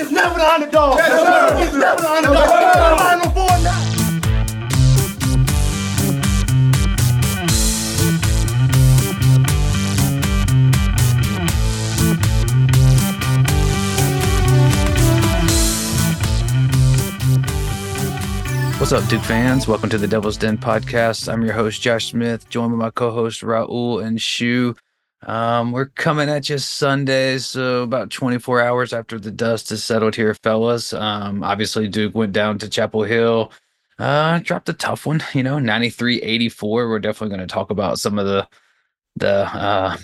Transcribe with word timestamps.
It's 0.00 0.12
never 0.12 0.38
the 0.38 0.48
underdog. 0.48 0.96
It's 1.00 1.74
never 1.74 2.00
the 2.00 2.08
underdog. 2.08 2.98
Final 3.00 3.30
four 3.32 3.48
now. 3.64 3.88
What's 18.78 18.92
up, 18.92 19.08
Duke 19.08 19.24
fans? 19.24 19.66
Welcome 19.66 19.90
to 19.90 19.98
the 19.98 20.06
Devil's 20.06 20.36
Den 20.36 20.58
podcast. 20.58 21.30
I'm 21.30 21.42
your 21.42 21.54
host, 21.54 21.82
Josh 21.82 22.12
Smith, 22.12 22.48
joined 22.48 22.70
by 22.70 22.76
my 22.76 22.90
co 22.90 23.10
host, 23.10 23.42
Raul 23.42 24.00
and 24.00 24.22
Shu. 24.22 24.76
Um, 25.22 25.72
we're 25.72 25.86
coming 25.86 26.28
at 26.28 26.48
you 26.48 26.58
Sunday, 26.58 27.38
so 27.38 27.82
about 27.82 28.10
24 28.10 28.60
hours 28.60 28.92
after 28.92 29.18
the 29.18 29.30
dust 29.30 29.70
has 29.70 29.82
settled 29.82 30.14
here, 30.14 30.34
fellas. 30.34 30.92
Um, 30.92 31.42
obviously, 31.42 31.88
Duke 31.88 32.14
went 32.14 32.32
down 32.32 32.58
to 32.58 32.68
Chapel 32.68 33.02
Hill, 33.02 33.52
uh, 33.98 34.38
dropped 34.40 34.68
a 34.68 34.74
tough 34.74 35.06
one, 35.06 35.22
you 35.34 35.42
know, 35.42 35.58
93 35.58 36.22
84. 36.22 36.88
We're 36.88 36.98
definitely 37.00 37.36
going 37.36 37.46
to 37.46 37.52
talk 37.52 37.70
about 37.70 37.98
some 37.98 38.18
of 38.18 38.26
the 38.26 38.48
the 39.16 39.48
uh, 39.52 39.96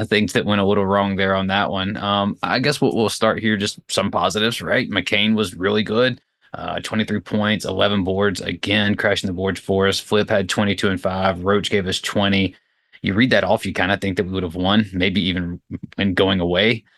things 0.06 0.32
that 0.32 0.46
went 0.46 0.62
a 0.62 0.64
little 0.64 0.86
wrong 0.86 1.16
there 1.16 1.34
on 1.34 1.48
that 1.48 1.70
one. 1.70 1.96
Um, 1.98 2.38
I 2.42 2.58
guess 2.58 2.80
we'll, 2.80 2.96
we'll 2.96 3.10
start 3.10 3.38
here, 3.38 3.58
just 3.58 3.78
some 3.88 4.10
positives, 4.10 4.62
right? 4.62 4.88
McCain 4.88 5.34
was 5.34 5.54
really 5.54 5.82
good 5.82 6.20
uh, 6.54 6.80
23 6.80 7.20
points, 7.20 7.64
11 7.64 8.04
boards, 8.04 8.40
again, 8.40 8.94
crashing 8.94 9.26
the 9.26 9.32
boards 9.32 9.58
for 9.58 9.88
us. 9.88 9.98
Flip 9.98 10.28
had 10.28 10.48
22 10.48 10.88
and 10.88 11.00
5. 11.00 11.44
Roach 11.44 11.70
gave 11.70 11.86
us 11.86 12.00
20. 12.00 12.54
You 13.02 13.14
read 13.14 13.30
that 13.30 13.44
off, 13.44 13.66
you 13.66 13.72
kind 13.72 13.92
of 13.92 14.00
think 14.00 14.16
that 14.16 14.24
we 14.24 14.32
would 14.32 14.42
have 14.42 14.54
won, 14.54 14.86
maybe 14.92 15.20
even 15.22 15.60
when 15.96 16.14
going 16.14 16.40
away. 16.40 16.84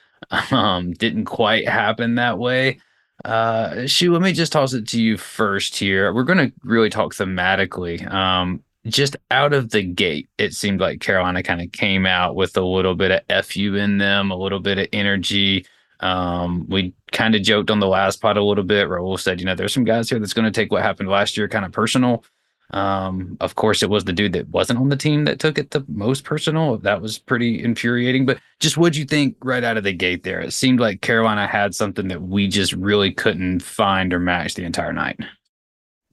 Um, 0.50 0.92
didn't 0.92 1.26
quite 1.26 1.68
happen 1.68 2.14
that 2.14 2.38
way. 2.38 2.80
Uh, 3.26 3.86
Shu, 3.86 4.10
let 4.10 4.22
me 4.22 4.32
just 4.32 4.52
toss 4.52 4.72
it 4.72 4.88
to 4.88 5.02
you 5.02 5.18
first 5.18 5.76
here. 5.76 6.14
We're 6.14 6.24
going 6.24 6.38
to 6.38 6.52
really 6.62 6.88
talk 6.88 7.14
thematically. 7.14 8.10
Um, 8.10 8.62
just 8.86 9.16
out 9.30 9.52
of 9.52 9.70
the 9.70 9.82
gate, 9.82 10.28
it 10.38 10.54
seemed 10.54 10.80
like 10.80 11.00
Carolina 11.00 11.42
kind 11.42 11.62
of 11.62 11.72
came 11.72 12.06
out 12.06 12.36
with 12.36 12.56
a 12.56 12.62
little 12.62 12.94
bit 12.94 13.24
of 13.28 13.46
FU 13.46 13.76
in 13.76 13.98
them, 13.98 14.30
a 14.30 14.36
little 14.36 14.60
bit 14.60 14.78
of 14.78 14.88
energy. 14.92 15.66
Um, 16.00 16.66
we 16.68 16.92
kind 17.12 17.34
of 17.34 17.42
joked 17.42 17.70
on 17.70 17.80
the 17.80 17.86
last 17.86 18.20
pod 18.20 18.36
a 18.36 18.42
little 18.42 18.64
bit. 18.64 18.88
Raul 18.88 19.18
said, 19.18 19.40
you 19.40 19.46
know, 19.46 19.54
there's 19.54 19.72
some 19.72 19.84
guys 19.84 20.10
here 20.10 20.18
that's 20.18 20.34
going 20.34 20.44
to 20.44 20.50
take 20.50 20.70
what 20.70 20.82
happened 20.82 21.08
last 21.08 21.36
year 21.36 21.48
kind 21.48 21.64
of 21.64 21.72
personal. 21.72 22.24
Um, 22.70 23.36
of 23.40 23.54
course, 23.54 23.82
it 23.82 23.90
was 23.90 24.04
the 24.04 24.12
dude 24.12 24.32
that 24.32 24.48
wasn't 24.48 24.80
on 24.80 24.88
the 24.88 24.96
team 24.96 25.24
that 25.26 25.38
took 25.38 25.58
it 25.58 25.70
the 25.70 25.84
most 25.88 26.24
personal. 26.24 26.78
That 26.78 27.02
was 27.02 27.18
pretty 27.18 27.62
infuriating. 27.62 28.26
But 28.26 28.38
just 28.58 28.76
what'd 28.76 28.96
you 28.96 29.04
think 29.04 29.36
right 29.42 29.62
out 29.62 29.76
of 29.76 29.84
the 29.84 29.92
gate 29.92 30.24
there? 30.24 30.40
It 30.40 30.52
seemed 30.52 30.80
like 30.80 31.00
Carolina 31.00 31.46
had 31.46 31.74
something 31.74 32.08
that 32.08 32.22
we 32.22 32.48
just 32.48 32.72
really 32.72 33.12
couldn't 33.12 33.60
find 33.60 34.12
or 34.12 34.18
match 34.18 34.54
the 34.54 34.64
entire 34.64 34.92
night. 34.92 35.20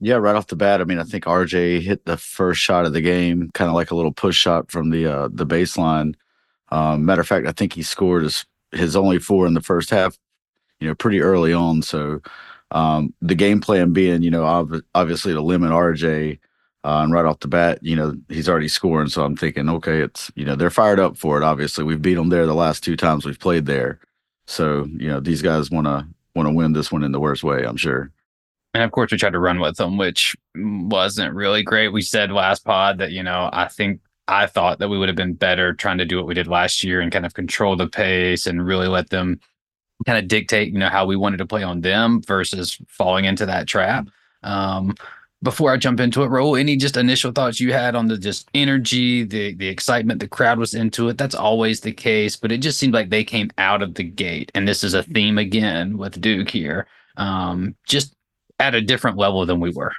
Yeah, 0.04 0.16
right 0.16 0.34
off 0.34 0.48
the 0.48 0.56
bat, 0.56 0.80
I 0.80 0.84
mean, 0.84 0.98
I 0.98 1.04
think 1.04 1.24
RJ 1.24 1.80
hit 1.80 2.04
the 2.04 2.16
first 2.16 2.60
shot 2.60 2.86
of 2.86 2.92
the 2.92 3.00
game, 3.00 3.50
kind 3.54 3.68
of 3.68 3.74
like 3.74 3.92
a 3.92 3.94
little 3.94 4.12
push 4.12 4.36
shot 4.36 4.70
from 4.70 4.90
the 4.90 5.06
uh, 5.06 5.28
the 5.32 5.46
baseline. 5.46 6.14
Um, 6.70 7.04
matter 7.04 7.20
of 7.20 7.28
fact, 7.28 7.46
I 7.46 7.52
think 7.52 7.74
he 7.74 7.82
scored 7.84 8.24
his 8.24 8.44
his 8.72 8.96
only 8.96 9.18
four 9.18 9.46
in 9.46 9.54
the 9.54 9.60
first 9.60 9.90
half, 9.90 10.18
you 10.80 10.88
know, 10.88 10.94
pretty 10.94 11.20
early 11.20 11.52
on. 11.52 11.82
So 11.82 12.20
um, 12.72 13.14
the 13.20 13.34
game 13.34 13.60
plan 13.60 13.92
being, 13.92 14.22
you 14.22 14.30
know, 14.30 14.44
ob- 14.44 14.82
obviously 14.94 15.32
to 15.32 15.40
limit 15.40 15.70
RJ. 15.70 16.38
Uh, 16.84 17.02
and 17.04 17.12
right 17.12 17.24
off 17.24 17.38
the 17.38 17.46
bat, 17.46 17.78
you 17.80 17.94
know, 17.94 18.12
he's 18.28 18.48
already 18.48 18.66
scoring. 18.66 19.08
So 19.08 19.24
I'm 19.24 19.36
thinking, 19.36 19.68
okay, 19.68 20.00
it's, 20.00 20.32
you 20.34 20.44
know, 20.44 20.56
they're 20.56 20.68
fired 20.68 20.98
up 20.98 21.16
for 21.16 21.36
it. 21.38 21.44
Obviously, 21.44 21.84
we've 21.84 22.02
beat 22.02 22.14
them 22.14 22.28
there 22.28 22.44
the 22.44 22.54
last 22.54 22.82
two 22.82 22.96
times 22.96 23.24
we've 23.24 23.38
played 23.38 23.66
there. 23.66 24.00
So, 24.48 24.88
you 24.96 25.06
know, 25.06 25.20
these 25.20 25.42
guys 25.42 25.70
want 25.70 25.86
to, 25.86 26.04
want 26.34 26.48
to 26.48 26.52
win 26.52 26.72
this 26.72 26.90
one 26.90 27.04
in 27.04 27.12
the 27.12 27.20
worst 27.20 27.44
way, 27.44 27.62
I'm 27.62 27.76
sure. 27.76 28.10
And 28.74 28.82
of 28.82 28.90
course, 28.90 29.12
we 29.12 29.18
tried 29.18 29.34
to 29.34 29.38
run 29.38 29.60
with 29.60 29.76
them, 29.76 29.96
which 29.96 30.34
wasn't 30.56 31.34
really 31.34 31.62
great. 31.62 31.88
We 31.88 32.02
said 32.02 32.32
last 32.32 32.64
pod 32.64 32.98
that, 32.98 33.12
you 33.12 33.22
know, 33.22 33.48
I 33.52 33.68
think 33.68 34.00
I 34.28 34.46
thought 34.46 34.78
that 34.78 34.88
we 34.88 34.98
would 34.98 35.08
have 35.08 35.16
been 35.16 35.34
better 35.34 35.74
trying 35.74 35.98
to 35.98 36.04
do 36.04 36.16
what 36.16 36.26
we 36.26 36.34
did 36.34 36.46
last 36.46 36.82
year 36.82 37.00
and 37.00 37.12
kind 37.12 37.26
of 37.26 37.34
control 37.34 37.76
the 37.76 37.86
pace 37.86 38.46
and 38.46 38.64
really 38.64 38.88
let 38.88 39.10
them 39.10 39.40
kind 40.04 40.18
of 40.18 40.28
dictate, 40.28 40.72
you 40.72 40.78
know, 40.78 40.88
how 40.88 41.06
we 41.06 41.16
wanted 41.16 41.38
to 41.38 41.46
play 41.46 41.62
on 41.62 41.80
them 41.80 42.22
versus 42.22 42.78
falling 42.88 43.24
into 43.24 43.46
that 43.46 43.66
trap. 43.66 44.08
Um, 44.42 44.94
before 45.42 45.72
I 45.72 45.76
jump 45.76 45.98
into 45.98 46.22
it, 46.22 46.28
Raul, 46.28 46.58
any 46.58 46.76
just 46.76 46.96
initial 46.96 47.32
thoughts 47.32 47.58
you 47.58 47.72
had 47.72 47.96
on 47.96 48.06
the 48.06 48.16
just 48.16 48.48
energy, 48.54 49.24
the 49.24 49.54
the 49.54 49.68
excitement, 49.68 50.20
the 50.20 50.28
crowd 50.28 50.58
was 50.58 50.72
into 50.74 51.08
it. 51.08 51.18
That's 51.18 51.34
always 51.34 51.80
the 51.80 51.92
case, 51.92 52.36
but 52.36 52.52
it 52.52 52.58
just 52.58 52.78
seemed 52.78 52.94
like 52.94 53.10
they 53.10 53.24
came 53.24 53.50
out 53.58 53.82
of 53.82 53.94
the 53.94 54.04
gate, 54.04 54.52
and 54.54 54.68
this 54.68 54.84
is 54.84 54.94
a 54.94 55.02
theme 55.02 55.38
again 55.38 55.98
with 55.98 56.20
Duke 56.20 56.50
here, 56.50 56.86
um, 57.16 57.74
just 57.88 58.14
at 58.60 58.76
a 58.76 58.80
different 58.80 59.16
level 59.16 59.44
than 59.44 59.58
we 59.58 59.70
were. 59.70 59.92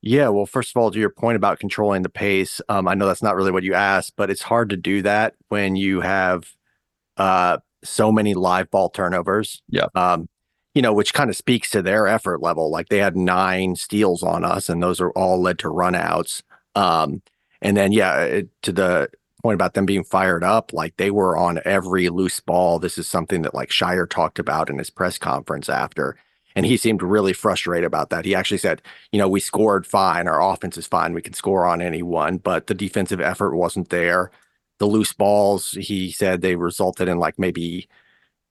Yeah, 0.00 0.28
well, 0.28 0.46
first 0.46 0.74
of 0.74 0.80
all, 0.80 0.90
to 0.90 0.98
your 0.98 1.10
point 1.10 1.36
about 1.36 1.58
controlling 1.58 2.02
the 2.02 2.08
pace, 2.08 2.60
um, 2.68 2.86
I 2.86 2.94
know 2.94 3.06
that's 3.06 3.22
not 3.22 3.34
really 3.34 3.50
what 3.50 3.64
you 3.64 3.74
asked, 3.74 4.14
but 4.16 4.30
it's 4.30 4.42
hard 4.42 4.70
to 4.70 4.76
do 4.76 5.02
that 5.02 5.34
when 5.48 5.76
you 5.76 6.00
have 6.00 6.44
uh, 7.16 7.58
so 7.88 8.12
many 8.12 8.34
live 8.34 8.70
ball 8.70 8.90
turnovers. 8.90 9.62
Yeah. 9.68 9.86
Um, 9.94 10.28
you 10.74 10.82
know, 10.82 10.92
which 10.92 11.14
kind 11.14 11.30
of 11.30 11.36
speaks 11.36 11.70
to 11.70 11.80
their 11.80 12.06
effort 12.06 12.42
level. 12.42 12.70
Like 12.70 12.90
they 12.90 12.98
had 12.98 13.16
nine 13.16 13.76
steals 13.76 14.22
on 14.22 14.44
us, 14.44 14.68
and 14.68 14.82
those 14.82 15.00
are 15.00 15.10
all 15.12 15.40
led 15.40 15.58
to 15.60 15.68
runouts. 15.68 16.42
Um, 16.74 17.22
and 17.62 17.76
then, 17.76 17.92
yeah, 17.92 18.20
it, 18.20 18.48
to 18.62 18.72
the 18.72 19.08
point 19.42 19.54
about 19.54 19.72
them 19.72 19.86
being 19.86 20.04
fired 20.04 20.44
up, 20.44 20.74
like 20.74 20.96
they 20.98 21.10
were 21.10 21.36
on 21.36 21.60
every 21.64 22.10
loose 22.10 22.40
ball. 22.40 22.78
This 22.78 22.98
is 22.98 23.08
something 23.08 23.42
that 23.42 23.54
like 23.54 23.70
Scheyer 23.70 24.08
talked 24.08 24.38
about 24.38 24.68
in 24.68 24.78
his 24.78 24.90
press 24.90 25.16
conference 25.16 25.68
after 25.68 26.16
and 26.56 26.64
he 26.64 26.78
seemed 26.78 27.02
really 27.02 27.34
frustrated 27.34 27.84
about 27.84 28.08
that. 28.10 28.24
He 28.24 28.34
actually 28.34 28.58
said, 28.58 28.80
you 29.12 29.18
know, 29.18 29.28
we 29.28 29.40
scored 29.40 29.86
fine. 29.86 30.26
Our 30.26 30.42
offense 30.42 30.78
is 30.78 30.86
fine. 30.86 31.12
We 31.12 31.20
can 31.20 31.34
score 31.34 31.66
on 31.66 31.82
anyone, 31.82 32.38
but 32.38 32.66
the 32.66 32.74
defensive 32.74 33.20
effort 33.20 33.54
wasn't 33.54 33.90
there. 33.90 34.30
The 34.78 34.86
loose 34.86 35.12
balls, 35.12 35.70
he 35.72 36.10
said 36.10 36.40
they 36.40 36.56
resulted 36.56 37.08
in 37.08 37.18
like 37.18 37.38
maybe 37.38 37.88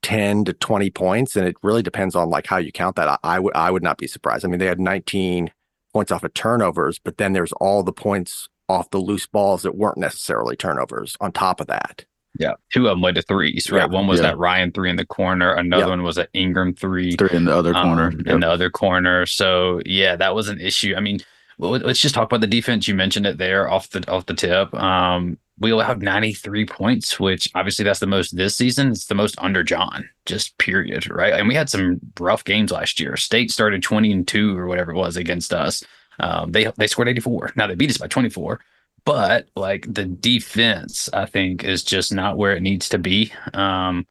10 0.02 0.46
to 0.46 0.54
20 0.54 0.90
points. 0.92 1.36
And 1.36 1.48
it 1.48 1.56
really 1.64 1.84
depends 1.84 2.16
on 2.16 2.30
like 2.30 2.48
how 2.48 2.58
you 2.58 2.72
count 2.72 2.96
that. 2.96 3.10
I, 3.10 3.18
I 3.24 3.40
would 3.40 3.56
I 3.56 3.72
would 3.72 3.84
not 3.84 3.98
be 3.98 4.08
surprised. 4.08 4.46
I 4.46 4.48
mean, 4.48 4.60
they 4.60 4.66
had 4.66 4.80
19 4.80 5.52
points 5.94 6.12
off 6.12 6.24
of 6.24 6.34
turnovers, 6.34 7.00
but 7.00 7.18
then 7.18 7.34
there's 7.34 7.54
all 7.54 7.84
the 7.84 7.94
points 7.94 8.50
off 8.68 8.90
the 8.90 8.98
loose 8.98 9.28
balls 9.28 9.64
that 9.64 9.76
weren't 9.76 9.98
necessarily 9.98 10.56
turnovers 10.56 11.16
on 11.22 11.32
top 11.32 11.60
of 11.60 11.68
that. 11.68 12.06
Yeah, 12.38 12.54
two 12.74 12.88
of 12.88 12.92
them 12.92 13.02
led 13.02 13.16
to 13.16 13.22
threes, 13.22 13.72
right? 13.72 13.84
Yeah, 13.84 13.86
one 13.86 14.08
was 14.08 14.20
yeah. 14.20 14.28
that 14.28 14.38
Ryan 14.38 14.72
three 14.72 14.90
in 14.90 14.98
the 14.98 15.06
corner. 15.06 15.54
Another 15.54 15.84
yeah. 15.84 15.90
one 15.90 16.04
was 16.04 16.18
an 16.18 16.28
Ingram 16.34 16.74
three, 16.74 17.16
three 17.16 17.30
in 17.32 17.46
the 17.46 17.56
other 17.56 17.72
corner. 17.72 18.08
Um, 18.08 18.18
yep. 18.26 18.28
In 18.28 18.40
the 18.42 18.50
other 18.50 18.70
corner. 18.70 19.26
So 19.26 19.82
yeah, 19.86 20.18
that 20.18 20.36
was 20.36 20.50
an 20.50 20.60
issue. 20.60 20.96
I 20.98 21.00
mean, 21.00 21.20
let's 21.58 22.02
just 22.02 22.14
talk 22.14 22.28
about 22.28 22.42
the 22.42 22.48
defense. 22.48 22.88
You 22.88 22.96
mentioned 22.96 23.26
it 23.26 23.38
there 23.38 23.70
off 23.70 23.90
the 23.90 24.10
off 24.12 24.26
the 24.26 24.34
tip. 24.34 24.74
Um, 24.74 25.38
we 25.60 25.72
allowed 25.72 26.02
93 26.02 26.66
points, 26.66 27.20
which 27.20 27.50
obviously 27.56 27.84
that's 27.84 28.00
the 28.00 28.08
most 28.08 28.36
this 28.36 28.56
season. 28.56 28.90
It's 28.90 29.06
the 29.06 29.16
most 29.16 29.36
under 29.38 29.64
Jon, 29.64 30.10
just 30.26 30.58
period, 30.58 31.10
right? 31.10 31.34
And 31.34 31.48
we 31.48 31.56
had 31.56 31.70
some 31.70 32.00
rough 32.20 32.44
games 32.44 32.72
last 32.72 33.00
year. 33.00 33.16
State 33.16 33.52
started 33.52 33.82
20 33.82 34.12
and 34.12 34.28
two 34.28 34.58
or 34.58 34.68
whatever 34.68 34.92
it 34.92 34.98
was 34.98 35.18
against 35.18 35.54
us. 35.54 35.84
Um, 36.20 36.52
they 36.52 36.72
they 36.78 36.88
scored 36.88 37.10
84. 37.10 37.54
Now 37.56 37.68
they 37.68 37.76
beat 37.76 37.90
us 37.90 37.98
by 37.98 38.08
24 38.08 38.60
but 39.06 39.48
like 39.56 39.86
the 39.92 40.06
defense, 40.06 41.10
I 41.14 41.26
think 41.28 41.64
is 41.64 41.84
just 41.84 42.12
not 42.12 42.38
where 42.38 42.56
it 42.56 42.64
needs 42.64 42.90
to 42.90 42.98
be. 42.98 43.32
Um, 43.54 44.08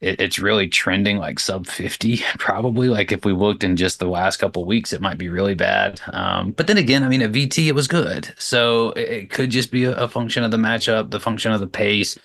it, 0.00 0.20
it's 0.20 0.38
really 0.38 0.68
trending 0.68 1.18
like 1.18 1.38
sub 1.38 1.66
50, 1.66 2.22
probably. 2.38 2.88
Like 2.88 3.12
if 3.12 3.24
we 3.24 3.32
looked 3.32 3.64
in 3.64 3.76
just 3.76 3.98
the 3.98 4.06
last 4.06 4.38
couple 4.38 4.64
weeks, 4.64 4.92
it 4.92 5.00
might 5.00 5.18
be 5.18 5.28
really 5.28 5.54
bad. 5.54 6.00
Um, 6.12 6.52
but 6.52 6.66
then 6.66 6.78
again, 6.78 7.04
I 7.04 7.08
mean, 7.08 7.22
at 7.22 7.32
VT, 7.32 7.66
it 7.66 7.74
was 7.74 7.88
good. 7.88 8.34
So 8.38 8.90
it, 8.92 9.08
it 9.08 9.30
could 9.30 9.50
just 9.50 9.70
be 9.70 9.84
a, 9.84 9.94
a, 9.94 10.08
function 10.08 10.42
of 10.42 10.50
the 10.50 10.56
matchup, 10.56 11.10
the 11.10 11.20
function 11.20 11.52
of 11.52 11.60
the 11.60 11.66
pace. 11.66 12.18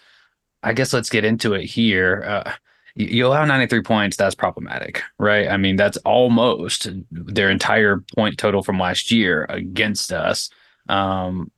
I 0.63 0.73
guess 0.73 0.93
let's 0.93 1.09
get 1.09 1.25
into 1.25 1.53
it 1.53 1.65
here. 1.65 2.23
Uh, 2.25 2.51
you, 2.95 3.07
you 3.07 3.27
allow 3.27 3.45
93 3.45 3.81
points, 3.81 4.17
that's 4.17 4.35
problematic, 4.35 5.03
right? 5.19 5.47
I 5.47 5.57
mean, 5.57 5.75
that's 5.75 5.97
almost 5.97 6.87
their 7.11 7.49
entire 7.49 8.03
point 8.15 8.37
total 8.37 8.63
from 8.63 8.79
last 8.79 9.11
year 9.11 9.45
against 9.49 10.11
us. 10.11 10.49
Um, 10.87 11.51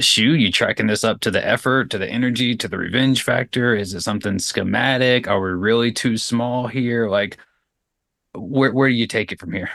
Shu 0.00 0.34
you 0.34 0.50
tracking 0.50 0.86
this 0.86 1.04
up 1.04 1.20
to 1.20 1.30
the 1.30 1.46
effort 1.46 1.90
to 1.90 1.98
the 1.98 2.08
energy 2.08 2.56
to 2.56 2.68
the 2.68 2.78
revenge 2.78 3.22
factor? 3.22 3.74
Is 3.74 3.94
it 3.94 4.02
something 4.02 4.38
schematic? 4.38 5.28
Are 5.28 5.40
we 5.40 5.50
really 5.50 5.92
too 5.92 6.16
small 6.16 6.66
here? 6.66 7.08
Like 7.08 7.38
where 8.34 8.72
where 8.72 8.88
do 8.88 8.94
you 8.94 9.06
take 9.06 9.32
it 9.32 9.40
from 9.40 9.52
here? 9.52 9.70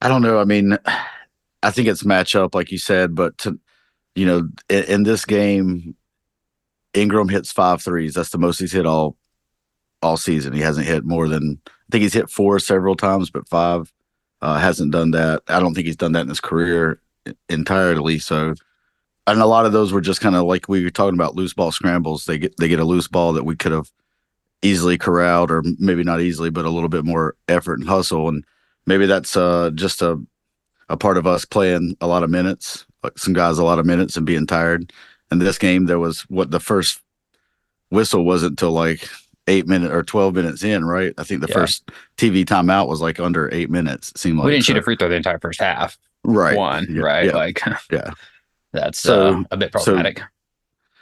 I 0.00 0.08
don't 0.08 0.22
know. 0.22 0.38
I 0.38 0.44
mean 0.44 0.78
i 1.62 1.70
think 1.70 1.88
it's 1.88 2.02
matchup 2.02 2.54
like 2.54 2.70
you 2.70 2.76
said 2.76 3.14
but 3.14 3.38
to 3.38 3.58
you 4.14 4.26
know 4.26 4.46
in, 4.68 4.84
in 4.84 5.02
this 5.04 5.24
game 5.24 5.96
ingram 6.92 7.28
hits 7.28 7.52
five 7.52 7.82
threes. 7.82 8.14
That's 8.14 8.30
the 8.30 8.38
most 8.38 8.58
he's 8.58 8.72
hit 8.72 8.86
all 8.86 9.16
all 10.02 10.16
season. 10.16 10.52
He 10.52 10.60
hasn't 10.60 10.86
hit 10.86 11.04
more 11.04 11.28
than 11.28 11.60
i 11.66 11.70
think 11.90 12.02
he's 12.02 12.14
hit 12.14 12.30
four 12.30 12.58
several 12.58 12.96
times 12.96 13.30
but 13.30 13.48
five 13.48 13.92
uh, 14.44 14.58
hasn't 14.58 14.92
done 14.92 15.12
that. 15.12 15.42
I 15.48 15.58
don't 15.58 15.74
think 15.74 15.86
he's 15.86 15.96
done 15.96 16.12
that 16.12 16.22
in 16.22 16.28
his 16.28 16.40
career 16.40 17.00
entirely 17.48 18.18
so 18.18 18.54
and 19.26 19.40
a 19.40 19.46
lot 19.46 19.66
of 19.66 19.72
those 19.72 19.92
were 19.92 20.00
just 20.00 20.20
kind 20.20 20.34
of 20.36 20.44
like 20.44 20.68
we 20.68 20.84
were 20.84 20.90
talking 20.90 21.14
about 21.18 21.34
loose 21.34 21.54
ball 21.54 21.72
scrambles. 21.72 22.24
They 22.26 22.38
get 22.38 22.56
they 22.58 22.68
get 22.68 22.80
a 22.80 22.84
loose 22.84 23.08
ball 23.08 23.32
that 23.34 23.44
we 23.44 23.56
could 23.56 23.72
have 23.72 23.90
easily 24.62 24.96
corralled, 24.98 25.50
or 25.50 25.62
maybe 25.78 26.04
not 26.04 26.20
easily, 26.20 26.50
but 26.50 26.64
a 26.64 26.70
little 26.70 26.88
bit 26.88 27.04
more 27.04 27.34
effort 27.48 27.78
and 27.78 27.88
hustle. 27.88 28.28
And 28.28 28.44
maybe 28.86 29.06
that's 29.06 29.36
uh, 29.36 29.70
just 29.74 30.02
a 30.02 30.20
a 30.88 30.96
part 30.96 31.16
of 31.16 31.26
us 31.26 31.44
playing 31.44 31.96
a 32.02 32.06
lot 32.06 32.22
of 32.22 32.30
minutes, 32.30 32.84
like 33.02 33.18
some 33.18 33.32
guys 33.32 33.58
a 33.58 33.64
lot 33.64 33.78
of 33.78 33.86
minutes 33.86 34.16
and 34.16 34.26
being 34.26 34.46
tired. 34.46 34.92
And 35.30 35.40
this 35.40 35.56
game, 35.58 35.86
there 35.86 35.98
was 35.98 36.20
what 36.28 36.50
the 36.50 36.60
first 36.60 37.00
whistle 37.90 38.24
wasn't 38.24 38.58
till 38.58 38.72
like 38.72 39.08
eight 39.46 39.66
minutes 39.66 39.92
or 39.92 40.02
12 40.02 40.34
minutes 40.34 40.62
in, 40.62 40.84
right? 40.84 41.12
I 41.18 41.24
think 41.24 41.40
the 41.40 41.48
Yeah. 41.48 41.54
first 41.54 41.90
TV 42.16 42.44
timeout 42.44 42.88
was 42.88 43.00
like 43.00 43.18
under 43.20 43.52
eight 43.52 43.70
minutes. 43.70 44.10
It 44.10 44.18
seemed 44.18 44.38
like 44.38 44.46
we 44.46 44.52
didn't 44.52 44.64
shoot 44.64 44.76
a 44.76 44.82
free 44.82 44.96
throw 44.96 45.08
the 45.08 45.14
entire 45.16 45.38
first 45.38 45.60
half. 45.60 45.96
right. 46.24 46.56
One, 46.56 46.86
Yeah, 46.90 47.02
right? 47.02 47.26
yeah. 47.26 47.34
Like, 47.34 47.60
Yeah. 47.92 48.10
That's 48.74 48.98
So- 49.00 49.38
uh, 49.38 49.42
a 49.50 49.56
bit 49.56 49.72
so- 49.72 49.78
problematic. 49.84 50.20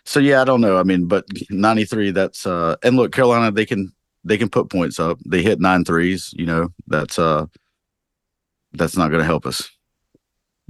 So 0.04 0.18
yeah, 0.18 0.42
I 0.42 0.44
don't 0.44 0.60
know. 0.60 0.78
I 0.78 0.82
mean, 0.82 1.06
but 1.06 1.24
93, 1.50 2.10
that's 2.10 2.44
uh 2.44 2.74
and 2.82 2.96
look, 2.96 3.12
Carolina, 3.12 3.52
they 3.52 3.64
can 3.66 3.92
they 4.24 4.36
can 4.36 4.48
put 4.48 4.68
points 4.68 4.98
up. 5.00 5.18
They 5.26 5.42
hit 5.42 5.60
nine 5.60 5.84
threes, 5.84 6.32
you 6.36 6.44
know, 6.46 6.68
that's 6.88 7.18
uh 7.20 7.46
that's 8.72 8.96
not 8.96 9.10
gonna 9.10 9.24
help 9.24 9.46
us. 9.46 9.58
To 9.58 9.68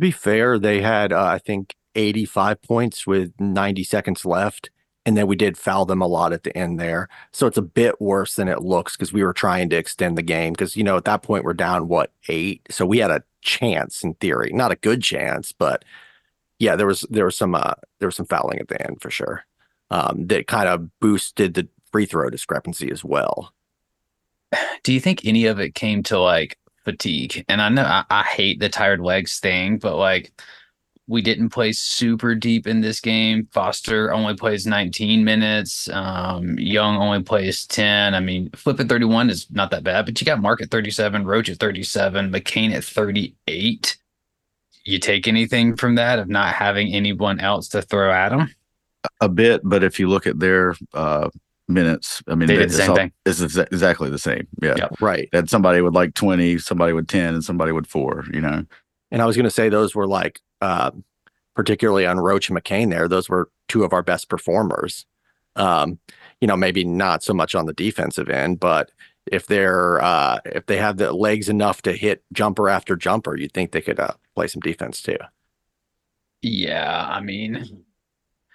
be 0.01 0.11
fair, 0.11 0.59
they 0.59 0.81
had 0.83 1.13
uh, 1.13 1.25
I 1.25 1.39
think 1.39 1.75
85 1.95 2.61
points 2.63 3.07
with 3.07 3.33
90 3.39 3.85
seconds 3.85 4.25
left, 4.25 4.71
and 5.07 5.17
then 5.17 5.27
we 5.27 5.37
did 5.37 5.57
foul 5.59 5.85
them 5.87 6.03
a 6.03 6.07
lot 6.07 6.33
at 6.33 6.43
the 6.43 6.57
end 6.57 6.79
there. 6.81 7.09
So 7.33 7.47
it's 7.47 7.59
a 7.59 7.63
bit 7.63 8.01
worse 8.01 8.35
than 8.37 8.49
it 8.49 8.63
looks 8.63 8.97
because 8.97 9.13
we 9.15 9.23
were 9.23 9.33
trying 9.35 9.71
to 9.71 9.77
extend 9.77 10.17
the 10.19 10.23
game 10.23 10.53
because 10.53 10.77
you 10.77 10.85
know 10.85 10.97
at 10.99 11.05
that 11.07 11.23
point 11.23 11.45
we're 11.45 11.55
down 11.55 11.89
what 11.89 12.13
eight, 12.29 12.67
so 12.71 12.85
we 12.85 12.99
had 12.99 13.11
a 13.11 13.23
chance 13.41 14.05
in 14.05 14.13
theory, 14.15 14.51
not 14.53 14.73
a 14.73 14.77
good 14.77 15.03
chance, 15.03 15.53
but 15.53 15.85
yeah, 16.63 16.77
there 16.77 16.87
was 16.87 17.05
there 17.11 17.25
was 17.25 17.37
some 17.37 17.57
uh, 17.57 17.75
there 17.99 18.07
was 18.07 18.15
some 18.15 18.27
fouling 18.27 18.61
at 18.61 18.69
the 18.69 18.81
end 18.81 19.03
for 19.03 19.11
sure. 19.11 19.45
Um, 19.91 20.29
that 20.29 20.47
kind 20.47 20.69
of 20.69 20.97
boosted 21.01 21.55
the 21.55 21.69
free 21.91 22.07
throw 22.07 22.31
discrepancy 22.31 22.89
as 22.93 23.05
well. 23.05 23.53
do 24.85 24.93
you 24.93 25.01
think 25.01 25.25
any 25.25 25.47
of 25.47 25.59
it 25.59 25.75
came 25.75 26.05
to 26.05 26.21
like 26.21 26.57
fatigue? 26.85 27.45
And 27.49 27.61
I 27.61 27.69
know 27.69 27.83
I, 27.83 28.05
I 28.11 28.23
hate 28.23 28.61
the 28.61 28.69
tired 28.69 29.01
legs 29.01 29.41
thing, 29.41 29.79
but 29.79 29.97
like 29.97 30.33
we 31.09 31.21
didn't 31.21 31.51
play 31.51 31.73
super 31.73 32.37
deep 32.37 32.69
in 32.69 32.81
this 32.81 33.01
game. 33.01 33.49
Foster 33.51 34.13
only 34.13 34.35
plays 34.35 34.65
19 34.65 35.25
minutes. 35.25 35.89
Um, 35.89 36.57
Young 36.61 36.97
only 36.97 37.25
plays 37.25 37.67
10. 37.67 38.15
I 38.15 38.21
mean, 38.21 38.51
flip 38.55 38.79
at 38.79 38.89
31 38.89 39.31
is 39.31 39.51
not 39.51 39.73
that 39.73 39.83
bad, 39.83 40.07
but 40.07 40.21
you 40.21 40.25
got 40.25 40.41
Mark 40.41 40.63
at 40.63 40.71
37, 40.71 41.27
Roach 41.27 41.51
at 41.51 41.59
37, 41.59 42.31
McCain 42.31 42.73
at 42.73 42.85
38. 42.85 43.99
You 44.85 44.99
take 44.99 45.29
anything 45.29 45.77
from 45.77 45.95
that 45.97 46.19
of 46.19 46.29
not 46.29 46.55
having 46.55 46.93
anyone 46.93 47.39
else 47.41 47.69
to 47.69 47.83
throw 47.83 48.11
at 48.13 48.31
them? 48.31 48.49
A 49.21 49.29
bit, 49.29 49.61
but 49.65 49.83
if 49.85 49.99
you 49.99 50.09
look 50.09 50.27
at 50.27 50.39
their 50.41 50.75
uh 50.95 51.29
minutes, 51.69 52.23
I 52.29 52.35
mean 52.35 52.49
They 52.49 52.55
did 52.57 52.63
it's 52.65 52.75
the 52.77 52.83
same 52.83 52.91
all- 52.91 52.97
thing. 52.97 53.13
It's 53.25 53.41
exactly 53.41 54.11
the 54.11 54.19
same. 54.19 54.47
Yeah. 54.61 54.75
Yep. 54.77 55.01
Right. 55.01 55.29
They 55.33 55.39
had 55.39 55.49
somebody 55.51 55.81
with 55.81 55.95
like 55.95 56.15
20, 56.15 56.59
somebody 56.59 56.93
with 56.93 57.07
10, 57.09 57.35
and 57.35 57.45
somebody 57.45 57.73
with 57.73 57.87
four, 57.87 58.25
you 58.33 58.41
know. 58.41 58.65
And 59.11 59.23
I 59.23 59.27
was 59.27 59.37
going 59.37 59.45
to 59.45 59.51
say 59.51 59.69
those 59.69 59.95
were 59.95 60.07
like, 60.07 60.41
uh, 60.61 60.91
particularly 61.55 62.07
on 62.07 62.19
Roach 62.19 62.49
and 62.49 62.59
McCain 62.59 62.91
there, 62.91 63.09
those 63.09 63.29
were 63.29 63.49
two 63.69 63.85
of 63.85 63.93
our 63.93 64.03
best 64.03 64.29
performers. 64.29 65.07
Um, 65.57 65.99
you 66.41 66.49
know, 66.49 66.57
maybe 66.57 66.83
not 66.85 67.23
so 67.23 67.35
much 67.35 67.55
on 67.55 67.67
the 67.67 67.75
defensive 67.75 68.29
end, 68.31 68.59
but 68.59 68.91
if 69.27 69.47
they're 69.47 70.03
uh, 70.03 70.41
if 70.45 70.67
they 70.67 70.77
have 70.79 70.97
the 70.97 71.13
legs 71.13 71.49
enough 71.49 71.83
to 71.83 71.93
hit 71.93 72.25
jumper 72.33 72.69
after 72.69 72.97
jumper, 72.97 73.37
you'd 73.37 73.53
think 73.53 73.73
they 73.73 73.81
could 73.81 74.01
uh, 74.01 74.13
play 74.35 74.47
some 74.49 74.61
defense 74.61 75.03
too. 75.03 75.19
Yeah, 76.43 77.07
I 77.09 77.21
mean, 77.21 77.55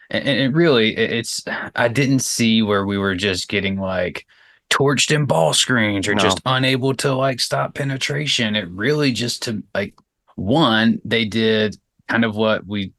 and, 0.09 0.27
and 0.27 0.39
it 0.39 0.53
really, 0.53 0.95
it's, 0.95 1.43
I 1.75 1.87
didn't 1.87 2.19
see 2.19 2.61
where 2.61 2.85
we 2.85 2.97
were 2.97 3.15
just 3.15 3.47
getting 3.47 3.79
like 3.79 4.25
torched 4.69 5.15
in 5.15 5.25
ball 5.25 5.53
screens 5.53 6.07
or 6.07 6.15
No. 6.15 6.21
just 6.21 6.41
unable 6.45 6.93
to 6.95 7.13
like 7.13 7.39
stop 7.39 7.75
penetration. 7.75 8.55
It 8.55 8.67
really 8.69 9.13
just 9.13 9.43
to 9.43 9.63
like, 9.73 9.95
one, 10.35 10.99
they 11.05 11.25
did 11.25 11.77
kind 12.09 12.25
of 12.25 12.35
what 12.35 12.67
we 12.67 12.91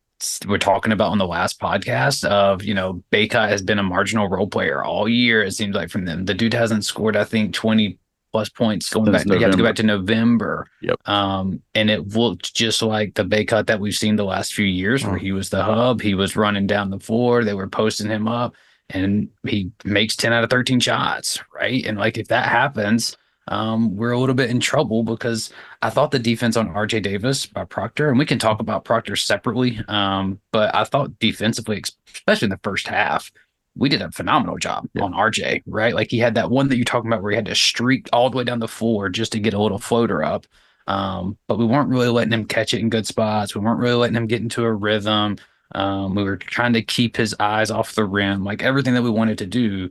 were 0.46 0.58
talking 0.58 0.92
about 0.92 1.10
on 1.12 1.18
the 1.18 1.26
last 1.26 1.60
podcast 1.60 2.24
of, 2.24 2.62
you 2.62 2.74
know, 2.74 3.02
Bacot 3.12 3.48
has 3.48 3.62
been 3.62 3.78
a 3.78 3.82
marginal 3.82 4.28
role 4.28 4.48
player 4.48 4.82
all 4.84 5.08
year, 5.08 5.42
it 5.42 5.52
seems 5.52 5.74
like 5.74 5.90
from 5.90 6.04
them. 6.04 6.24
The 6.24 6.34
dude 6.34 6.54
hasn't 6.54 6.84
scored, 6.84 7.16
I 7.16 7.24
think, 7.24 7.54
20 7.54 7.98
plus 8.32 8.48
points 8.50 8.90
going 8.90 9.06
Since 9.06 9.24
back. 9.24 9.26
You 9.26 9.32
have 9.32 9.40
to 9.52 9.56
go 9.56 9.62
November. 9.62 9.68
back 9.68 9.76
to 9.76 9.82
November. 9.84 10.66
Yep. 10.82 11.08
Um, 11.08 11.62
and 11.74 11.88
it 11.90 12.08
looked 12.08 12.54
just 12.54 12.82
like 12.82 13.14
the 13.14 13.24
Bacot 13.24 13.66
that 13.66 13.80
we've 13.80 13.94
seen 13.94 14.16
the 14.16 14.24
last 14.24 14.52
few 14.54 14.66
years, 14.66 15.04
where 15.04 15.16
Mm. 15.16 15.20
he 15.20 15.32
was 15.32 15.48
the 15.50 15.62
hub. 15.64 16.00
He 16.02 16.14
was 16.14 16.36
running 16.36 16.66
down 16.66 16.90
the 16.90 17.00
floor. 17.00 17.42
They 17.44 17.54
were 17.54 17.68
posting 17.68 18.08
him 18.10 18.28
up, 18.28 18.54
and 18.90 19.28
he 19.46 19.70
makes 19.84 20.14
ten 20.14 20.32
out 20.34 20.44
of 20.44 20.50
thirteen 20.50 20.78
shots, 20.80 21.38
right? 21.54 21.84
And 21.86 21.96
like 21.98 22.18
if 22.18 22.28
that 22.28 22.48
happens, 22.48 23.16
um, 23.48 23.96
we're 23.96 24.12
a 24.12 24.18
little 24.18 24.34
bit 24.34 24.50
in 24.50 24.60
trouble 24.60 25.02
because 25.02 25.50
I 25.82 25.90
thought 25.90 26.10
the 26.10 26.18
defense 26.18 26.56
on 26.56 26.68
RJ 26.72 27.02
Davis 27.02 27.46
by 27.46 27.64
Proctor, 27.64 28.08
and 28.10 28.18
we 28.18 28.26
can 28.26 28.38
talk 28.38 28.60
about 28.60 28.84
Proctor 28.84 29.16
separately. 29.16 29.80
Um, 29.88 30.40
but 30.52 30.74
I 30.74 30.84
thought 30.84 31.18
defensively, 31.18 31.82
especially 32.14 32.46
in 32.46 32.50
the 32.50 32.60
first 32.62 32.86
half, 32.88 33.30
we 33.76 33.88
did 33.88 34.02
a 34.02 34.10
phenomenal 34.10 34.58
job 34.58 34.88
Yeah. 34.94 35.04
on 35.04 35.12
RJ, 35.12 35.62
right? 35.66 35.94
Like 35.94 36.10
he 36.10 36.18
had 36.18 36.34
that 36.34 36.50
one 36.50 36.68
that 36.68 36.76
you're 36.76 36.84
talking 36.84 37.10
about 37.10 37.22
where 37.22 37.30
he 37.30 37.36
had 37.36 37.46
to 37.46 37.54
streak 37.54 38.08
all 38.12 38.28
the 38.30 38.36
way 38.36 38.44
down 38.44 38.58
the 38.58 38.68
floor 38.68 39.08
just 39.08 39.32
to 39.32 39.38
get 39.38 39.54
a 39.54 39.60
little 39.62 39.78
floater 39.78 40.22
up. 40.22 40.46
Um, 40.86 41.36
but 41.46 41.58
we 41.58 41.64
weren't 41.66 41.90
really 41.90 42.08
letting 42.08 42.32
him 42.32 42.46
catch 42.46 42.72
it 42.74 42.80
in 42.80 42.88
good 42.90 43.06
spots. 43.06 43.54
We 43.54 43.60
weren't 43.60 43.78
really 43.78 43.94
letting 43.96 44.16
him 44.16 44.26
get 44.26 44.40
into 44.42 44.64
a 44.64 44.72
rhythm. 44.72 45.36
Um, 45.74 46.14
we 46.14 46.24
were 46.24 46.38
trying 46.38 46.72
to 46.72 46.82
keep 46.82 47.14
his 47.16 47.36
eyes 47.38 47.70
off 47.70 47.94
the 47.94 48.06
rim, 48.06 48.42
like 48.42 48.62
everything 48.62 48.94
that 48.94 49.02
we 49.02 49.10
wanted 49.10 49.38
to 49.38 49.46
do. 49.46 49.90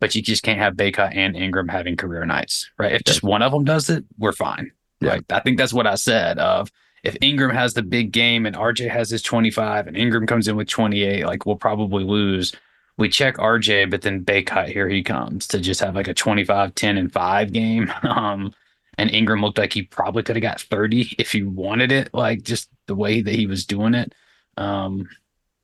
But 0.00 0.14
you 0.14 0.22
just 0.22 0.42
can't 0.42 0.60
have 0.60 0.74
Bacot 0.74 1.16
and 1.16 1.36
Ingram 1.36 1.68
having 1.68 1.96
career 1.96 2.24
nights, 2.24 2.70
right? 2.78 2.92
If 2.92 3.04
just 3.04 3.22
one 3.22 3.42
of 3.42 3.50
them 3.50 3.64
does 3.64 3.90
it, 3.90 4.04
we're 4.16 4.32
fine. 4.32 4.70
Yeah. 5.00 5.14
Like 5.14 5.24
I 5.30 5.40
think 5.40 5.58
that's 5.58 5.72
what 5.72 5.86
I 5.86 5.96
said. 5.96 6.38
Of 6.38 6.70
if 7.02 7.16
Ingram 7.20 7.50
has 7.50 7.74
the 7.74 7.82
big 7.82 8.12
game 8.12 8.46
and 8.46 8.56
RJ 8.56 8.90
has 8.90 9.10
his 9.10 9.22
25 9.22 9.86
and 9.86 9.96
Ingram 9.96 10.26
comes 10.26 10.48
in 10.48 10.56
with 10.56 10.68
28, 10.68 11.26
like 11.26 11.46
we'll 11.46 11.56
probably 11.56 12.04
lose. 12.04 12.54
We 12.96 13.08
check 13.08 13.36
RJ, 13.36 13.90
but 13.90 14.02
then 14.02 14.24
Bacot 14.24 14.68
here 14.68 14.88
he 14.88 15.02
comes 15.02 15.46
to 15.48 15.60
just 15.60 15.80
have 15.80 15.94
like 15.94 16.08
a 16.08 16.14
25, 16.14 16.74
10, 16.74 16.98
and 16.98 17.12
5 17.12 17.52
game. 17.52 17.92
Um, 18.02 18.52
and 18.98 19.10
Ingram 19.12 19.42
looked 19.42 19.58
like 19.58 19.72
he 19.72 19.82
probably 19.82 20.24
could 20.24 20.34
have 20.34 20.42
got 20.42 20.60
30 20.60 21.14
if 21.18 21.30
he 21.30 21.44
wanted 21.44 21.92
it, 21.92 22.10
like 22.12 22.42
just 22.42 22.68
the 22.86 22.96
way 22.96 23.20
that 23.20 23.34
he 23.34 23.46
was 23.46 23.64
doing 23.64 23.94
it. 23.94 24.12
Um, 24.56 25.08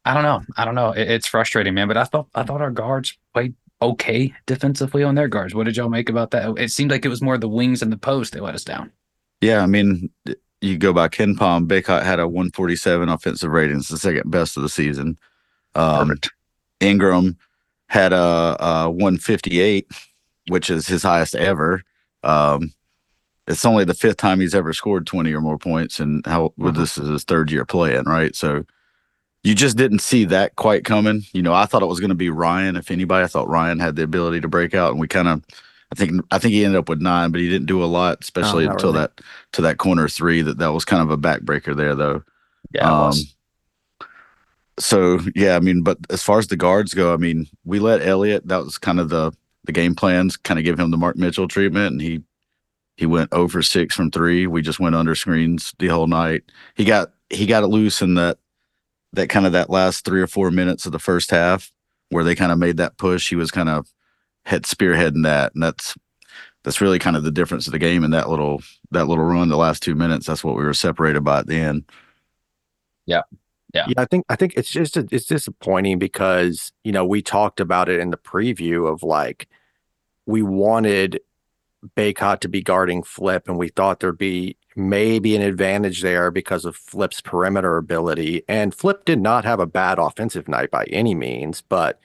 I 0.05 0.15
don't 0.15 0.23
know. 0.23 0.43
I 0.57 0.65
don't 0.65 0.77
know. 0.77 0.93
It, 0.93 1.11
it's 1.11 1.27
frustrating, 1.27 1.75
man. 1.75 1.89
But 1.89 1.97
I 1.97 2.05
thought 2.05 2.29
I 2.35 2.45
thought 2.45 2.61
our 2.61 2.71
guards 2.71 3.19
played 3.33 3.55
okay 3.83 4.33
defensively 4.47 5.03
on 5.03 5.15
their 5.15 5.29
guards. 5.29 5.55
What 5.55 5.65
did 5.65 5.77
y'all 5.77 5.89
make 5.89 6.09
about 6.09 6.31
that? 6.33 6.59
It 6.59 6.71
seemed 6.71 6.91
like 6.91 7.05
it 7.05 7.09
was 7.09 7.23
more 7.23 7.37
the 7.39 7.49
wings 7.49 7.83
and 7.83 7.93
the 7.93 7.97
post 7.99 8.33
that 8.33 8.43
let 8.43 8.55
us 8.55 8.65
down. 8.65 8.91
Yeah, 9.41 9.63
I 9.63 9.67
mean, 9.67 10.11
you 10.61 10.79
go 10.79 10.93
by 10.93 11.09
Ken 11.09 11.35
Palm, 11.37 11.69
Bacot 11.69 12.03
had 12.03 12.19
a 12.21 12.27
147 12.29 13.09
offensive 13.09 13.51
rating. 13.51 13.77
It's 13.79 13.89
the 13.89 13.99
second 13.99 14.31
best 14.31 14.57
of 14.57 14.63
the 14.63 14.69
season. 14.69 15.19
Um, 15.75 16.15
Ingram 16.81 17.37
had 17.89 18.13
a, 18.13 18.57
a 18.61 18.91
158, 18.91 19.87
which 20.49 20.71
is 20.71 20.87
his 20.87 21.03
highest 21.03 21.35
ever. 21.35 21.83
Um, 22.23 22.73
it's 23.47 23.65
only 23.67 23.85
the 23.85 23.93
fifth 23.93 24.17
time 24.17 24.41
he's 24.41 24.55
ever 24.55 24.73
scored 24.73 25.07
20 25.07 25.33
or 25.35 25.41
more 25.43 25.59
points, 25.59 26.01
and 26.01 26.25
how 26.27 26.55
well, 26.57 26.73
Mhm. 26.73 26.77
this 26.77 26.97
is 26.97 27.09
his 27.09 27.25
third 27.25 27.51
year 27.51 27.67
playing, 27.67 28.05
right? 28.05 28.35
So 28.35 28.65
you 29.45 29.55
just 29.55 29.77
didn't 29.77 30.01
see 30.01 30.25
that 30.25 30.57
quite 30.57 30.85
coming. 30.85 31.23
You 31.33 31.43
know, 31.43 31.55
I 31.55 31.67
thought 31.67 31.83
it 31.83 31.87
was 31.87 32.01
going 32.01 32.09
to 32.09 32.15
be 32.17 32.31
Ryan. 32.31 32.77
If 32.77 32.91
anybody, 32.91 33.25
I 33.25 33.29
thought 33.29 33.49
Ryan 33.49 33.79
had 33.79 33.95
the 33.95 34.03
ability 34.03 34.41
to 34.41 34.49
break 34.49 34.75
out, 34.75 34.91
and 34.91 34.99
we 34.99 35.07
kind 35.07 35.29
of, 35.29 35.45
I 35.93 35.95
think, 35.95 36.21
I 36.31 36.39
think 36.39 36.55
he 36.55 36.65
ended 36.65 36.79
up 36.79 36.89
with 36.89 37.01
nine, 37.01 37.31
but 37.31 37.41
he 37.41 37.49
didn't 37.49 37.67
do 37.67 37.85
a 37.85 37.87
lot, 37.87 38.19
especially 38.23 38.65
not 38.65 38.73
until 38.73 38.93
really. 38.93 39.03
that 39.03 39.21
to 39.53 39.63
that 39.63 39.79
corner 39.79 40.09
three. 40.09 40.43
That 40.43 40.59
that 40.59 40.73
was 40.73 40.85
kind 40.85 41.03
of 41.03 41.11
a 41.11 41.19
backbreaker 41.19 41.77
there, 41.77 41.95
though. 41.95 42.25
Yeah. 42.73 42.91
Um, 42.91 43.13
So 44.79 45.21
yeah, 45.37 45.55
I 45.55 45.61
mean, 45.61 45.83
but 45.83 45.99
as 46.11 46.23
far 46.23 46.39
as 46.39 46.49
the 46.49 46.57
guards 46.57 46.95
go, 46.95 47.15
I 47.15 47.17
mean, 47.17 47.47
we 47.65 47.79
let 47.79 48.03
Elliot. 48.03 48.49
That 48.49 48.65
was 48.65 48.79
kind 48.79 48.99
of 48.99 49.09
the 49.09 49.33
the 49.65 49.73
game 49.73 49.95
plans, 49.95 50.37
kind 50.37 50.59
of 50.59 50.65
give 50.65 50.79
him 50.79 50.91
the 50.91 50.97
Mark 50.97 51.17
Mitchell 51.17 51.49
treatment, 51.49 51.93
and 51.93 52.01
he 52.01 52.23
he 52.97 53.07
went 53.07 53.33
over 53.33 53.63
six 53.63 53.95
from 53.95 54.11
three. 54.11 54.47
We 54.47 54.63
just 54.63 54.81
went 54.81 54.97
under 54.97 55.15
screens 55.15 55.75
the 55.79 55.89
whole 55.89 56.07
night. 56.09 56.43
He 56.75 56.85
got 56.85 57.13
he 57.31 57.47
got 57.47 57.63
it 57.63 57.69
loose 57.69 58.03
in 58.03 58.15
that 58.15 58.39
that 59.17 59.29
kind 59.29 59.47
of 59.47 59.53
that 59.53 59.71
last 59.71 60.05
three 60.05 60.21
or 60.21 60.27
four 60.27 60.51
minutes 60.51 60.87
of 60.87 60.93
the 60.93 60.99
first 60.99 61.31
half 61.31 61.73
where 62.11 62.25
they 62.25 62.35
kind 62.35 62.53
of 62.53 62.59
made 62.59 62.77
that 62.77 62.99
push. 62.99 63.29
He 63.29 63.37
was 63.37 63.51
kind 63.51 63.69
of 63.69 63.89
head 64.45 64.65
spearheading 64.65 65.25
that, 65.25 65.55
and 65.55 65.63
that's 65.63 65.95
that's 66.63 66.81
really 66.81 66.99
kind 66.99 67.17
of 67.17 67.25
the 67.25 67.31
difference 67.31 67.67
of 67.67 67.73
the 67.73 67.79
game 67.79 68.05
in 68.05 68.11
that 68.13 68.29
little 68.29 68.63
that 68.91 69.07
little 69.07 69.25
run. 69.25 69.49
The 69.49 69.57
last 69.57 69.83
two 69.83 69.95
minutes, 69.95 70.27
that's 70.27 70.45
what 70.45 70.57
we 70.57 70.65
were 70.65 70.75
separated 70.75 71.23
by 71.23 71.41
at 71.41 71.47
the 71.47 71.57
end. 71.57 71.85
Yeah. 73.07 73.23
Yeah, 73.75 73.87
I 73.97 74.05
think 74.05 74.25
I 74.29 74.37
think 74.37 74.55
it's 74.57 74.71
just 74.71 74.97
it's 74.97 75.27
disappointing 75.27 75.99
because 75.99 76.71
you 76.85 76.93
know 76.93 77.05
we 77.05 77.23
talked 77.23 77.59
about 77.59 77.89
it 77.89 77.99
in 77.99 78.11
the 78.11 78.17
preview 78.17 78.89
of 78.89 79.03
like 79.03 79.49
we 80.27 80.43
wanted 80.43 81.21
Bacot 81.97 82.41
to 82.41 82.49
be 82.49 82.63
guarding 82.63 83.03
Flip, 83.03 83.49
and 83.49 83.59
we 83.59 83.69
thought 83.69 84.01
there'd 84.01 84.19
be 84.19 84.57
maybe 84.77 85.37
an 85.37 85.43
advantage 85.43 86.03
there 86.03 86.31
because 86.31 86.65
of 86.65 86.77
Flip's 86.77 87.21
perimeter 87.21 87.77
ability. 87.77 88.43
And 88.49 88.75
Flip 88.75 89.05
did 89.05 89.21
not 89.21 89.45
have 89.45 89.61
a 89.61 89.67
bad 89.67 89.99
offensive 89.99 90.49
night 90.49 90.71
by 90.71 90.85
any 90.87 91.15
means, 91.15 91.63
but 91.63 92.01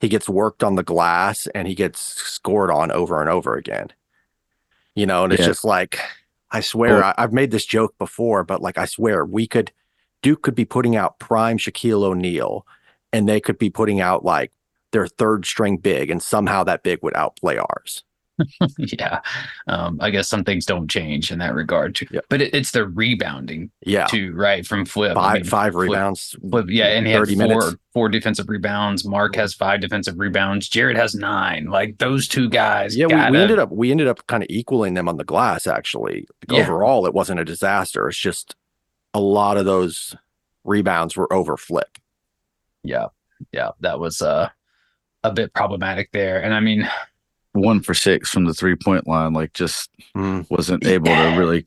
he 0.00 0.08
gets 0.08 0.28
worked 0.28 0.62
on 0.62 0.76
the 0.76 0.82
glass 0.82 1.46
and 1.54 1.68
he 1.68 1.74
gets 1.74 2.00
scored 2.00 2.70
on 2.70 2.90
over 2.90 3.20
and 3.20 3.28
over 3.28 3.54
again. 3.56 3.88
You 4.94 5.06
know, 5.06 5.24
and 5.24 5.32
it's 5.32 5.42
just 5.48 5.64
like 5.64 5.98
I 6.50 6.60
swear 6.60 6.94
Well- 7.00 7.14
I, 7.16 7.22
I've 7.22 7.32
made 7.32 7.50
this 7.50 7.66
joke 7.66 7.96
before, 7.98 8.44
but 8.44 8.62
like 8.62 8.78
I 8.78 8.84
swear 8.86 9.24
we 9.24 9.46
could 9.46 9.72
Duke 10.22 10.42
could 10.42 10.54
be 10.54 10.64
putting 10.64 10.96
out 10.96 11.18
prime 11.18 11.58
Shaquille 11.58 12.04
O'Neal 12.04 12.66
and 13.12 13.28
they 13.28 13.40
could 13.40 13.58
be 13.58 13.68
putting 13.70 14.00
out 14.00 14.24
like 14.24 14.52
their 14.92 15.06
third 15.06 15.44
string 15.44 15.76
big 15.76 16.10
and 16.10 16.22
somehow 16.22 16.64
that 16.64 16.82
big 16.82 17.00
would 17.02 17.16
outplay 17.16 17.58
ours. 17.58 18.04
yeah. 18.78 19.20
Um, 19.68 19.98
I 20.00 20.10
guess 20.10 20.28
some 20.28 20.44
things 20.44 20.66
don't 20.66 20.88
change 20.88 21.30
in 21.30 21.38
that 21.38 21.54
regard 21.54 21.94
too. 21.94 22.06
Yeah. 22.10 22.20
But 22.28 22.42
it, 22.42 22.54
it's 22.54 22.72
the 22.72 22.86
rebounding 22.88 23.70
Yeah. 23.86 24.06
too, 24.06 24.32
right? 24.34 24.66
From 24.66 24.84
flip. 24.84 25.12
I 25.16 25.20
Five 25.20 25.34
mean, 25.34 25.44
five 25.44 25.72
Flip- 25.72 25.88
rebounds. 25.90 26.36
Flip, 26.50 26.66
yeah, 26.68 26.86
and 26.86 27.06
he 27.06 27.12
had 27.12 27.26
four 27.28 27.36
minutes. 27.36 27.76
four 27.92 28.08
defensive 28.08 28.48
rebounds. 28.48 29.04
Mark 29.04 29.36
has 29.36 29.54
five 29.54 29.80
defensive 29.80 30.18
rebounds. 30.18 30.68
Jared 30.68 30.96
has 30.96 31.14
nine. 31.14 31.66
Like 31.66 31.98
those 31.98 32.26
two 32.26 32.48
guys. 32.48 32.96
Yeah, 32.96 33.06
we, 33.06 33.14
we 33.14 33.38
ended 33.42 33.58
up 33.58 33.70
we 33.70 33.90
ended 33.90 34.08
up 34.08 34.26
kind 34.26 34.42
of 34.42 34.48
equaling 34.50 34.94
them 34.94 35.08
on 35.08 35.16
the 35.16 35.24
glass. 35.24 35.66
Actually, 35.66 36.26
Like, 36.48 36.58
Yeah. 36.58 36.64
overall, 36.64 37.06
it 37.06 37.14
wasn't 37.14 37.40
a 37.40 37.44
disaster. 37.44 38.08
It's 38.08 38.18
just 38.18 38.56
a 39.14 39.20
lot 39.20 39.56
of 39.56 39.64
those 39.64 40.16
rebounds 40.64 41.16
were 41.16 41.32
over 41.32 41.56
flip. 41.56 41.98
Yeah, 42.82 43.06
yeah, 43.52 43.70
that 43.80 44.00
was 44.00 44.20
uh 44.20 44.48
a 45.22 45.30
bit 45.32 45.54
problematic 45.54 46.10
there. 46.12 46.42
And 46.42 46.52
I 46.52 46.60
mean, 46.60 46.86
One 47.54 47.80
for 47.80 47.94
six 47.94 48.30
from 48.30 48.44
the 48.44 48.54
three 48.54 48.76
point 48.76 49.06
line, 49.06 49.32
like 49.32 49.52
just 49.52 49.90
hmm. 50.14 50.42
wasn't 50.50 50.84
able 50.86 51.06
to 51.06 51.34
really 51.38 51.64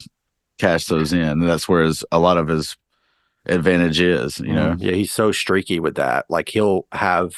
cash 0.58 0.86
those 0.86 1.14
in. 1.14 1.22
And 1.22 1.48
that's 1.48 1.68
where 1.68 1.84
his, 1.84 2.04
a 2.12 2.20
lot 2.20 2.38
of 2.38 2.48
his 2.48 2.76
advantage 3.46 4.00
is, 4.00 4.40
you 4.40 4.54
know. 4.54 4.72
Mm-hmm. 4.72 4.84
yeah, 4.84 4.92
he's 4.94 5.12
so 5.12 5.32
streaky 5.32 5.80
with 5.80 5.96
that. 5.96 6.26
Like 6.30 6.50
he'll 6.50 6.86
have 6.92 7.34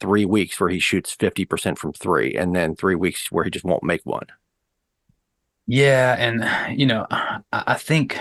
three 0.00 0.24
weeks 0.24 0.60
where 0.60 0.70
he 0.70 0.78
shoots 0.78 1.12
fifty 1.12 1.44
percent 1.44 1.78
from 1.78 1.92
three, 1.92 2.34
and 2.34 2.54
then 2.54 2.76
three 2.76 2.94
weeks 2.94 3.30
where 3.30 3.44
he 3.44 3.50
just 3.50 3.64
won't 3.64 3.82
make 3.82 4.04
one. 4.04 4.26
yeah, 5.66 6.16
and 6.18 6.78
you 6.78 6.86
know, 6.86 7.06
I, 7.10 7.40
I 7.52 7.74
think 7.74 8.18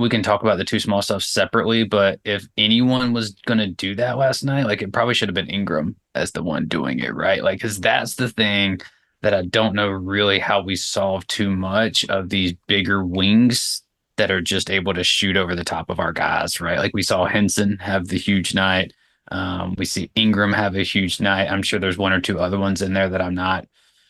we 0.00 0.08
can 0.08 0.22
talk 0.22 0.42
about 0.42 0.58
the 0.58 0.64
two 0.64 0.80
small 0.80 1.02
stuff 1.02 1.22
separately. 1.22 1.84
But 1.84 2.20
if 2.24 2.46
anyone 2.56 3.12
was 3.12 3.34
gonna 3.46 3.68
do 3.68 3.94
that 3.96 4.18
last 4.18 4.42
night, 4.42 4.66
like 4.66 4.82
it 4.82 4.92
probably 4.92 5.14
should 5.14 5.28
have 5.28 5.34
been 5.34 5.50
Ingram 5.50 5.96
as 6.14 6.32
the 6.32 6.42
one 6.42 6.66
doing 6.66 6.98
it, 6.98 7.14
right? 7.14 7.42
Like, 7.42 7.58
because 7.58 7.78
that's 7.78 8.14
the 8.14 8.28
thing 8.28 8.80
that 9.22 9.34
I 9.34 9.42
don't 9.42 9.74
know 9.74 9.88
really 9.88 10.38
how 10.38 10.62
we 10.62 10.76
solve 10.76 11.26
too 11.26 11.50
much 11.50 12.04
of 12.08 12.30
these 12.30 12.54
bigger 12.66 13.04
wings 13.04 13.82
that 14.16 14.30
are 14.30 14.40
just 14.40 14.70
able 14.70 14.94
to 14.94 15.04
shoot 15.04 15.36
over 15.36 15.54
the 15.54 15.64
top 15.64 15.90
of 15.90 16.00
our 16.00 16.12
guys, 16.12 16.60
right? 16.60 16.78
Like 16.78 16.92
we 16.94 17.02
saw 17.02 17.26
Henson 17.26 17.78
have 17.78 18.08
the 18.08 18.18
huge 18.18 18.54
night. 18.54 18.92
Um, 19.30 19.74
we 19.78 19.84
see 19.84 20.10
Ingram 20.14 20.52
have 20.52 20.74
a 20.74 20.82
huge 20.82 21.20
night. 21.20 21.50
I'm 21.50 21.62
sure 21.62 21.78
there's 21.78 21.98
one 21.98 22.12
or 22.12 22.20
two 22.20 22.38
other 22.38 22.58
ones 22.58 22.82
in 22.82 22.92
there 22.92 23.08
that 23.08 23.22
I'm 23.22 23.34
not 23.34 23.66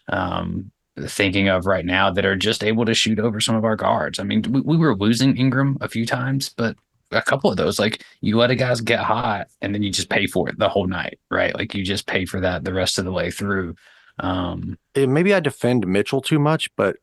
um, 0.09 0.71
thinking 1.07 1.49
of 1.49 1.67
right 1.67 1.85
now 1.85 2.11
that 2.11 2.25
are 2.27 2.37
just 2.37 2.63
able 2.65 2.85
to 2.85 2.95
shoot 2.95 3.19
over 3.19 3.41
some 3.41 3.55
of 3.57 3.65
our 3.65 3.77
guards. 3.77 4.19
I 4.19 4.23
mean, 4.25 4.43
we, 4.51 4.61
we 4.61 4.77
were 4.77 4.97
losing 4.97 5.37
Ingram 5.37 5.79
a 5.81 5.89
few 5.89 6.05
times, 6.07 6.51
but 6.51 6.77
a 7.13 7.23
couple 7.23 7.51
of 7.51 7.57
those, 7.57 7.79
like 7.79 8.05
you 8.21 8.37
let 8.37 8.51
a 8.51 8.55
guys 8.55 8.81
get 8.81 9.01
hot 9.01 9.49
and 9.63 9.75
then 9.75 9.83
you 9.83 9.91
just 9.91 10.09
pay 10.09 10.27
for 10.27 10.49
it 10.49 10.59
the 10.59 10.69
whole 10.69 10.87
night, 10.87 11.19
right? 11.31 11.55
Like 11.55 11.75
you 11.75 11.85
just 11.85 12.07
pay 12.07 12.25
for 12.25 12.41
that 12.41 12.65
the 12.65 12.73
rest 12.75 12.99
of 12.99 13.05
the 13.05 13.13
way 13.13 13.31
through. 13.31 13.75
Um, 14.19 14.79
maybe 14.95 15.33
I 15.35 15.41
defend 15.41 15.87
Mitchell 15.87 16.21
too 16.21 16.39
much, 16.39 16.71
but 16.77 16.97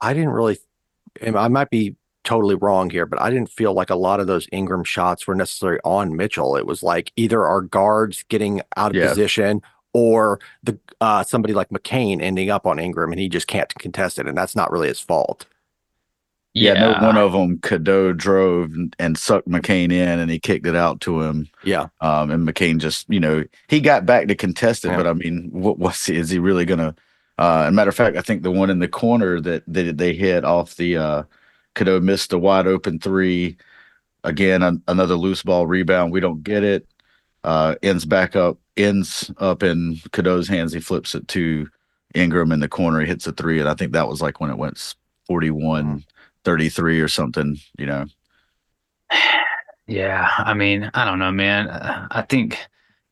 I 0.00 0.12
didn't 0.12 0.30
really. 0.30 0.58
and 1.22 1.36
I 1.36 1.48
might 1.48 1.70
be 1.70 1.96
totally 2.24 2.54
wrong 2.56 2.88
here, 2.90 3.06
but 3.06 3.20
I 3.20 3.30
didn't 3.30 3.50
feel 3.50 3.74
like 3.74 3.90
a 3.90 3.94
lot 3.96 4.18
of 4.18 4.26
those 4.26 4.48
Ingram 4.50 4.82
shots 4.84 5.26
were 5.26 5.34
necessarily 5.34 5.78
on 5.84 6.16
Mitchell. 6.16 6.56
It 6.56 6.66
was 6.66 6.82
like 6.82 7.12
either 7.16 7.44
our 7.44 7.60
guards 7.60 8.24
getting 8.28 8.62
out 8.76 8.90
of 8.90 8.96
Yeah. 8.96 9.08
position 9.08 9.60
or 9.94 10.38
the 10.62 10.78
uh, 11.00 11.22
somebody 11.24 11.54
like 11.54 11.70
McCain 11.70 12.20
ending 12.20 12.50
up 12.50 12.66
on 12.66 12.78
Ingram 12.78 13.12
and 13.12 13.20
he 13.20 13.30
just 13.30 13.46
can't 13.46 13.72
contest 13.76 14.18
it, 14.18 14.26
and 14.28 14.36
that's 14.36 14.54
not 14.54 14.70
really 14.70 14.88
his 14.88 15.00
fault. 15.00 15.46
Yeah, 16.56 16.74
no 16.74 17.06
one 17.08 17.16
of 17.16 17.32
them, 17.32 17.58
Cadeau 17.58 18.12
drove 18.12 18.74
and, 18.74 18.94
and 19.00 19.18
sucked 19.18 19.48
McCain 19.48 19.90
in 19.90 20.20
and 20.20 20.30
he 20.30 20.38
kicked 20.38 20.68
it 20.68 20.76
out 20.76 21.00
to 21.00 21.20
him. 21.20 21.48
Yeah, 21.64 21.88
Um, 22.00 22.30
and 22.30 22.46
McCain 22.46 22.78
just, 22.78 23.10
you 23.10 23.18
know, 23.18 23.42
he 23.66 23.80
got 23.80 24.06
back 24.06 24.28
to 24.28 24.36
contest 24.36 24.84
it, 24.84 24.88
Yeah. 24.90 24.96
but 24.98 25.08
I 25.08 25.14
mean, 25.14 25.48
what 25.50 25.80
was 25.80 26.08
is 26.08 26.30
he 26.30 26.38
really 26.38 26.64
gonna? 26.64 26.94
Uh, 27.38 27.64
and 27.66 27.74
matter 27.74 27.88
of 27.88 27.96
fact, 27.96 28.16
I 28.16 28.20
think 28.22 28.42
the 28.44 28.52
one 28.52 28.70
in 28.70 28.78
the 28.78 28.86
corner 28.86 29.40
that 29.40 29.64
that 29.66 29.98
they 29.98 30.14
hit 30.14 30.44
off 30.44 30.76
the 30.76 30.96
uh, 30.96 31.22
Cadeau 31.74 31.98
missed 31.98 32.32
a 32.32 32.38
wide 32.38 32.68
open 32.68 33.00
three. 33.00 33.56
Again, 34.22 34.62
an, 34.62 34.80
another 34.86 35.16
loose 35.16 35.42
ball 35.42 35.66
rebound. 35.66 36.12
We 36.12 36.20
don't 36.20 36.44
get 36.44 36.62
it. 36.62 36.86
Uh, 37.44 37.76
ends 37.82 38.04
back 38.06 38.34
up, 38.34 38.58
ends 38.76 39.30
up 39.38 39.62
in 39.62 39.96
Cadeau's 40.12 40.48
hands. 40.48 40.72
He 40.72 40.80
flips 40.80 41.14
it 41.14 41.28
to 41.28 41.68
Ingram 42.14 42.52
in 42.52 42.60
the 42.60 42.68
corner. 42.68 43.00
He 43.00 43.06
hits 43.06 43.26
a 43.26 43.32
three, 43.32 43.60
and 43.60 43.68
I 43.68 43.74
think 43.74 43.92
that 43.92 44.08
was 44.08 44.22
like 44.22 44.40
when 44.40 44.50
it 44.50 44.58
went 44.58 44.76
s- 44.78 44.94
41 45.26 46.04
33 46.44 47.00
or 47.00 47.08
something. 47.08 47.58
You 47.78 47.86
know, 47.86 48.06
Yeah, 49.86 50.30
I 50.38 50.54
mean, 50.54 50.90
I 50.94 51.04
don't 51.04 51.18
know, 51.18 51.30
man. 51.32 51.68
I 52.10 52.22
think 52.22 52.58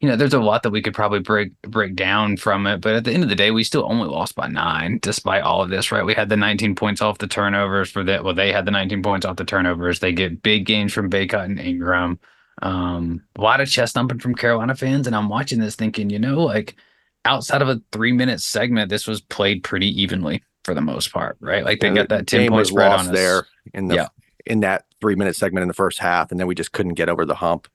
you 0.01 0.09
know, 0.09 0.17
there's 0.17 0.35
a 0.35 0.41
lot 0.41 0.65
that 0.65 0.71
we 0.71 0.83
could 0.83 0.95
probably 0.95 1.21
break 1.21 1.53
break 1.63 1.95
down 1.95 2.37
from 2.37 2.67
it, 2.67 2.81
but 2.81 2.95
at 2.95 3.05
the 3.05 3.13
end 3.13 3.23
of 3.23 3.29
the 3.29 3.37
day, 3.37 3.53
we 3.53 3.63
still 3.63 3.85
only 3.89 4.09
lost 4.09 4.35
by 4.35 4.49
nine, 4.49 4.99
despite 5.01 5.43
all 5.43 5.63
of 5.63 5.71
this, 5.71 5.93
right? 5.93 6.05
We 6.05 6.15
had 6.15 6.29
the 6.29 6.37
19 6.37 6.75
points 6.75 7.01
off 7.01 7.19
the 7.19 7.29
turnovers 7.29 7.89
for 7.91 8.03
that. 8.05 8.25
Well, 8.25 8.35
they 8.35 8.51
had 8.53 8.65
the 8.65 8.73
19 8.73 9.03
points 9.05 9.25
off 9.25 9.37
the 9.37 9.45
turnovers. 9.45 10.01
They 10.01 10.13
get 10.13 10.43
big 10.43 10.67
gains 10.67 10.93
from 10.93 11.09
Bacot 11.09 11.45
and 11.45 11.61
Ingram. 11.61 12.19
Um, 12.61 13.23
a 13.37 13.41
lot 13.41 13.61
of 13.61 13.69
chest 13.69 13.95
thumping 13.95 14.19
from 14.21 14.35
Carolina 14.35 14.75
fans, 14.75 15.07
and 15.07 15.17
I'm 15.17 15.29
watching 15.29 15.59
this 15.61 15.75
thinking, 15.77 16.11
you 16.11 16.19
know, 16.19 16.41
like 16.43 16.77
outside 17.25 17.63
of 17.63 17.69
a 17.69 17.81
three 17.93 18.13
minute 18.13 18.41
segment, 18.41 18.91
this 18.91 19.07
was 19.07 19.21
played 19.21 19.65
pretty 19.65 19.89
evenly 20.01 20.43
for 20.65 20.75
the 20.75 20.81
most 20.81 21.13
part, 21.13 21.37
right? 21.41 21.65
Like 21.65 21.81
they 21.81 21.89
And 21.89 21.97
got 21.97 22.09
that 22.11 22.27
10 22.27 22.47
point 22.49 22.59
was 22.59 22.69
spread 22.69 22.89
lost 22.91 23.09
on 23.09 23.15
us. 23.15 23.19
there 23.19 23.47
in 23.75 23.89
the 23.89 23.95
Yeah. 23.97 24.09
in 24.47 24.61
that 24.61 24.85
three 25.01 25.15
minute 25.15 25.37
segment 25.37 25.63
in 25.63 25.69
the 25.69 25.75
first 25.75 25.99
half, 25.99 26.31
and 26.31 26.39
then 26.39 26.47
we 26.47 26.55
just 26.55 26.73
couldn't 26.73 26.95
get 26.95 27.09
over 27.09 27.25
the 27.25 27.35
hump. 27.37 27.69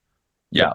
Yeah. 0.52 0.74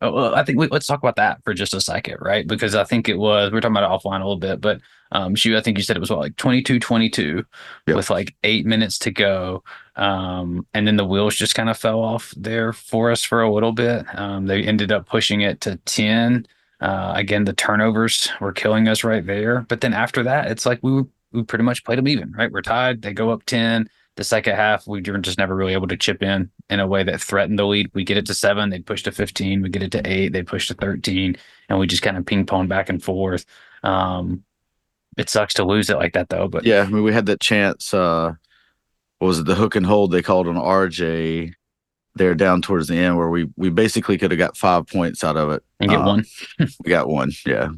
Oh, 0.00 0.12
Well, 0.12 0.34
I 0.34 0.44
think 0.44 0.58
we, 0.58 0.68
let's 0.68 0.86
talk 0.86 1.00
about 1.00 1.16
that 1.16 1.42
for 1.44 1.52
just 1.54 1.74
a 1.74 1.80
second, 1.80 2.18
right? 2.20 2.46
Because 2.46 2.74
I 2.74 2.84
think 2.84 3.08
it 3.08 3.18
was, 3.18 3.50
we 3.50 3.58
are 3.58 3.60
talking 3.60 3.76
about 3.76 3.90
it 3.90 3.94
offline 4.04 4.20
a 4.20 4.24
little 4.24 4.36
bit, 4.36 4.60
but 4.60 4.80
um, 5.12 5.34
she, 5.34 5.56
I 5.56 5.60
think 5.60 5.76
you 5.78 5.84
said 5.84 5.96
it 5.96 6.00
was 6.00 6.10
what, 6.10 6.18
like 6.20 6.36
22 6.36 6.78
22 6.80 7.44
Yep. 7.86 7.96
with 7.96 8.10
like 8.10 8.34
eight 8.44 8.66
minutes 8.66 8.98
to 9.00 9.10
go. 9.10 9.62
Um, 9.96 10.66
and 10.74 10.86
then 10.86 10.96
the 10.96 11.04
wheels 11.04 11.34
just 11.36 11.54
kind 11.54 11.68
of 11.70 11.78
fell 11.78 12.00
off 12.00 12.32
there 12.36 12.72
for 12.72 13.10
us 13.10 13.22
for 13.22 13.42
a 13.42 13.52
little 13.52 13.72
bit. 13.72 14.04
Um, 14.18 14.46
they 14.46 14.62
ended 14.62 14.92
up 14.92 15.06
pushing 15.06 15.40
it 15.40 15.60
to 15.62 15.76
10. 15.84 16.46
Uh, 16.80 17.12
again, 17.16 17.44
the 17.44 17.52
turnovers 17.52 18.28
were 18.40 18.52
killing 18.52 18.88
us 18.88 19.02
right 19.04 19.24
there. 19.24 19.62
But 19.62 19.80
then 19.80 19.94
after 19.94 20.22
that, 20.24 20.50
it's 20.50 20.66
like 20.66 20.80
we 20.82 21.04
we 21.32 21.42
pretty 21.42 21.64
much 21.64 21.84
played 21.84 21.98
them 21.98 22.08
even, 22.08 22.32
right? 22.32 22.50
We're 22.50 22.62
tied. 22.62 23.02
They 23.02 23.12
go 23.12 23.30
up 23.30 23.44
10. 23.46 23.88
The 24.16 24.24
second 24.24 24.56
half, 24.56 24.86
we 24.86 25.02
were 25.02 25.18
just 25.18 25.38
never 25.38 25.54
really 25.54 25.74
able 25.74 25.88
to 25.88 25.96
chip 25.96 26.22
in 26.22 26.50
in 26.70 26.80
a 26.80 26.86
way 26.86 27.04
that 27.04 27.20
threatened 27.20 27.58
the 27.58 27.66
lead. 27.66 27.90
We 27.94 28.02
get 28.02 28.16
it 28.16 28.26
to 28.26 28.34
seven, 28.34 28.70
they'd 28.70 28.86
push 28.86 29.02
to 29.02 29.12
15. 29.12 29.62
We 29.62 29.68
get 29.68 29.82
it 29.82 29.92
to 29.92 30.02
eight, 30.10 30.32
they'd 30.32 30.46
push 30.46 30.68
to 30.68 30.74
13. 30.74 31.36
And 31.68 31.78
we 31.78 31.86
just 31.86 32.02
kind 32.02 32.16
of 32.16 32.24
ping 32.24 32.46
pong 32.46 32.66
back 32.66 32.88
and 32.88 33.02
forth. 33.02 33.44
Um, 33.82 34.42
it 35.18 35.28
sucks 35.28 35.54
to 35.54 35.64
lose 35.64 35.90
it 35.90 35.96
like 35.96 36.14
that, 36.14 36.30
though. 36.30 36.48
But 36.48 36.64
yeah, 36.64 36.82
I 36.82 36.86
mean, 36.86 37.02
we 37.02 37.12
had 37.12 37.26
that 37.26 37.40
chance. 37.40 37.92
Uh, 37.92 38.32
what 39.18 39.28
was 39.28 39.38
it 39.40 39.46
the 39.46 39.54
hook 39.54 39.76
and 39.76 39.86
hold 39.86 40.12
they 40.12 40.22
called 40.22 40.48
on 40.48 40.56
RJ 40.56 41.52
there 42.14 42.34
down 42.34 42.62
towards 42.62 42.88
the 42.88 42.96
end 42.96 43.16
where 43.18 43.28
we 43.28 43.46
we 43.56 43.68
basically 43.68 44.16
could 44.16 44.30
have 44.30 44.38
got 44.38 44.56
five 44.56 44.86
points 44.86 45.22
out 45.24 45.36
of 45.36 45.50
it. 45.50 45.62
and 45.80 45.90
get 45.90 46.00
Uh, 46.00 46.04
one. 46.06 46.24
We 46.84 46.88
got 46.90 47.08
one. 47.08 47.32
Yeah. 47.44 47.68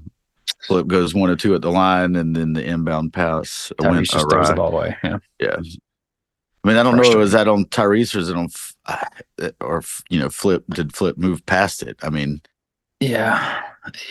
Flip 0.66 0.86
goes 0.86 1.14
one 1.14 1.30
or 1.30 1.36
two 1.36 1.54
at 1.54 1.62
the 1.62 1.70
line, 1.70 2.16
and 2.16 2.34
then 2.34 2.52
the 2.52 2.64
inbound 2.64 3.12
pass 3.12 3.72
went 3.80 4.06
just 4.06 4.28
throws 4.30 4.48
the 4.48 4.54
ball 4.54 4.72
away. 4.72 4.96
Yeah. 5.02 5.18
Yeah. 5.40 5.56
I 6.68 6.72
mean, 6.72 6.76
I 6.78 6.82
don't 6.82 6.96
know. 6.96 7.18
Was 7.18 7.32
that 7.32 7.48
on 7.48 7.64
Tyrese 7.66 8.14
or 8.14 8.18
is 8.18 8.28
it 8.28 8.36
on, 8.36 8.48
uh, 8.86 9.50
or 9.60 9.82
you 10.10 10.18
know, 10.18 10.28
Flip? 10.28 10.64
Did 10.70 10.94
Flip 10.94 11.16
move 11.16 11.44
past 11.46 11.82
it? 11.82 11.96
I 12.02 12.10
mean, 12.10 12.42
Yeah. 13.00 13.62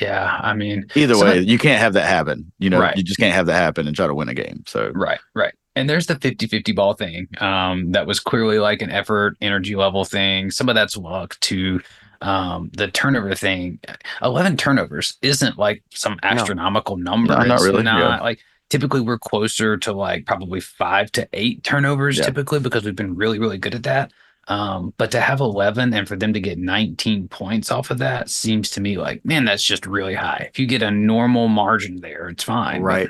Yeah. 0.02 0.40
I 0.42 0.54
mean, 0.54 0.88
either 0.96 1.14
So 1.14 1.26
way, 1.26 1.40
you 1.40 1.58
can't 1.60 1.80
have 1.80 1.94
that 1.94 2.08
happen. 2.08 2.52
You 2.58 2.70
know, 2.70 2.80
Right. 2.80 2.96
you 2.98 3.04
just 3.04 3.20
can't 3.20 3.36
have 3.36 3.46
that 3.46 3.62
happen 3.62 3.86
and 3.86 3.96
try 3.96 4.08
to 4.08 4.16
win 4.16 4.30
a 4.30 4.34
game. 4.34 4.64
So 4.66 4.92
Right, 4.96 5.20
right. 5.36 5.54
And 5.76 5.88
there's 5.88 6.08
the 6.08 6.16
50-50 6.16 6.74
ball 6.74 6.94
thing. 6.96 7.28
Um, 7.40 7.92
that 7.92 8.08
was 8.08 8.20
clearly 8.20 8.58
like 8.58 8.82
an 8.82 8.90
effort, 8.90 9.38
energy 9.42 9.76
level 9.76 10.04
thing. 10.06 10.50
Some 10.50 10.70
of 10.70 10.76
that's 10.76 10.98
luck 10.98 11.40
to 11.42 11.82
um 12.22 12.72
the 12.76 12.88
turnover 12.88 13.36
thing. 13.36 13.80
11 14.24 14.58
turnovers 14.58 15.18
isn't 15.22 15.60
like 15.60 15.84
some 15.92 16.18
astronomical 16.24 16.98
number. 16.98 17.38
No, 17.38 17.44
not 17.44 17.60
really, 17.62 17.84
Not 17.84 18.00
yeah. 18.00 18.20
like 18.22 18.40
typically 18.70 19.02
we're 19.02 19.20
closer 19.20 19.78
to 19.78 19.94
like 19.94 20.26
probably 20.26 20.60
five 20.60 21.12
to 21.14 21.28
eight 21.34 21.64
turnovers 21.64 22.18
Yeah. 22.18 22.26
typically 22.26 22.60
because 22.60 22.84
we've 22.84 22.96
been 22.96 23.16
really, 23.16 23.40
really 23.40 23.58
good 23.58 23.76
at 23.76 23.84
that. 23.84 24.12
Um, 24.50 24.94
but 24.98 25.12
to 25.12 25.20
have 25.20 25.42
11 25.42 25.94
and 25.94 26.08
for 26.08 26.16
them 26.16 26.32
to 26.32 26.40
get 26.40 26.58
19 26.58 27.28
points 27.28 27.70
off 27.70 27.92
of 27.92 27.98
that 27.98 28.30
seems 28.30 28.70
to 28.72 28.82
me 28.82 28.98
like, 28.98 29.24
man, 29.26 29.44
that's 29.44 29.64
just 29.64 29.86
really 29.86 30.14
high. 30.14 30.48
If 30.50 30.58
you 30.58 30.66
get 30.66 30.82
a 30.82 30.90
normal 30.92 31.50
margin 31.50 32.00
there, 32.00 32.30
it's 32.30 32.46
fine. 32.46 32.82
Right. 32.82 33.10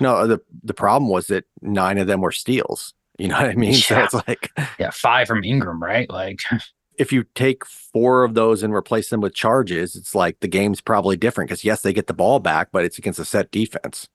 No, 0.00 0.26
the 0.26 0.40
the 0.64 0.74
problem 0.74 1.10
was 1.10 1.26
that 1.26 1.44
nine 1.62 1.98
of 1.98 2.06
them 2.06 2.20
were 2.20 2.32
steals. 2.32 2.94
You 3.18 3.28
know 3.28 3.36
what 3.36 3.50
I 3.50 3.54
mean? 3.54 3.74
So 3.74 3.98
it's 3.98 4.14
like 4.14 4.50
yeah, 4.78 4.90
five 4.90 5.26
from 5.26 5.42
Ingram, 5.44 5.82
right? 5.82 6.08
Like, 6.08 6.42
if 6.98 7.12
you 7.12 7.24
take 7.34 7.66
four 7.66 8.24
of 8.24 8.34
those 8.34 8.62
and 8.62 8.72
replace 8.72 9.10
them 9.10 9.20
with 9.20 9.34
charges, 9.34 9.94
it's 9.96 10.14
like 10.14 10.40
the 10.40 10.48
game's 10.48 10.80
probably 10.80 11.16
different 11.16 11.48
because 11.50 11.64
yes, 11.64 11.82
they 11.82 11.92
get 11.92 12.06
the 12.06 12.14
ball 12.14 12.38
back, 12.38 12.68
but 12.72 12.84
it's 12.84 12.98
against 12.98 13.18
a 13.18 13.24
set 13.24 13.50
defense. 13.50 14.08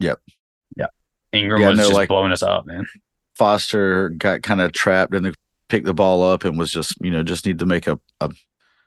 Ingram 0.00 0.16
Yeah, 0.76 0.86
Ingram 1.32 1.62
was 1.62 1.76
no, 1.78 1.84
just 1.84 1.94
like- 1.94 2.08
blowing 2.08 2.32
us 2.32 2.42
up, 2.42 2.66
man. 2.66 2.86
Foster 3.34 4.08
got 4.10 4.42
kind 4.42 4.60
of 4.62 4.72
trapped 4.72 5.14
and 5.14 5.26
then 5.26 5.34
picked 5.68 5.84
the 5.84 5.92
ball 5.92 6.22
up 6.22 6.44
and 6.44 6.58
was 6.58 6.70
just, 6.72 6.94
you 7.02 7.10
know, 7.10 7.22
just 7.22 7.44
need 7.44 7.58
to 7.58 7.66
make 7.66 7.86
a, 7.86 8.00
a, 8.20 8.30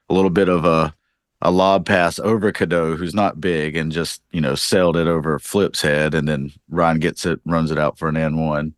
a 0.10 0.14
little 0.14 0.32
bit 0.32 0.50
of 0.50 0.66
a, 0.66 0.94
a 1.42 1.52
lob 1.52 1.86
pass 1.86 2.18
over 2.20 2.52
Cadeau, 2.52 2.96
who's 2.96 3.14
not 3.14 3.40
big, 3.40 3.78
and 3.78 3.92
just, 3.92 4.22
you 4.32 4.42
know, 4.42 4.56
sailed 4.56 4.98
it 4.98 5.08
over 5.08 5.38
Flip's 5.38 5.82
head. 5.84 6.16
And 6.16 6.28
then 6.28 6.52
Ryan 6.68 7.00
gets 7.00 7.26
it, 7.28 7.40
runs 7.46 7.70
it 7.70 7.78
out 7.78 8.00
for 8.00 8.08
an 8.10 8.18
N 8.18 8.38
one. 8.38 8.74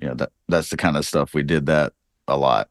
You 0.00 0.08
know, 0.08 0.14
that 0.14 0.30
that's 0.48 0.70
the 0.70 0.76
kind 0.76 0.96
of 0.96 1.04
stuff 1.04 1.34
we 1.34 1.42
did 1.42 1.66
that 1.66 1.92
a 2.28 2.36
lot. 2.36 2.68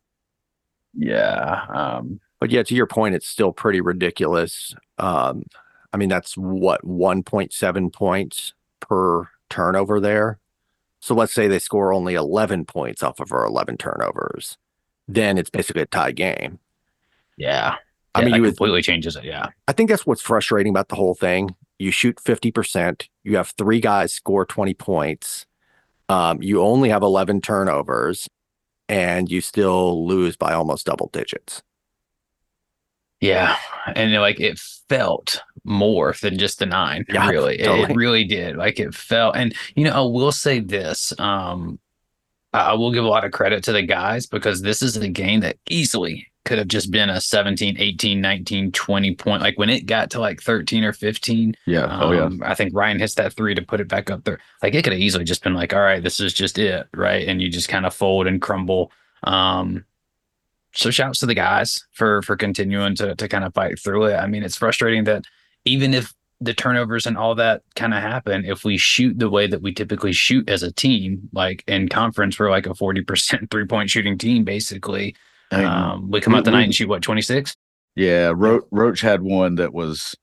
Yeah. 0.93 1.65
Um, 1.73 2.19
But 2.39 2.49
yeah, 2.49 2.63
to 2.63 2.73
your 2.75 2.87
point, 2.87 3.13
it's 3.15 3.27
still 3.27 3.51
pretty 3.51 3.81
ridiculous. 3.81 4.73
Um, 4.97 5.43
I 5.93 5.98
mean, 5.98 6.10
that's 6.10 6.38
what 6.38 6.86
1.7 6.86 7.89
points 7.91 8.53
per 8.79 9.29
turnover 9.50 10.00
there. 10.00 10.39
So 11.01 11.15
let's 11.15 11.34
say 11.34 11.48
they 11.48 11.60
score 11.60 11.93
only 11.93 12.15
11 12.15 12.65
points 12.65 13.03
off 13.03 13.19
of 13.19 13.31
our 13.34 13.46
11 13.46 13.77
turnovers. 13.77 14.58
Then 15.08 15.38
it's 15.38 15.50
basically 15.50 15.84
a 15.84 15.88
tie 15.88 16.12
game. 16.13 16.60
yeah. 17.38 17.75
I 18.15 18.22
Yeah, 18.22 18.25
mean, 18.25 18.31
that 18.31 18.38
you 18.38 18.41
would 18.43 18.58
completely 18.58 18.81
changes 18.81 19.15
it. 19.15 19.24
Yeah. 19.24 19.50
I 19.67 19.74
think 19.74 19.89
that's 19.89 20.05
what's 20.05 20.22
frustrating 20.22 20.72
about 20.72 20.89
the 20.89 20.96
whole 20.96 21.15
thing. 21.15 21.55
You 21.77 21.91
shoot 21.91 22.19
50%, 22.19 23.08
you 23.24 23.38
have 23.38 23.50
three 23.58 23.79
guys 23.79 24.13
score 24.13 24.46
20 24.46 24.74
points, 24.74 25.46
um, 26.10 26.41
you 26.41 26.62
only 26.62 26.89
have 26.89 27.03
11 27.03 27.41
turnovers, 27.41 28.29
and 28.89 29.31
you 29.31 29.41
still 29.41 30.08
lose 30.08 30.38
by 30.38 30.53
almost 30.53 30.88
double 30.88 31.10
digits. 31.13 31.63
Yeah, 33.21 33.57
and 33.95 34.13
it, 34.13 34.19
like 34.19 34.39
it 34.39 34.57
felt 34.88 35.41
more 35.65 36.15
than 36.21 36.38
just 36.38 36.59
the 36.59 36.65
nine. 36.65 37.05
Yeah, 37.09 37.27
really, 37.29 37.59
It- 37.59 37.65
totally. 37.65 37.91
it, 37.91 37.95
really 37.95 38.23
did. 38.23 38.55
Like 38.55 38.79
it 38.79 38.93
felt, 38.95 39.35
and 39.35 39.53
you 39.75 39.83
know, 39.83 39.91
I 39.91 39.99
will 40.01 40.31
say 40.31 40.59
this. 40.59 41.13
Um, 41.19 41.79
I 42.53 42.73
will 42.73 42.91
give 42.91 43.03
a 43.03 43.07
lot 43.09 43.25
of 43.25 43.31
credit 43.31 43.63
to 43.65 43.71
the 43.73 43.83
guys 43.83 44.25
because 44.25 44.61
this 44.61 44.81
is 44.81 44.97
a 44.97 45.07
game 45.07 45.41
that 45.41 45.57
easily 45.69 46.25
could 46.45 46.57
have 46.57 46.67
just 46.67 46.89
been 46.89 47.09
a 47.09 47.21
17, 47.21 47.75
18, 47.77 48.19
19, 48.21 48.71
20 48.71 49.15
point. 49.15 49.43
Like 49.43 49.59
when 49.59 49.69
it 49.69 49.85
got 49.85 50.09
to 50.11 50.19
like 50.19 50.41
13 50.41 50.83
or 50.83 50.91
15, 50.93 51.53
Yeah. 51.67 51.99
oh, 52.01 52.11
yeah. 52.11 52.21
um, 52.23 52.41
I 52.43 52.55
think 52.55 52.71
Ryan 52.73 52.97
hits 52.97 53.13
that 53.15 53.33
three 53.33 53.53
to 53.53 53.61
put 53.61 53.81
it 53.81 53.88
back 53.88 54.09
up 54.09 54.23
there. 54.23 54.39
Like 54.63 54.73
it 54.73 54.83
could 54.83 54.93
have 54.93 55.01
easily 55.01 55.25
just 55.25 55.43
been 55.43 55.53
like, 55.53 55.73
all 55.75 55.81
right, 55.81 56.01
this 56.01 56.19
is 56.19 56.33
just 56.33 56.57
it, 56.57 56.88
right? 56.95 57.27
And 57.27 57.39
you 57.39 57.49
just 57.51 57.69
kind 57.69 57.85
of 57.85 57.93
fold 57.93 58.25
and 58.25 58.41
crumble. 58.41 58.91
Um, 59.25 59.85
so 60.73 60.91
shouts 60.91 61.19
to 61.19 61.25
the 61.25 61.33
guys 61.33 61.85
for 61.91 62.21
for 62.21 62.35
continuing 62.35 62.95
to 62.95 63.15
to 63.15 63.27
kind 63.27 63.43
of 63.43 63.53
fight 63.53 63.79
through 63.79 64.05
it. 64.05 64.15
I 64.15 64.27
mean, 64.27 64.43
it's 64.43 64.57
frustrating 64.57 65.03
that 65.05 65.25
even 65.65 65.93
if 65.93 66.13
the 66.41 66.53
turnovers 66.53 67.05
and 67.05 67.17
all 67.17 67.35
that 67.35 67.63
kind 67.75 67.93
of 67.93 68.01
happen, 68.01 68.45
if 68.45 68.63
we 68.63 68.77
shoot 68.77 69.19
the 69.19 69.29
way 69.29 69.45
that 69.47 69.61
we 69.61 69.73
typically 69.73 70.13
shoot 70.13 70.47
as 70.49 70.63
a 70.63 70.71
team, 70.71 71.27
like 71.33 71.63
in 71.67 71.89
conference, 71.89 72.39
we're 72.39 72.49
like 72.49 72.65
a 72.65 72.73
forty 72.75 73.01
percent 73.01 73.49
three 73.51 73.65
point 73.65 73.89
shooting 73.89 74.17
team, 74.17 74.43
basically. 74.43 75.15
I 75.51 75.57
mean, 75.57 75.67
Um, 75.67 76.11
we 76.11 76.21
come 76.21 76.35
out 76.35 76.45
the 76.45 76.51
night 76.51 76.63
and 76.63 76.75
shoot 76.75 76.88
what 76.88 77.01
twenty 77.01 77.21
six. 77.21 77.55
Yeah, 77.95 78.31
Ro- 78.35 78.65
Roach 78.71 79.01
had 79.01 79.21
one 79.21 79.55
that 79.55 79.73
was, 79.73 80.15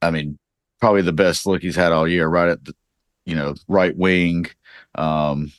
I 0.00 0.10
mean, 0.10 0.38
probably 0.80 1.02
the 1.02 1.12
best 1.12 1.46
look 1.46 1.60
he's 1.62 1.76
had 1.76 1.92
all 1.92 2.08
year. 2.08 2.26
Right 2.28 2.48
at 2.48 2.64
the, 2.64 2.74
you 3.26 3.34
know, 3.34 3.54
right 3.68 3.94
wing, 3.94 4.46
um, 4.94 5.52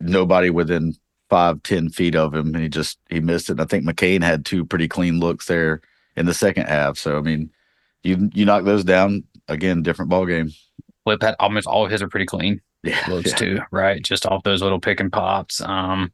nobody 0.00 0.48
within 0.48 0.94
five 1.28 1.62
ten 1.62 1.88
feet 1.88 2.14
of 2.14 2.34
him, 2.34 2.54
and 2.54 2.62
he 2.62 2.68
just 2.68 2.98
he 3.10 3.20
missed 3.20 3.48
it. 3.48 3.52
And 3.52 3.60
I 3.60 3.64
think 3.64 3.84
McCain 3.84 4.22
had 4.22 4.44
two 4.44 4.64
pretty 4.64 4.88
clean 4.88 5.20
looks 5.20 5.46
there 5.46 5.80
in 6.16 6.26
the 6.26 6.34
second 6.34 6.66
half. 6.66 6.98
So 6.98 7.18
I 7.18 7.20
mean, 7.20 7.50
you 8.02 8.30
you 8.34 8.44
knock 8.44 8.64
those 8.64 8.84
down 8.84 9.24
again, 9.48 9.82
different 9.82 10.10
ball 10.10 10.26
game. 10.26 10.52
Flip 11.04 11.22
had 11.22 11.36
almost 11.38 11.66
all 11.66 11.84
of 11.84 11.90
his 11.90 12.02
are 12.02 12.08
pretty 12.08 12.26
clean. 12.26 12.60
Yeah, 12.82 13.00
looks 13.08 13.30
yeah. 13.30 13.36
too, 13.36 13.58
right? 13.70 14.02
Just 14.02 14.26
off 14.26 14.42
those 14.44 14.62
little 14.62 14.80
pick 14.80 15.00
and 15.00 15.12
pops. 15.12 15.60
Um, 15.60 16.12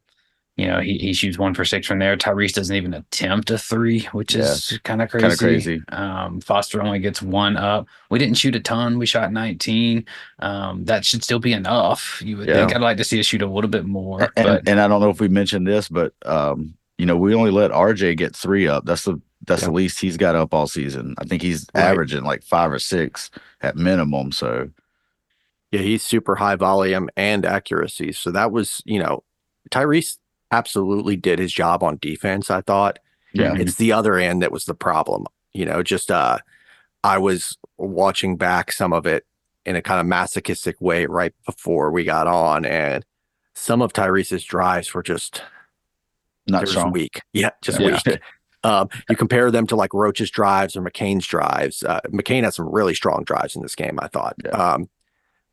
you 0.55 0.67
know, 0.67 0.79
he, 0.79 0.97
he 0.99 1.13
shoots 1.13 1.37
one 1.39 1.53
for 1.55 1.65
six 1.65 1.87
from 1.87 1.97
there. 1.99 2.15
Tyrese 2.15 2.53
doesn't 2.53 2.75
even 2.75 2.93
attempt 2.93 3.49
a 3.49 3.57
three, 3.57 4.01
which 4.11 4.35
is 4.35 4.79
kind 4.83 5.01
of 5.01 5.09
crazy. 5.09 5.23
Kinda 5.23 5.37
crazy. 5.37 5.81
Um, 5.89 6.41
Foster 6.41 6.81
only 6.83 6.99
gets 6.99 7.21
one 7.23 7.57
up. 7.57 7.87
We 8.11 8.19
didn't 8.19 8.37
shoot 8.37 8.55
a 8.55 8.59
ton. 8.59 8.99
We 8.99 9.07
shot 9.07 9.31
19. 9.31 10.05
Um, 10.39 10.85
that 10.85 11.05
should 11.05 11.23
still 11.23 11.39
be 11.39 11.53
enough. 11.53 12.21
You 12.23 12.37
would 12.37 12.47
Yeah. 12.49 12.55
think 12.55 12.75
I'd 12.75 12.81
like 12.81 12.97
to 12.97 13.03
see 13.03 13.19
us 13.19 13.25
shoot 13.25 13.41
a 13.41 13.47
little 13.47 13.69
bit 13.69 13.85
more, 13.85 14.21
and, 14.35 14.45
but 14.45 14.67
and 14.67 14.79
I 14.79 14.87
don't 14.87 15.01
know 15.01 15.09
if 15.09 15.19
we 15.19 15.27
mentioned 15.27 15.65
this, 15.67 15.89
but 15.89 16.13
um, 16.25 16.75
you 16.99 17.07
know, 17.07 17.17
we 17.17 17.33
only 17.33 17.51
let 17.51 17.71
RJ 17.71 18.15
get 18.17 18.35
three 18.35 18.67
up. 18.67 18.85
That's 18.85 19.05
the 19.05 19.19
that's 19.45 19.63
Yeah. 19.63 19.69
the 19.69 19.73
least 19.73 19.99
he's 19.99 20.17
got 20.17 20.35
up 20.35 20.53
all 20.53 20.67
season. 20.67 21.15
I 21.17 21.25
think 21.25 21.41
he's 21.41 21.65
Right. 21.73 21.85
averaging 21.85 22.23
like 22.23 22.43
five 22.43 22.71
or 22.71 22.79
six 22.79 23.31
at 23.61 23.75
minimum. 23.75 24.31
So 24.31 24.69
Yeah, 25.71 25.81
he's 25.81 26.03
super 26.03 26.35
high 26.35 26.55
volume 26.55 27.09
and 27.17 27.45
accuracy. 27.45 28.11
So 28.11 28.29
that 28.31 28.51
was, 28.51 28.83
you 28.85 28.99
know, 28.99 29.23
Tyrese 29.71 30.17
absolutely 30.53 31.15
did 31.15 31.39
his 31.39 31.51
job 31.53 31.83
on 31.83 31.97
defense, 32.01 32.49
I 32.51 32.61
thought. 32.61 32.99
yeah, 33.33 33.55
It's 33.57 33.75
the 33.75 33.91
other 33.91 34.15
end 34.15 34.41
that 34.41 34.51
was 34.51 34.65
the 34.65 34.73
problem. 34.75 35.25
You 35.53 35.65
know, 35.65 35.83
just 35.83 36.11
uh 36.11 36.37
I 37.03 37.17
was 37.17 37.57
watching 37.77 38.37
back 38.37 38.71
some 38.71 38.93
of 38.93 39.05
it 39.05 39.25
in 39.65 39.75
a 39.75 39.81
kind 39.81 39.99
of 39.99 40.05
masochistic 40.05 40.75
way 40.79 41.05
right 41.05 41.33
before 41.45 41.91
we 41.91 42.03
got 42.03 42.27
on 42.27 42.65
and 42.65 43.05
some 43.55 43.81
of 43.81 43.93
Tyrese's 43.93 44.43
drives 44.43 44.93
were 44.93 45.03
just 45.03 45.41
not 46.47 46.67
strong. 46.67 46.91
weak. 46.91 47.21
Yeah, 47.33 47.51
just 47.61 47.79
Yeah. 47.79 47.99
weak. 48.05 48.21
Um, 48.65 48.87
you 49.09 49.17
compare 49.17 49.51
them 49.51 49.67
to 49.67 49.75
like 49.75 49.93
Roach's 49.93 50.31
drives 50.31 50.77
or 50.77 50.81
McCain's 50.81 51.27
drives. 51.27 51.83
Uh, 51.83 51.99
McCain 52.13 52.43
had 52.45 52.53
some 52.53 52.69
really 52.71 52.93
strong 52.95 53.25
drives 53.25 53.57
in 53.57 53.61
this 53.61 53.75
game, 53.75 53.99
I 54.01 54.07
thought. 54.07 54.35
Yeah. 54.41 54.51
Um, 54.51 54.87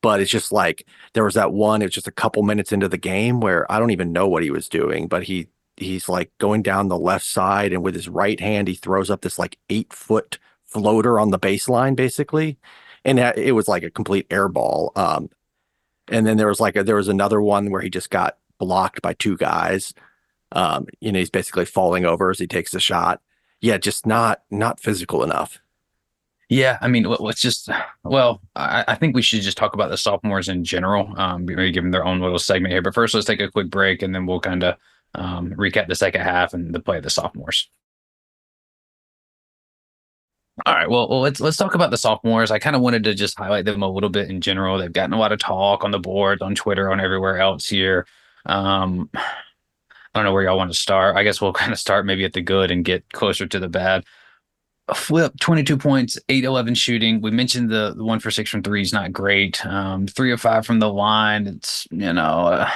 but 0.03 0.21
it's 0.21 0.31
just 0.31 0.53
like 0.53 0.87
there 1.15 1.25
was 1.25 1.35
that 1.35 1.53
one. 1.53 1.83
It 1.83 1.87
was 1.87 1.95
just 1.95 2.09
a 2.09 2.13
couple 2.13 2.43
minutes 2.43 2.73
into 2.73 2.89
the 2.89 2.99
game 2.99 3.41
where 3.41 3.71
I 3.71 3.79
don't 3.79 3.91
even 3.91 4.13
know 4.13 4.29
what 4.29 4.43
he 4.43 4.51
was 4.51 4.69
doing, 4.69 5.09
but 5.09 5.25
he 5.25 5.49
he's 5.77 6.09
like 6.09 6.31
going 6.39 6.63
down 6.63 6.89
the 6.89 6.99
left 6.99 7.25
side 7.25 7.73
and 7.73 7.83
with 7.83 7.95
his 7.95 8.09
right 8.09 8.39
hand 8.39 8.69
he 8.69 8.75
throws 8.75 9.09
up 9.09 9.23
this 9.23 9.39
like 9.39 9.57
eight 9.71 9.93
foot 9.93 10.39
floater 10.67 11.19
on 11.19 11.31
the 11.31 11.39
baseline 11.39 11.97
basically, 11.97 12.59
and 13.05 13.19
it 13.19 13.55
was 13.55 13.69
like 13.69 13.83
a 13.83 13.91
complete 13.91 14.27
air 14.31 14.49
ball. 14.49 14.93
Um, 14.97 15.31
and 16.09 16.27
then 16.27 16.37
there 16.37 16.49
was 16.49 16.61
like 16.61 16.77
a, 16.77 16.85
there 16.85 16.97
was 16.97 17.09
another 17.09 17.41
one 17.41 17.71
where 17.71 17.81
he 17.81 17.91
just 17.91 18.11
got 18.11 18.37
blocked 18.59 19.01
by 19.03 19.15
two 19.15 19.37
guys. 19.37 19.95
Um, 20.53 20.87
you 21.01 21.13
know, 21.13 21.19
he's 21.19 21.31
basically 21.31 21.65
falling 21.65 22.05
over 22.05 22.31
as 22.31 22.39
he 22.39 22.47
takes 22.47 22.73
the 22.73 22.81
shot. 22.81 23.21
Yeah, 23.61 23.79
just 23.79 24.07
not 24.07 24.43
not 24.51 24.81
physical 24.81 25.23
enough. 25.23 25.61
Yeah, 26.51 26.79
I 26.81 26.89
mean, 26.89 27.05
let- 27.05 27.21
let's 27.21 27.41
just. 27.41 27.69
Well, 28.05 28.43
I, 28.57 28.85
I 28.89 28.95
think 28.97 29.15
we 29.15 29.23
should 29.23 29.41
just 29.43 29.57
talk 29.57 29.73
about 29.75 29.91
the 29.91 29.97
sophomores 29.97 30.49
in 30.49 30.65
general. 30.65 31.15
Um, 31.17 31.45
maybe 31.47 31.71
give 31.71 31.85
them 31.85 31.93
their 31.93 32.05
own 32.05 32.21
little 32.21 32.41
segment 32.41 32.73
here. 32.73 32.83
But 32.83 32.93
first, 32.95 33.15
let's 33.15 33.27
take 33.27 33.41
a 33.41 33.51
quick 33.51 33.71
break, 33.71 34.03
and 34.03 34.13
then 34.15 34.27
we'll 34.27 34.41
kind 34.41 34.65
of 34.65 34.77
um, 35.15 35.51
recap 35.53 35.87
the 35.87 35.95
second 35.95 36.23
half 36.23 36.53
and 36.53 36.75
the 36.75 36.81
play 36.81 36.99
of 36.99 37.05
the 37.05 37.11
sophomores. 37.11 37.71
All 40.67 40.75
right. 40.75 40.91
Well, 40.91 41.09
well, 41.09 41.21
let's 41.21 41.41
let's 41.41 41.57
talk 41.57 41.75
about 41.75 41.91
the 41.91 41.97
sophomores. 41.97 42.51
I 42.51 42.59
kind 42.59 42.77
of 42.77 42.83
wanted 42.83 43.05
to 43.05 43.15
just 43.15 43.39
highlight 43.39 43.65
them 43.65 43.83
a 43.83 43.89
little 43.89 44.11
bit 44.11 44.29
in 44.29 44.41
general. 44.41 44.77
They've 44.79 44.93
gotten 44.93 45.15
a 45.15 45.19
lot 45.19 45.33
of 45.33 45.39
talk 45.39 45.85
on 45.85 45.91
the 45.93 45.99
boards, 46.01 46.43
on 46.43 46.55
Twitter, 46.55 46.91
on 46.91 47.01
everywhere 47.01 47.39
else 47.39 47.69
here. 47.69 48.07
Um, 48.45 49.09
I 49.15 49.21
don't 50.15 50.25
know 50.25 50.33
where 50.33 50.43
y'all 50.43 50.57
want 50.59 50.73
to 50.73 50.79
start. 50.79 51.17
I 51.17 51.23
guess 51.23 51.41
we'll 51.41 51.53
kind 51.55 51.73
of 51.73 51.79
start 51.79 52.05
maybe 52.07 52.25
at 52.25 52.33
the 52.33 52.43
good 52.43 52.71
and 52.71 52.85
get 52.85 53.11
closer 53.13 53.47
to 53.47 53.61
the 53.61 53.69
bad. 53.69 54.05
Flip 54.95 55.33
22 55.41 55.77
points, 55.77 56.19
8 56.29 56.45
11 56.45 56.75
shooting. 56.75 57.21
We 57.21 57.31
mentioned 57.31 57.71
the, 57.71 57.95
the 57.97 58.05
one 58.05 58.21
for 58.21 58.31
six 58.31 58.51
from 58.51 58.63
three 58.63 58.83
is 58.83 58.93
not 58.93 59.13
great. 59.13 59.65
Um, 59.67 60.07
three 60.07 60.33
of 60.33 60.41
five 60.41 60.67
from 60.67 60.79
the 60.79 60.93
line. 60.93 61.47
It's, 61.47 61.87
you 61.91 62.13
know, 62.13 62.47
uh, 62.47 62.71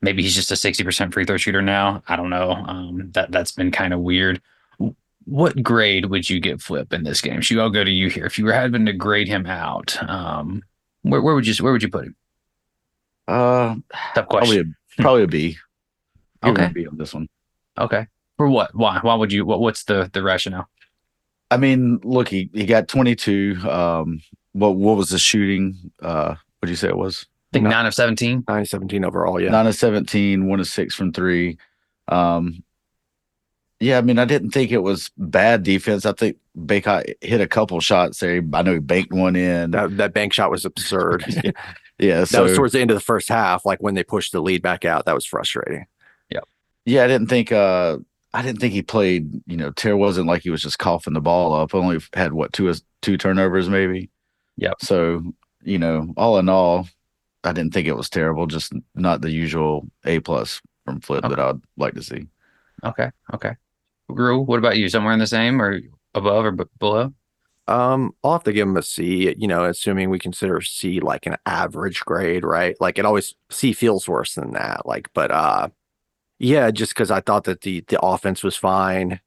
maybe 0.00 0.22
he's 0.22 0.34
just 0.34 0.50
a 0.50 0.54
60% 0.54 1.12
free 1.12 1.24
throw 1.24 1.36
shooter 1.36 1.62
now. 1.62 2.02
I 2.08 2.16
don't 2.16 2.30
know. 2.30 2.52
Um, 2.52 3.10
that, 3.12 3.30
that's 3.30 3.52
been 3.52 3.70
kind 3.70 3.92
of 3.92 4.00
weird. 4.00 4.40
What 5.24 5.60
grade 5.62 6.06
would 6.06 6.30
you 6.30 6.38
give 6.38 6.62
Flip 6.62 6.92
in 6.92 7.02
this 7.02 7.20
game? 7.20 7.40
Should 7.40 7.58
I'll 7.58 7.70
go 7.70 7.82
to 7.82 7.90
you 7.90 8.08
here. 8.08 8.26
If 8.26 8.38
you 8.38 8.44
were 8.44 8.52
having 8.52 8.86
to 8.86 8.92
grade 8.92 9.26
him 9.26 9.46
out, 9.46 10.00
um, 10.08 10.62
where, 11.02 11.20
where 11.20 11.34
would 11.34 11.46
you 11.46 11.64
where 11.64 11.72
would 11.72 11.82
you 11.82 11.88
put 11.88 12.04
him? 12.04 12.16
Uh, 13.26 13.74
Tough 14.14 14.28
probably 14.28 14.38
question. 14.38 14.76
a, 14.98 15.02
probably 15.02 15.22
a 15.24 15.26
B. 15.26 15.56
Okay. 16.44 16.66
a 16.66 16.70
B 16.70 16.86
on 16.86 16.96
this 16.96 17.12
one. 17.12 17.28
Okay. 17.76 18.06
For 18.36 18.48
what? 18.48 18.72
Why? 18.74 19.00
Why 19.02 19.14
would 19.16 19.32
you? 19.32 19.44
What, 19.44 19.60
what's 19.60 19.84
the 19.84 20.08
the 20.12 20.22
rationale? 20.22 20.68
I 21.50 21.56
mean, 21.56 22.00
look, 22.02 22.28
he, 22.28 22.50
he 22.52 22.66
got 22.66 22.88
22. 22.88 23.58
Um, 23.68 24.20
what 24.52 24.76
what 24.76 24.96
was 24.96 25.10
the 25.10 25.18
shooting? 25.18 25.92
Uh, 26.02 26.30
what 26.58 26.66
did 26.66 26.70
you 26.70 26.76
say 26.76 26.88
it 26.88 26.96
was? 26.96 27.26
I 27.52 27.58
think 27.58 27.64
No. 27.64 27.70
nine 27.70 27.86
of 27.86 27.94
17. 27.94 28.44
9 28.48 28.60
of 28.62 28.68
17 28.68 29.04
overall. 29.04 29.40
Yeah. 29.40 29.50
Nine 29.50 29.66
of 29.66 29.74
17, 29.74 30.46
one 30.48 30.60
of 30.60 30.66
six 30.66 30.94
from 30.94 31.12
three. 31.12 31.58
Um, 32.08 32.62
yeah, 33.78 33.98
I 33.98 34.00
mean, 34.00 34.18
I 34.18 34.24
didn't 34.24 34.50
think 34.52 34.72
it 34.72 34.82
was 34.82 35.10
bad 35.18 35.62
defense. 35.62 36.06
I 36.06 36.12
think 36.12 36.38
Bacot 36.58 37.12
hit 37.20 37.40
a 37.42 37.46
couple 37.46 37.78
shots 37.80 38.20
there. 38.20 38.42
I 38.54 38.62
know 38.62 38.72
he 38.74 38.78
banked 38.78 39.12
one 39.12 39.36
in. 39.36 39.72
that, 39.72 39.96
that 39.98 40.14
bank 40.14 40.32
shot 40.32 40.50
was 40.50 40.64
absurd. 40.64 41.24
that 41.28 41.54
yeah, 41.98 42.24
so 42.24 42.44
was 42.44 42.56
towards 42.56 42.72
the 42.72 42.80
end 42.80 42.90
of 42.90 42.96
the 42.96 43.02
first 43.02 43.28
half, 43.28 43.66
like 43.66 43.82
when 43.82 43.94
they 43.94 44.02
pushed 44.02 44.32
the 44.32 44.40
lead 44.40 44.62
back 44.62 44.84
out. 44.86 45.04
That 45.04 45.14
was 45.14 45.26
frustrating. 45.26 45.84
Yeah. 46.30 46.40
Yeah, 46.86 47.04
I 47.04 47.06
didn't 47.06 47.28
think 47.28 47.52
uh 47.52 47.98
I 48.34 48.42
didn't 48.42 48.60
think 48.60 48.74
he 48.74 48.82
played, 48.82 49.30
you 49.46 49.56
know, 49.56 49.70
Ter 49.70 49.96
wasn't 49.96 50.26
like 50.26 50.42
he 50.42 50.50
was 50.50 50.62
just 50.62 50.78
coughing 50.78 51.14
the 51.14 51.20
ball 51.20 51.54
up. 51.54 51.74
Only 51.74 51.98
had 52.14 52.32
what 52.34 52.52
two 52.52 52.72
two 53.02 53.16
turnovers 53.16 53.68
maybe. 53.68 54.10
Yep. 54.58 54.74
So, 54.80 55.22
you 55.62 55.78
know, 55.78 56.12
all 56.16 56.38
in 56.38 56.48
all, 56.48 56.88
I 57.44 57.52
didn't 57.52 57.72
think 57.72 57.86
it 57.86 57.96
was 57.96 58.10
terrible, 58.10 58.46
just 58.46 58.72
not 58.94 59.20
the 59.20 59.30
usual 59.30 59.88
A 60.04 60.20
plus 60.20 60.60
from 60.84 61.00
Flip 61.00 61.24
Okay. 61.24 61.34
that 61.34 61.40
I'd 61.40 61.60
like 61.76 61.94
to 61.94 62.02
see. 62.02 62.26
Okay. 62.84 63.10
Okay. 63.34 63.52
Rue, 64.08 64.40
what 64.40 64.58
about 64.58 64.76
you? 64.76 64.88
Somewhere 64.88 65.12
in 65.12 65.18
the 65.18 65.26
same 65.26 65.60
or 65.60 65.80
above 66.14 66.44
or 66.44 66.52
b- 66.52 66.64
below? 66.78 67.12
Um, 67.68 68.12
I'll 68.22 68.32
have 68.32 68.44
to 68.44 68.52
give 68.52 68.68
him 68.68 68.76
a 68.76 68.82
C, 68.82 69.34
you 69.36 69.48
know, 69.48 69.64
assuming 69.64 70.08
we 70.10 70.18
consider 70.20 70.60
C 70.60 71.00
like 71.00 71.26
an 71.26 71.36
average 71.46 72.00
grade, 72.04 72.44
right? 72.44 72.76
Like 72.80 72.98
it 72.98 73.04
always 73.04 73.34
C 73.50 73.72
feels 73.72 74.08
worse 74.08 74.34
than 74.34 74.52
that. 74.52 74.86
Like, 74.86 75.08
but 75.14 75.30
uh 75.32 75.68
yeah, 76.38 76.70
just 76.70 76.92
because 76.94 77.10
I 77.10 77.20
thought 77.20 77.44
that 77.44 77.62
the 77.62 77.84
the 77.88 78.00
offense 78.00 78.42
was 78.42 78.56
fine. 78.56 79.20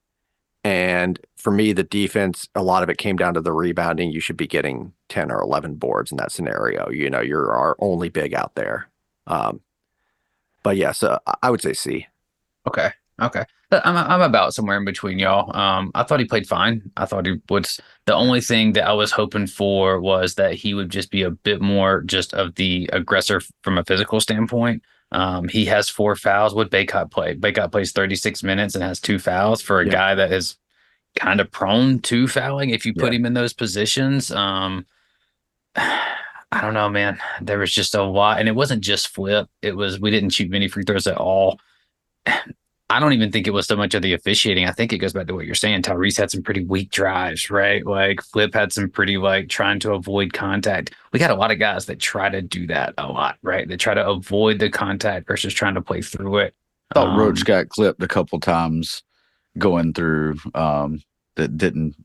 And 0.63 1.19
for 1.37 1.51
me, 1.51 1.73
the 1.73 1.83
defense, 1.83 2.47
a 2.55 2.63
lot 2.63 2.83
of 2.83 2.89
it 2.89 2.97
came 2.97 3.15
down 3.17 3.33
to 3.35 3.41
the 3.41 3.53
rebounding. 3.53 4.11
You 4.11 4.19
should 4.19 4.37
be 4.37 4.47
getting 4.47 4.93
10 5.09 5.31
or 5.31 5.41
11 5.41 5.75
boards 5.75 6.11
in 6.11 6.17
that 6.17 6.31
scenario. 6.33 6.89
You 6.89 7.09
know, 7.09 7.21
you're 7.21 7.53
our 7.53 7.77
only 7.79 8.09
big 8.09 8.33
out 8.33 8.55
there. 8.55 8.89
Um, 9.27 9.61
but 10.63 10.77
yeah, 10.77 10.91
so 10.91 11.19
I- 11.41 11.49
would 11.49 11.61
say 11.61 11.73
C. 11.73 12.07
Okay. 12.67 12.91
Okay. 13.21 13.43
I'm 13.71 13.97
I'm 13.97 14.21
about 14.21 14.53
somewhere 14.53 14.77
in 14.77 14.85
between 14.85 15.19
y'all. 15.19 15.55
Um, 15.55 15.91
I 15.93 16.03
thought 16.03 16.19
he 16.19 16.25
played 16.25 16.47
fine. 16.47 16.91
I 16.97 17.05
thought 17.05 17.25
he 17.27 17.35
was 17.49 17.79
the 18.05 18.15
only 18.15 18.41
thing 18.41 18.73
that 18.73 18.87
I 18.87 18.93
was 18.93 19.11
hoping 19.11 19.45
for 19.47 19.99
was 20.01 20.35
that 20.35 20.55
he 20.55 20.73
would 20.73 20.89
just 20.89 21.11
be 21.11 21.21
a 21.21 21.31
bit 21.31 21.61
more 21.61 22.01
just 22.01 22.33
of 22.33 22.55
the 22.55 22.89
aggressor 22.93 23.41
from 23.63 23.77
a 23.77 23.83
physical 23.85 24.19
standpoint. 24.21 24.83
Um, 25.11 25.47
he 25.47 25.65
has 25.65 25.89
four 25.89 26.15
fouls. 26.15 26.53
What 26.53 26.69
Bacot 26.69 27.09
played? 27.11 27.41
Bacot 27.41 27.71
plays 27.71 27.91
36 27.91 28.43
minutes 28.43 28.75
and 28.75 28.83
has 28.83 28.99
two 28.99 29.17
fouls 29.19 29.61
for 29.61 29.81
a 29.81 29.85
Yeah. 29.85 29.91
guy 29.91 30.15
that 30.15 30.31
is 30.31 30.55
kind 31.19 31.39
of 31.41 31.49
prone 31.51 31.99
to 31.99 32.27
fouling 32.27 32.69
if 32.69 32.85
you 32.85 32.93
put 32.93 33.13
him 33.13 33.25
in 33.25 33.33
those 33.33 33.51
positions. 33.53 34.31
Um, 34.31 34.85
I 35.75 36.61
don't 36.61 36.73
know, 36.73 36.89
man. 36.89 37.19
There 37.41 37.59
was 37.59 37.71
just 37.71 37.93
a 37.95 38.03
lot, 38.03 38.39
and 38.39 38.47
it 38.49 38.55
wasn't 38.55 38.83
just 38.83 39.07
flip. 39.09 39.47
It 39.61 39.75
was 39.75 39.99
we 39.99 40.09
didn't 40.11 40.31
shoot 40.31 40.49
many 40.49 40.67
free 40.67 40.83
throws 40.83 41.05
at 41.07 41.17
all. 41.17 41.59
I 42.91 42.99
don't 42.99 43.13
even 43.13 43.31
think 43.31 43.45
it 43.45 43.51
was 43.51 43.67
so 43.67 43.75
much 43.75 43.93
of 43.93 44.01
the 44.01 44.13
officiating. 44.13 44.65
I 44.65 44.71
think 44.71 44.91
it 44.91 44.97
goes 44.97 45.13
back 45.13 45.27
to 45.27 45.35
what 45.35 45.45
you're 45.45 45.53
saying. 45.53 45.83
Tyrese 45.83 46.17
had 46.17 46.31
some 46.31 46.41
pretty 46.41 46.63
weak 46.63 46.89
drives, 46.89 47.51
right? 47.51 47.85
Like 47.85 48.21
Flip 48.21 48.51
had 48.53 48.73
some 48.73 48.89
pretty 48.89 49.17
like 49.17 49.47
trying 49.47 49.79
to 49.81 49.93
avoid 49.93 50.33
contact. 50.33 50.95
We 51.13 51.19
got 51.19 51.29
a 51.29 51.35
lot 51.35 51.51
of 51.51 51.59
guys 51.59 51.85
that 51.85 51.99
try 51.99 52.29
to 52.29 52.41
do 52.41 52.65
that 52.67 52.95
a 52.97 53.05
lot, 53.07 53.37
right? 53.43 53.67
They 53.67 53.77
try 53.77 53.93
to 53.93 54.07
avoid 54.07 54.57
the 54.57 54.71
contact 54.71 55.27
versus 55.27 55.53
trying 55.53 55.75
to 55.75 55.81
play 55.81 56.01
through 56.01 56.39
it. 56.39 56.55
I 56.91 56.95
thought 56.95 57.17
Roach 57.17 57.41
Um, 57.41 57.43
got 57.45 57.69
clipped 57.69 58.01
a 58.01 58.07
couple 58.07 58.39
times 58.39 59.03
going 59.57 59.93
through 59.93 60.37
um 60.55 61.01
that 61.35 61.57
didn't 61.57 61.95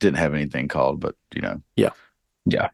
didn't 0.00 0.18
have 0.18 0.34
anything 0.34 0.68
called, 0.68 1.00
but 1.00 1.14
you 1.34 1.40
know, 1.40 1.62
Yeah, 1.76 1.90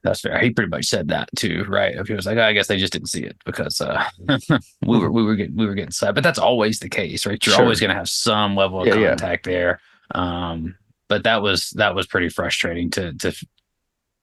that's 0.03 0.21
fair. 0.21 0.39
He 0.41 0.51
pretty 0.51 0.69
much 0.71 0.87
said 0.87 1.09
that 1.09 1.29
too, 1.37 1.65
right? 1.69 1.95
If 1.97 2.09
he 2.09 2.15
was 2.15 2.27
like, 2.27 2.37
oh, 2.39 2.43
I 2.43 2.53
guess 2.53 2.67
they 2.67 2.77
just 2.79 2.93
didn't 2.93 3.09
see 3.09 3.23
it 3.25 3.37
because 3.45 3.81
uh, 3.81 4.05
we 4.87 4.99
were 4.99 5.11
we 5.11 5.23
were 5.23 5.35
getting 5.35 5.57
we 5.57 5.67
were 5.67 5.75
getting 5.75 5.91
slapped. 5.91 6.15
But 6.15 6.25
that's 6.25 6.39
always 6.39 6.79
the 6.81 6.89
case, 6.89 7.25
right? 7.27 7.45
You're 7.45 7.55
Sure. 7.55 7.65
always 7.65 7.81
going 7.81 7.91
to 7.91 7.97
have 7.97 8.09
some 8.09 8.55
level 8.57 8.83
of 8.83 8.87
Yeah, 8.87 8.95
yeah. 8.97 9.09
contact 9.11 9.45
there. 9.45 9.81
Um, 10.15 10.77
but 11.09 11.25
that 11.25 11.43
was 11.43 11.71
that 11.71 11.95
was 11.95 12.07
pretty 12.07 12.29
frustrating 12.29 12.91
to 12.91 13.13
to 13.15 13.33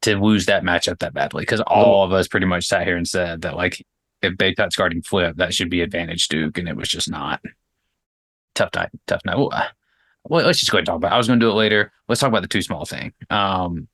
to 0.04 0.16
lose 0.18 0.46
that 0.46 0.64
matchup 0.64 1.00
that 1.00 1.14
badly 1.14 1.42
because 1.42 1.62
all 1.62 2.04
of 2.04 2.14
us 2.14 2.28
pretty 2.28 2.46
much 2.46 2.66
sat 2.68 2.86
here 2.88 2.96
and 2.96 3.08
said 3.08 3.42
that 3.42 3.56
like 3.56 3.86
if 4.22 4.36
Bacot's 4.38 4.76
guarding 4.76 5.02
flip, 5.02 5.38
that 5.38 5.54
should 5.54 5.70
be 5.70 5.82
advantage 5.82 6.28
Duke, 6.28 6.58
and 6.58 6.68
it 6.70 6.76
was 6.76 6.90
just 6.90 7.10
not. 7.10 7.42
Tough 8.56 8.70
night, 8.76 8.90
tough 9.08 9.22
night. 9.26 9.38
Well, 9.38 9.50
uh, 9.54 9.68
well, 10.26 10.46
let's 10.46 10.60
just 10.60 10.72
go 10.72 10.78
ahead 10.78 10.82
and 10.82 10.86
talk 10.88 10.96
about. 10.98 11.12
It. 11.12 11.16
I 11.16 11.18
was 11.18 11.28
going 11.28 11.40
to 11.40 11.46
do 11.46 11.50
it 11.50 11.54
later. 11.56 11.92
Let's 12.08 12.20
talk 12.20 12.28
about 12.28 12.42
the 12.42 12.48
too 12.50 12.62
small 12.62 12.84
thing. 12.86 13.14
Um, 13.30 13.88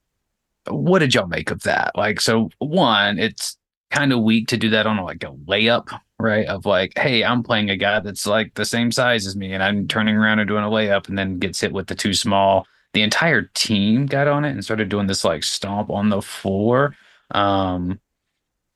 what 0.69 0.99
did 0.99 1.13
y'all 1.13 1.27
make 1.27 1.51
of 1.51 1.63
that? 1.63 1.91
Like, 1.95 2.21
so 2.21 2.49
one, 2.59 3.19
it's 3.19 3.57
kind 3.91 4.11
of 4.11 4.21
weak 4.21 4.47
to 4.49 4.57
do 4.57 4.69
that 4.71 4.87
on 4.87 4.97
like 4.97 5.23
a 5.23 5.31
layup, 5.47 5.97
right? 6.19 6.45
Of 6.47 6.65
like, 6.65 6.93
hey, 6.97 7.23
I'm 7.23 7.43
playing 7.43 7.69
a 7.69 7.77
guy 7.77 7.99
that's 7.99 8.25
like 8.25 8.53
the 8.55 8.65
same 8.65 8.91
size 8.91 9.25
as 9.27 9.35
me, 9.35 9.53
and 9.53 9.63
I'm 9.63 9.87
turning 9.87 10.15
around 10.15 10.39
and 10.39 10.47
doing 10.47 10.63
a 10.63 10.69
layup, 10.69 11.07
and 11.07 11.17
then 11.17 11.39
gets 11.39 11.61
hit 11.61 11.73
with 11.73 11.87
the 11.87 11.95
too 11.95 12.13
small. 12.13 12.65
The 12.93 13.03
entire 13.03 13.43
team 13.53 14.05
got 14.05 14.27
on 14.27 14.45
it 14.45 14.51
and 14.51 14.63
started 14.63 14.89
doing 14.89 15.07
this 15.07 15.25
like 15.25 15.43
stomp 15.43 15.89
on 15.89 16.09
the 16.09 16.21
floor. 16.21 16.95
Um, 17.31 17.99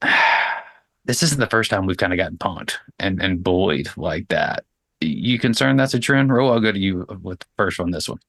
this 1.06 1.24
isn't 1.24 1.40
the 1.40 1.48
first 1.48 1.72
time 1.72 1.86
we've 1.86 1.98
kind 1.98 2.14
of 2.14 2.18
gotten 2.18 2.38
punked 2.38 2.76
and 3.00 3.22
and 3.22 3.44
bullied 3.44 3.90
like 3.98 4.28
that. 4.30 4.66
You 5.02 5.40
concerned 5.40 5.80
that's 5.80 5.94
a 5.94 6.00
trend? 6.00 6.34
Ro, 6.34 6.50
I'll 6.50 6.60
go 6.60 6.72
to 6.72 6.80
you 6.80 7.06
with 7.22 7.44
first 7.58 7.80
on 7.80 7.92
this 7.92 8.10
one. 8.10 8.20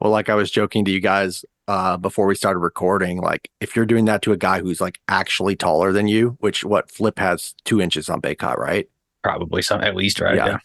Well, 0.00 0.10
like 0.10 0.28
I 0.28 0.34
was 0.34 0.50
joking 0.50 0.84
to 0.84 0.90
you 0.90 1.00
guys 1.00 1.44
uh, 1.68 1.96
before 1.96 2.26
we 2.26 2.34
started 2.34 2.60
recording, 2.60 3.20
like 3.20 3.50
if 3.60 3.74
you're 3.74 3.86
doing 3.86 4.04
that 4.06 4.22
to 4.22 4.32
a 4.32 4.36
guy 4.36 4.60
who's 4.60 4.80
like 4.80 5.00
actually 5.08 5.56
taller 5.56 5.92
than 5.92 6.06
you, 6.06 6.36
which 6.40 6.64
what 6.64 6.90
Flip 6.90 7.18
has 7.18 7.54
two 7.64 7.80
inches 7.80 8.08
on 8.08 8.20
Bacot, 8.20 8.56
right? 8.58 8.88
Probably 9.22 9.62
some 9.62 9.80
at 9.80 9.96
least, 9.96 10.20
right? 10.20 10.36
Yeah. 10.36 10.58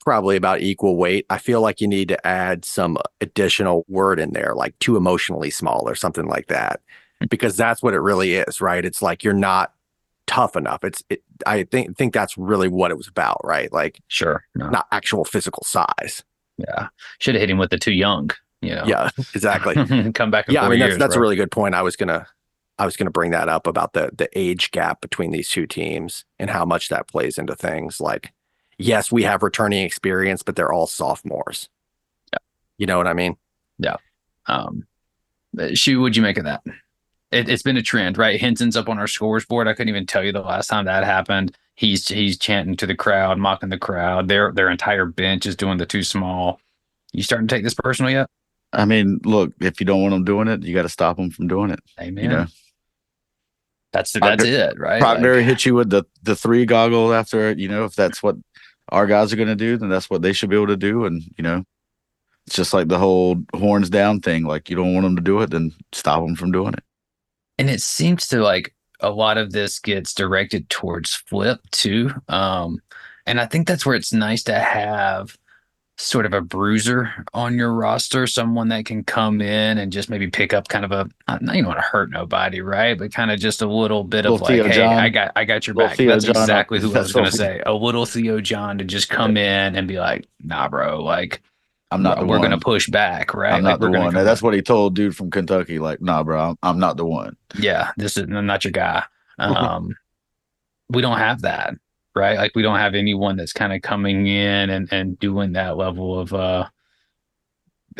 Probably 0.00 0.36
about 0.36 0.62
equal 0.62 0.96
weight. 0.96 1.26
I 1.28 1.38
feel 1.38 1.60
like 1.60 1.80
you 1.80 1.88
need 1.88 2.08
to 2.08 2.26
add 2.26 2.64
some 2.64 2.96
additional 3.20 3.84
word 3.88 4.18
in 4.18 4.32
there, 4.32 4.54
like 4.54 4.78
too 4.78 4.96
emotionally 4.96 5.50
small 5.50 5.86
or 5.86 5.94
something 5.94 6.26
like 6.26 6.46
that, 6.46 6.80
because 7.28 7.56
that's 7.56 7.82
what 7.82 7.94
it 7.94 8.00
really 8.00 8.36
is, 8.36 8.60
right? 8.60 8.84
It's 8.84 9.02
like 9.02 9.22
you're 9.22 9.34
not 9.34 9.74
tough 10.26 10.56
enough. 10.56 10.84
It's, 10.84 11.02
it, 11.10 11.22
I 11.46 11.64
think 11.64 11.96
think 11.98 12.14
that's 12.14 12.38
really 12.38 12.68
what 12.68 12.90
it 12.90 12.96
was 12.96 13.08
about, 13.08 13.40
right? 13.44 13.70
Like 13.72 14.00
Sure. 14.08 14.44
No. 14.54 14.70
not 14.70 14.86
actual 14.92 15.24
physical 15.24 15.64
size. 15.64 16.22
Yeah. 16.56 16.88
Should 17.18 17.34
have 17.34 17.40
hit 17.40 17.50
him 17.50 17.58
with 17.58 17.70
the 17.70 17.78
too 17.78 17.92
young, 17.92 18.30
you 18.60 18.74
know. 18.74 18.84
Yeah, 18.86 19.10
exactly. 19.34 19.74
Come 20.12 20.30
back 20.30 20.48
in 20.48 20.54
yeah, 20.54 20.62
I 20.62 20.68
mean 20.68 20.78
that's 20.78 20.90
years, 20.90 20.98
that's 20.98 21.14
a 21.14 21.20
really 21.20 21.36
good 21.36 21.50
point. 21.50 21.74
I 21.74 21.82
was 21.82 21.96
gonna 21.96 22.26
I 22.78 22.84
was 22.84 22.96
gonna 22.96 23.10
bring 23.10 23.30
that 23.30 23.48
up 23.48 23.66
about 23.66 23.92
the 23.92 24.10
the 24.16 24.28
age 24.38 24.70
gap 24.70 25.00
between 25.00 25.30
these 25.30 25.48
two 25.48 25.66
teams 25.66 26.24
and 26.38 26.50
how 26.50 26.64
much 26.64 26.88
that 26.88 27.08
plays 27.08 27.38
into 27.38 27.54
things. 27.54 28.00
Like, 28.00 28.32
yes, 28.78 29.12
we 29.12 29.22
have 29.22 29.42
returning 29.42 29.84
experience, 29.84 30.42
but 30.42 30.56
they're 30.56 30.72
all 30.72 30.86
sophomores. 30.86 31.68
Yeah. 32.32 32.38
You 32.78 32.86
know 32.86 32.98
what 32.98 33.06
I 33.06 33.14
mean? 33.14 33.36
Yeah. 33.78 33.96
Um, 34.46 34.86
uh, 35.58 35.68
Shu, 35.74 36.00
what'd 36.00 36.16
you 36.16 36.22
make 36.22 36.38
of 36.38 36.44
that? 36.44 36.62
It, 37.30 37.48
it's 37.48 37.62
been 37.62 37.76
a 37.76 37.82
trend, 37.82 38.16
right? 38.16 38.40
Hinton's 38.40 38.76
up 38.76 38.88
on 38.88 38.98
our 38.98 39.06
scores 39.06 39.44
board. 39.44 39.68
I 39.68 39.74
couldn't 39.74 39.90
even 39.90 40.06
tell 40.06 40.24
you 40.24 40.32
the 40.32 40.40
last 40.40 40.68
time 40.68 40.86
that 40.86 41.04
happened. 41.04 41.56
He's 41.74 42.08
he's 42.08 42.36
chanting 42.38 42.76
to 42.76 42.86
the 42.86 42.94
crowd, 42.96 43.38
mocking 43.38 43.68
the 43.68 43.78
crowd. 43.78 44.26
Their 44.26 44.50
their 44.52 44.68
entire 44.68 45.06
bench 45.06 45.46
is 45.46 45.54
doing 45.54 45.78
the 45.78 45.86
too 45.86 46.02
small. 46.02 46.60
You 47.12 47.22
starting 47.22 47.46
to 47.46 47.54
take 47.54 47.62
this 47.62 47.74
personal 47.74 48.10
yet? 48.10 48.28
I 48.72 48.84
mean, 48.84 49.20
look, 49.24 49.52
if 49.60 49.80
you 49.80 49.86
don't 49.86 50.02
want 50.02 50.12
them 50.12 50.24
doing 50.24 50.48
it, 50.48 50.62
you 50.62 50.74
got 50.74 50.82
to 50.82 50.88
stop 50.88 51.16
them 51.16 51.30
from 51.30 51.48
doing 51.48 51.70
it. 51.70 51.80
Amen. 52.00 52.24
You 52.24 52.30
know, 52.30 52.46
that's 53.92 54.12
that's 54.12 54.44
it, 54.44 54.78
right? 54.78 55.00
Proctor 55.00 55.36
Like, 55.36 55.44
hit 55.46 55.64
you 55.66 55.74
with 55.74 55.90
the 55.90 56.04
the 56.22 56.36
three 56.36 56.66
goggle 56.66 57.14
after 57.14 57.52
you 57.52 57.68
know 57.68 57.84
if 57.84 57.94
that's 57.94 58.22
what 58.22 58.36
our 58.90 59.06
guys 59.06 59.32
are 59.32 59.36
going 59.36 59.48
to 59.48 59.56
do, 59.56 59.76
then 59.76 59.88
that's 59.88 60.10
what 60.10 60.22
they 60.22 60.32
should 60.32 60.50
be 60.50 60.56
able 60.56 60.66
to 60.68 60.76
do. 60.76 61.04
And 61.06 61.22
you 61.36 61.42
know, 61.42 61.64
it's 62.46 62.56
just 62.56 62.72
like 62.74 62.88
the 62.88 62.98
whole 62.98 63.36
horns 63.54 63.90
down 63.90 64.20
thing. 64.20 64.44
Like 64.44 64.68
you 64.70 64.76
don't 64.76 64.94
want 64.94 65.04
them 65.04 65.16
to 65.16 65.22
do 65.22 65.40
it, 65.40 65.50
then 65.50 65.72
stop 65.92 66.24
them 66.24 66.36
from 66.36 66.52
doing 66.52 66.74
it. 66.74 66.84
and 67.58 67.70
it 67.70 67.80
seems 67.82 68.26
to 68.28 68.40
like 68.42 68.74
a 69.00 69.10
lot 69.10 69.38
of 69.38 69.52
this 69.52 69.78
gets 69.78 70.12
directed 70.14 70.68
towards 70.70 71.14
flip 71.14 71.60
too 71.70 72.10
um 72.28 72.80
and 73.26 73.40
i 73.40 73.46
think 73.46 73.66
that's 73.66 73.86
where 73.86 73.94
it's 73.94 74.12
nice 74.12 74.42
to 74.42 74.58
have 74.58 75.36
sort 76.00 76.24
of 76.24 76.32
a 76.32 76.40
bruiser 76.40 77.12
on 77.34 77.58
your 77.58 77.72
roster 77.72 78.24
someone 78.26 78.68
that 78.68 78.84
can 78.84 79.02
come 79.02 79.40
in 79.40 79.78
and 79.78 79.92
just 79.92 80.08
maybe 80.08 80.28
pick 80.30 80.54
up 80.54 80.68
kind 80.68 80.84
of 80.84 80.92
a 80.92 81.08
uh, 81.26 81.38
not- 81.40 81.56
you 81.56 81.62
don't 81.62 81.68
want 81.70 81.78
to 81.78 81.82
hurt 81.84 82.08
nobody 82.10 82.60
right 82.60 82.96
but 82.96 83.12
kind 83.12 83.32
of 83.32 83.40
just 83.40 83.62
a 83.62 83.66
little 83.66 84.04
bit 84.04 84.24
of 84.24 84.40
like 84.40 84.48
Theo 84.48 84.64
hey 84.64 84.76
John. 84.76 84.92
i 84.92 85.08
got 85.08 85.32
i 85.34 85.44
got 85.44 85.66
your 85.66 85.74
Little 85.74 85.88
back 85.88 85.96
Theo 85.96 86.10
that's 86.10 86.24
John, 86.24 86.36
uh, 86.36 86.40
exactly 86.40 86.78
who 86.78 86.94
i 86.94 87.00
was 87.00 87.12
gonna 87.12 87.32
say 87.32 87.60
a 87.66 87.74
little 87.74 88.06
theo 88.06 88.40
john 88.40 88.78
to 88.78 88.84
just 88.84 89.08
come 89.08 89.36
in 89.36 89.74
and 89.74 89.88
be 89.88 89.98
like 89.98 90.26
nah 90.40 90.68
bro 90.68 91.02
like 91.02 91.42
I'm 91.90 92.02
not 92.02 92.18
uh, 92.18 92.20
the 92.20 92.26
one. 92.26 92.36
we're 92.36 92.42
gonna 92.44 92.60
push 92.60 92.88
back 92.88 93.34
right 93.34 93.54
I'm 93.54 93.64
Like, 93.64 93.72
not 93.72 93.80
the 93.80 93.86
we're 93.86 93.92
gonna 93.92 94.16
one. 94.16 94.24
That's 94.24 94.42
what 94.42 94.54
he 94.54 94.62
told 94.62 94.94
dude 94.94 95.16
from 95.16 95.30
Kentucky. 95.30 95.78
Like, 95.78 96.02
nah, 96.02 96.22
bro, 96.22 96.50
I'm, 96.50 96.58
I'm 96.62 96.78
not 96.78 96.96
the 96.98 97.06
one. 97.06 97.34
yeah, 97.58 97.92
this 97.96 98.18
is 98.18 98.24
I'm 98.24 98.46
not 98.46 98.62
your 98.64 98.72
guy. 98.72 99.04
Um, 99.38 99.96
we 100.90 101.00
don't 101.00 101.16
have 101.18 101.42
that, 101.42 101.74
right? 102.14 102.36
Like 102.38 102.52
we 102.54 102.62
don't 102.62 102.78
have 102.78 102.94
anyone 102.94 103.36
that's 103.36 103.52
kind 103.52 103.72
of 103.72 103.82
coming 103.82 104.26
in 104.26 104.70
and 104.70 104.92
and 104.92 105.18
doing 105.18 105.52
that 105.52 105.76
level 105.76 106.18
of 106.18 106.32
uh 106.34 106.66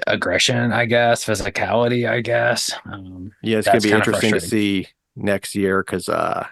aggression, 0.07 0.73
I 0.73 0.85
guess, 0.87 1.25
physicality, 1.25 2.09
I 2.09 2.21
guess. 2.21 2.73
Um, 2.87 3.33
Yeah, 3.43 3.59
it's 3.59 3.67
gonna 3.67 3.81
be 3.81 3.93
interesting 3.93 4.33
to 4.33 4.41
see 4.41 4.87
next 5.17 5.55
year 5.55 5.83
because 5.83 6.09
uh, 6.09 6.47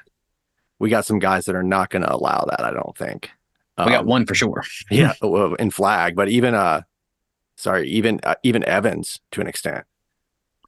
we 0.79 0.91
got 0.91 1.05
some 1.07 1.19
guys 1.19 1.45
that 1.47 1.55
are 1.55 1.63
not 1.63 1.91
going 1.91 2.03
to 2.03 2.13
allow 2.13 2.45
that. 2.51 2.61
I 2.61 2.73
don't 2.73 2.97
think. 2.99 3.31
we 3.79 3.85
got 3.85 4.01
Um, 4.01 4.07
one 4.07 4.27
for 4.27 4.35
sure. 4.35 4.65
yeah, 4.91 5.13
in 5.59 5.71
Flagg, 5.71 6.17
but 6.17 6.29
even 6.29 6.55
uh, 6.55 6.83
sorry, 7.57 7.89
even 7.89 8.21
uh, 8.25 8.35
even 8.43 8.65
Evans 8.65 9.21
to 9.33 9.41
an 9.41 9.47
extent. 9.47 9.85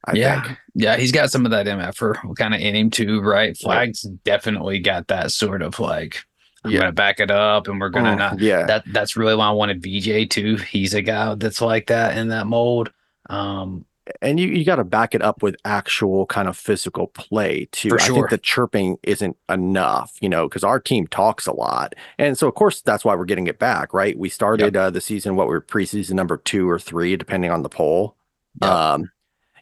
I 0.05 0.13
yeah, 0.15 0.43
think. 0.43 0.59
yeah, 0.77 0.97
he's 0.97 1.11
got 1.13 1.31
some 1.31 1.45
of 1.45 1.51
that 1.51 1.67
MF 1.67 2.37
kind 2.37 2.55
of 2.55 2.61
in 2.61 2.77
him 2.77 2.91
too, 2.91 3.21
right? 3.21 3.57
Flagg's 3.57 4.03
definitely 4.25 4.79
got 4.79 5.09
that 5.09 5.33
sort 5.33 5.61
of 5.61 5.81
like 5.81 6.23
I'm 6.65 6.71
Yeah. 6.73 6.81
gonna 6.81 6.93
back 6.93 7.21
it 7.21 7.31
up, 7.31 7.69
and 7.69 7.81
we're 7.81 7.89
gonna 7.91 8.15
Mm, 8.15 8.19
not. 8.19 8.41
yeah. 8.41 8.67
That 8.67 8.85
that's 8.93 9.17
really 9.17 9.35
why 9.37 9.49
I 9.49 9.53
wanted 9.53 9.83
VJ 9.83 10.27
too. 10.27 10.57
He's 10.57 10.95
a 10.95 11.03
guy 11.03 11.35
that's 11.37 11.61
like 11.61 11.87
that 11.89 12.17
in 12.17 12.29
that 12.29 12.47
mold. 12.47 12.91
Um, 13.31 13.85
and 14.23 14.41
you, 14.41 14.49
you 14.49 14.65
got 14.65 14.77
to 14.77 14.85
back 14.85 15.15
it 15.15 15.21
up 15.21 15.43
with 15.43 15.55
actual 15.67 16.25
kind 16.25 16.49
of 16.49 16.57
physical 16.57 17.09
play 17.09 17.69
too. 17.73 17.91
For 17.91 18.01
I 18.01 18.07
think 18.07 18.31
the 18.31 18.39
chirping 18.39 18.97
isn't 19.03 19.37
enough, 19.51 20.17
you 20.23 20.31
know, 20.31 20.49
because 20.49 20.65
our 20.65 20.81
team 20.81 21.07
talks 21.09 21.47
a 21.47 21.53
lot, 21.53 21.95
and 22.19 22.37
so 22.39 22.49
of 22.49 22.55
course 22.55 22.81
that's 22.81 23.05
why 23.05 23.15
we're 23.15 23.27
getting 23.27 23.49
it 23.49 23.59
back, 23.59 23.93
right? 23.93 24.19
We 24.19 24.31
started 24.31 24.75
uh, 24.77 24.89
the 24.89 25.03
season 25.03 25.37
what 25.37 25.47
we 25.47 25.53
were 25.53 25.61
preseason 25.61 26.13
number 26.13 26.39
two 26.39 26.69
or 26.71 26.79
three, 26.79 27.17
depending 27.17 27.51
on 27.51 27.63
the 27.63 27.69
poll. 27.69 28.17
Yep. 28.63 28.71
Um, 28.71 29.11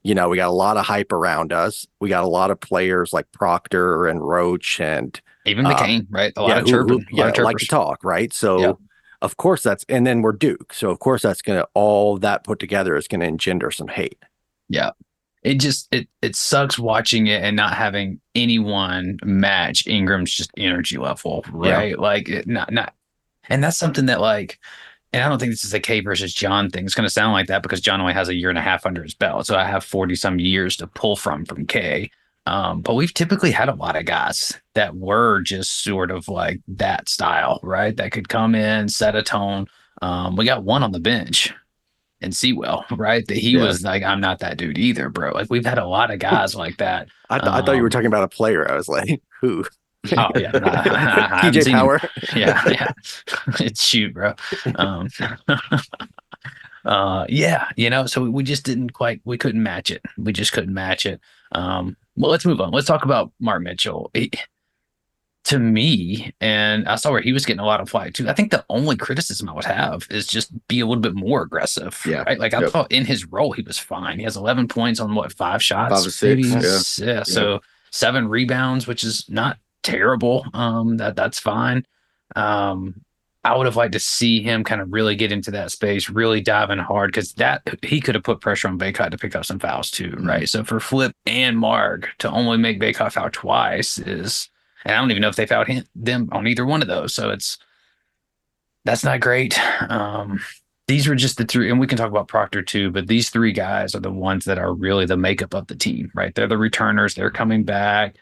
you 0.05 0.15
know, 0.15 0.29
we 0.29 0.37
got 0.37 0.49
a 0.49 0.53
lot 0.53 0.77
of 0.77 0.87
hype 0.87 1.11
around 1.11 1.53
us. 1.53 1.85
We 2.01 2.09
got 2.09 2.23
a 2.23 2.29
lot 2.29 2.53
of 2.53 2.61
players 2.61 3.13
like 3.13 3.33
Proctor 3.33 4.07
and 4.07 4.21
Roach 4.27 4.79
and 4.79 5.21
even 5.47 5.67
Uh, 5.67 5.75
McCain, 5.77 6.07
right? 6.11 6.33
A 6.37 6.43
lot 6.43 6.49
yeah, 6.49 6.59
of 6.59 6.69
who- 6.69 6.77
who- 6.89 6.95
a 6.95 6.99
lot 6.99 7.05
yeah, 7.13 7.29
of 7.29 7.39
like 7.39 7.57
to 7.59 7.67
talk, 7.67 8.03
right? 8.05 8.33
So, 8.33 8.61
Yeah. 8.61 8.73
of 9.23 9.37
course 9.37 9.63
that's 9.63 9.85
and 9.89 10.07
then 10.07 10.23
we're 10.23 10.33
Duke, 10.33 10.73
so 10.75 10.91
of 10.91 10.99
course 10.99 11.23
that's 11.23 11.43
gonna 11.43 11.67
all 11.75 12.19
that 12.19 12.45
put 12.45 12.59
together 12.59 12.97
is 12.97 13.09
gonna 13.09 13.25
engender 13.27 13.71
some 13.71 13.89
hate. 13.89 14.19
Yeah, 14.69 14.91
it 15.43 15.55
just 15.55 15.89
it 15.93 16.09
it 16.23 16.35
sucks 16.37 16.79
watching 16.79 17.27
it 17.29 17.43
and 17.43 17.57
not 17.57 17.75
having 17.75 18.21
anyone 18.35 19.19
match 19.25 19.87
Ingram's 19.87 20.35
just 20.35 20.51
energy 20.57 20.99
level, 20.99 21.45
Yeah. 21.63 21.73
right? 21.77 21.99
Like 21.99 22.29
it, 22.29 22.47
not 22.47 22.73
not, 22.73 22.93
and 23.49 23.63
that's 23.63 23.79
something 23.79 24.07
that 24.07 24.21
like, 24.21 24.59
and 25.13 25.23
I 25.23 25.29
don't 25.29 25.39
think 25.39 25.53
this 25.53 25.65
is 25.65 25.73
a 25.73 25.81
K 25.81 26.01
versus 26.01 26.35
Jon 26.35 26.69
thing. 26.69 26.85
It's 26.85 26.95
going 26.95 27.07
to 27.07 27.11
sound 27.11 27.33
like 27.33 27.47
that 27.47 27.63
because 27.63 27.81
Jon 27.81 28.01
only 28.01 28.13
has 28.13 28.29
a 28.29 28.35
year 28.35 28.51
and 28.51 28.59
a 28.59 28.63
half 28.63 28.85
under 28.85 29.03
his 29.03 29.15
belt, 29.15 29.47
so 29.47 29.57
I 29.57 29.65
have 29.65 29.85
forty 29.85 30.15
some 30.17 30.39
years 30.41 30.77
to 30.79 30.87
pull 30.89 31.17
from 31.17 31.45
from 31.47 31.65
K. 31.67 32.11
Um, 32.47 32.81
but 32.81 32.95
we've 32.95 33.13
typically 33.13 33.51
had 33.51 33.69
a 33.69 33.75
lot 33.75 33.97
of 33.97 34.05
guys 34.05 34.59
that 34.75 34.95
were 34.97 35.41
just 35.43 35.83
sort 35.83 36.11
of 36.13 36.29
like 36.29 36.61
that 36.69 37.09
style, 37.09 37.59
right? 37.63 37.97
That 37.97 38.13
could 38.13 38.29
come 38.29 38.55
in, 38.55 38.89
set 38.89 39.17
a 39.17 39.23
tone. 39.23 39.67
Um, 40.03 40.37
we 40.37 40.45
got 40.45 40.63
one 40.63 40.83
on 40.85 40.93
the 40.93 41.01
bench 41.01 41.53
and 42.21 42.35
Sewell, 42.37 42.85
right? 42.93 43.27
That 43.27 43.37
he 43.37 43.51
Yeah. 43.51 43.65
was 43.65 43.83
like, 43.83 44.03
I'm 44.05 44.21
not 44.21 44.39
that 44.41 44.59
dude 44.59 44.79
either, 44.79 45.09
bro. 45.11 45.33
Like 45.33 45.51
we've 45.51 45.67
had 45.67 45.79
a 45.79 45.87
lot 45.87 46.11
of 46.13 46.19
guys 46.21 46.55
like 46.55 46.77
that. 46.77 47.09
I, 47.31 47.39
th- 47.39 47.51
I 47.51 47.63
thought 47.63 47.75
you 47.77 47.83
were 47.83 47.89
Um, 47.89 47.91
talking 47.91 48.07
about 48.07 48.23
a 48.23 48.29
player. 48.29 48.71
I 48.71 48.77
was 48.77 48.89
like, 48.89 49.21
who? 49.41 49.65
Oh 50.17 50.29
yeah, 50.37 50.53
I- 50.55 51.41
I 51.43 51.51
PJ. 51.51 51.73
Power. 51.73 52.01
Yeah, 52.37 52.63
yeah. 52.69 52.93
it's 53.59 53.85
shoot, 53.85 54.15
bro. 54.15 54.35
Um, 54.77 55.09
uh, 56.85 57.27
yeah, 57.29 57.69
you 57.77 57.91
know. 57.91 58.07
So 58.07 58.23
we 58.31 58.45
just 58.45 58.65
didn't 58.65 58.91
quite. 58.93 59.21
We 59.25 59.37
couldn't 59.37 59.63
match 59.63 59.91
it. 59.91 60.03
We 60.17 60.33
just 60.33 60.53
couldn't 60.53 60.75
match 60.75 61.07
it. 61.07 61.21
Um, 61.53 61.97
well, 62.17 62.31
let's 62.31 62.45
move 62.47 62.61
on. 62.61 62.71
Let's 62.73 62.87
talk 62.87 63.05
about 63.05 63.33
Mark 63.41 63.63
Mitchell. 63.63 64.11
He- 64.15 64.31
to 65.45 65.61
me, 65.61 66.33
and 66.41 66.89
I 66.89 66.97
saw 66.97 67.13
where 67.13 67.21
he 67.21 67.33
was 67.33 67.47
getting 67.47 67.61
a 67.61 67.65
lot 67.65 67.81
of 67.81 67.89
flack 67.89 68.15
too. 68.15 68.29
I 68.29 68.33
think 68.33 68.51
the 68.51 68.65
only 68.69 68.97
criticism 68.97 69.49
I 69.49 69.53
would 69.53 69.65
have 69.65 70.05
is 70.11 70.27
just 70.27 70.51
be 70.67 70.81
a 70.81 70.87
little 70.87 71.01
bit 71.01 71.15
more 71.15 71.43
aggressive. 71.43 72.03
Yeah. 72.05 72.23
Right. 72.23 72.37
Like 72.41 72.53
I 72.53 72.63
Yep. 72.63 72.71
thought 72.71 72.91
in 72.91 73.05
his 73.05 73.27
role, 73.27 73.53
he 73.53 73.63
was 73.63 73.79
fine. 73.79 74.19
He 74.19 74.25
has 74.25 74.37
11 74.37 74.67
points 74.67 74.99
on 74.99 75.15
what, 75.15 75.33
five 75.33 75.63
shots? 75.63 75.95
Five 75.95 76.05
or 76.09 76.11
six, 76.11 76.21
maybe? 76.49 76.49
yeah. 76.49 76.57
S- 76.75 76.99
yeah. 76.99 77.23
So 77.23 77.61
seven 77.93 78.27
rebounds, 78.27 78.89
which 78.89 79.05
is 79.05 79.25
not 79.31 79.59
terrible. 79.85 80.45
Um, 80.53 80.97
that 80.97 81.15
that's 81.15 81.39
fine. 81.39 81.87
Um, 82.35 83.05
I 83.47 83.57
would 83.57 83.67
have 83.67 83.77
liked 83.77 83.93
to 83.93 84.01
see 84.01 84.43
him 84.43 84.65
kind 84.65 84.81
of 84.81 84.93
really 84.93 85.15
get 85.15 85.31
into 85.31 85.53
that 85.53 85.71
space, 85.71 86.11
really 86.11 86.41
diving 86.41 86.79
hard 86.79 87.13
because 87.13 87.33
that 87.35 87.63
he 87.83 88.01
could 88.01 88.17
have 88.17 88.25
put 88.25 88.41
pressure 88.41 88.67
on 88.67 88.77
Bacot 88.77 89.11
to 89.13 89.17
pick 89.19 89.37
up 89.37 89.45
some 89.45 89.61
fouls 89.61 89.89
too, 89.91 90.11
Mhm. 90.11 90.27
right? 90.27 90.49
So 90.49 90.65
for 90.65 90.81
Flip 90.81 91.13
and 91.27 91.57
Mark 91.57 92.09
to 92.19 92.29
only 92.31 92.59
make 92.59 92.81
Bacot 92.81 93.13
foul 93.13 93.31
twice 93.31 93.99
is, 93.99 94.51
and 94.85 94.97
I 94.97 94.99
don't 95.01 95.13
even 95.13 95.21
know 95.21 95.29
if 95.29 95.37
they 95.37 95.47
fouled 95.47 95.69
him, 95.69 95.85
them 95.95 96.29
on 96.33 96.49
either 96.49 96.67
one 96.67 96.83
of 96.83 96.89
those. 96.89 97.15
So 97.15 97.31
it's 97.31 97.57
that's 98.85 99.05
not 99.05 99.21
great. 99.21 99.59
Um, 99.91 100.41
these 100.89 101.07
were 101.09 101.15
just 101.17 101.39
the 101.39 101.45
three, 101.45 101.71
and 101.71 101.79
we 101.81 101.87
can 101.87 101.99
talk 101.99 102.11
about 102.11 102.29
Proctor 102.29 102.63
too, 102.63 102.91
but 102.91 103.07
these 103.09 103.31
three 103.31 103.53
guys 103.53 103.95
are 103.95 104.01
the 104.01 104.11
ones 104.13 104.45
that 104.45 104.59
are 104.59 104.73
really 104.73 105.07
the 105.07 105.17
makeup 105.17 105.55
of 105.55 105.67
the 105.69 105.75
team, 105.77 106.11
right? 106.15 106.35
They're 106.35 106.47
the 106.47 106.59
returners. 106.59 107.15
They're 107.15 107.31
coming 107.31 107.65
back. 107.65 108.17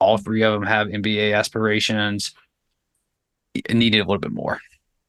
All 0.00 0.18
three 0.18 0.42
of 0.42 0.52
them 0.52 0.62
have 0.64 0.88
NBA 0.88 1.32
aspirations. 1.32 2.32
It 3.54 3.74
needed 3.74 3.98
a 4.00 4.04
little 4.04 4.18
bit 4.18 4.32
more, 4.32 4.58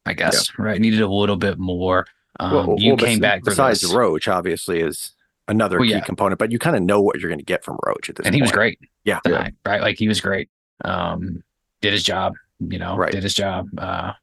I 0.06 0.14
guess, 0.14 0.48
right? 0.58 0.80
Needed 0.80 1.02
a 1.02 1.08
little 1.08 1.36
bit 1.36 1.58
more. 1.58 2.06
Um, 2.40 2.52
Well, 2.54 2.76
you 2.80 2.90
well, 2.92 2.98
bes- 2.98 3.06
came 3.06 3.20
back 3.20 3.44
besides 3.44 3.82
this, 3.82 3.94
Roach, 3.94 4.28
obviously, 4.28 4.80
is 4.82 5.12
another 5.48 5.80
Well, 5.80 5.88
key 5.88 5.94
yeah. 5.94 6.00
component, 6.02 6.38
but 6.40 6.52
you 6.52 6.60
kind 6.60 6.76
of 6.76 6.82
know 6.84 7.02
what 7.02 7.20
you're 7.20 7.30
going 7.30 7.40
to 7.40 7.46
get 7.46 7.64
from 7.64 7.78
Roach 7.86 8.10
at 8.10 8.16
this 8.18 8.26
and 8.26 8.34
point. 8.34 8.36
he 8.36 8.42
was 8.42 8.52
great. 8.52 8.80
Yeah. 9.04 9.20
tonight, 9.24 9.54
right? 9.66 9.82
Like 9.82 9.98
he 9.98 10.08
was 10.08 10.20
great. 10.22 10.50
Um, 10.84 11.44
did 11.82 11.94
his 11.94 12.04
job, 12.04 12.34
you 12.60 12.78
know, 12.80 12.96
Right. 12.98 13.12
did 13.12 13.24
his 13.24 13.34
job. 13.34 13.68
Uh, 13.78 14.14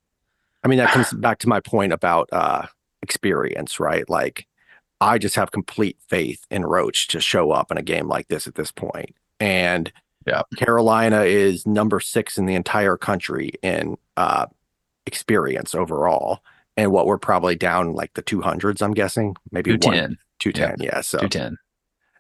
I 0.65 0.69
mean, 0.69 0.79
that 0.79 0.91
comes 0.93 1.13
back 1.13 1.39
to 1.39 1.49
my 1.49 1.61
point 1.61 1.93
about 1.93 2.29
uh, 2.33 2.67
experience, 3.03 3.79
right? 3.81 4.09
Like, 4.09 4.47
I 5.01 5.19
just 5.19 5.35
have 5.35 5.51
complete 5.51 5.97
faith 6.09 6.45
in 6.51 6.65
Roach 6.65 7.09
to 7.09 7.21
show 7.21 7.51
up 7.51 7.71
in 7.73 7.79
a 7.79 7.83
game 7.83 8.07
like 8.09 8.29
this 8.29 8.47
at 8.47 8.55
this 8.55 8.71
point. 8.71 9.15
And 9.41 9.93
Yeah. 10.27 10.43
Carolina 10.57 11.23
is 11.23 11.67
number 11.67 12.01
six 12.01 12.39
in 12.39 12.47
the 12.47 12.55
entire 12.55 12.97
country 12.97 13.53
in 13.63 13.97
uh, 14.17 14.47
experience 15.07 15.75
overall. 15.75 16.41
And 16.77 16.91
what 16.91 17.07
we're 17.07 17.19
probably 17.19 17.55
down 17.55 17.93
like 17.93 18.15
the 18.15 18.23
200s, 18.23 18.83
I'm 18.83 18.93
guessing, 18.95 19.37
maybe 19.51 19.73
one, 19.73 19.81
210, 19.81 20.19
210. 20.39 20.87
Yeah. 20.87 21.01
So 21.03 21.19
210. 21.19 21.59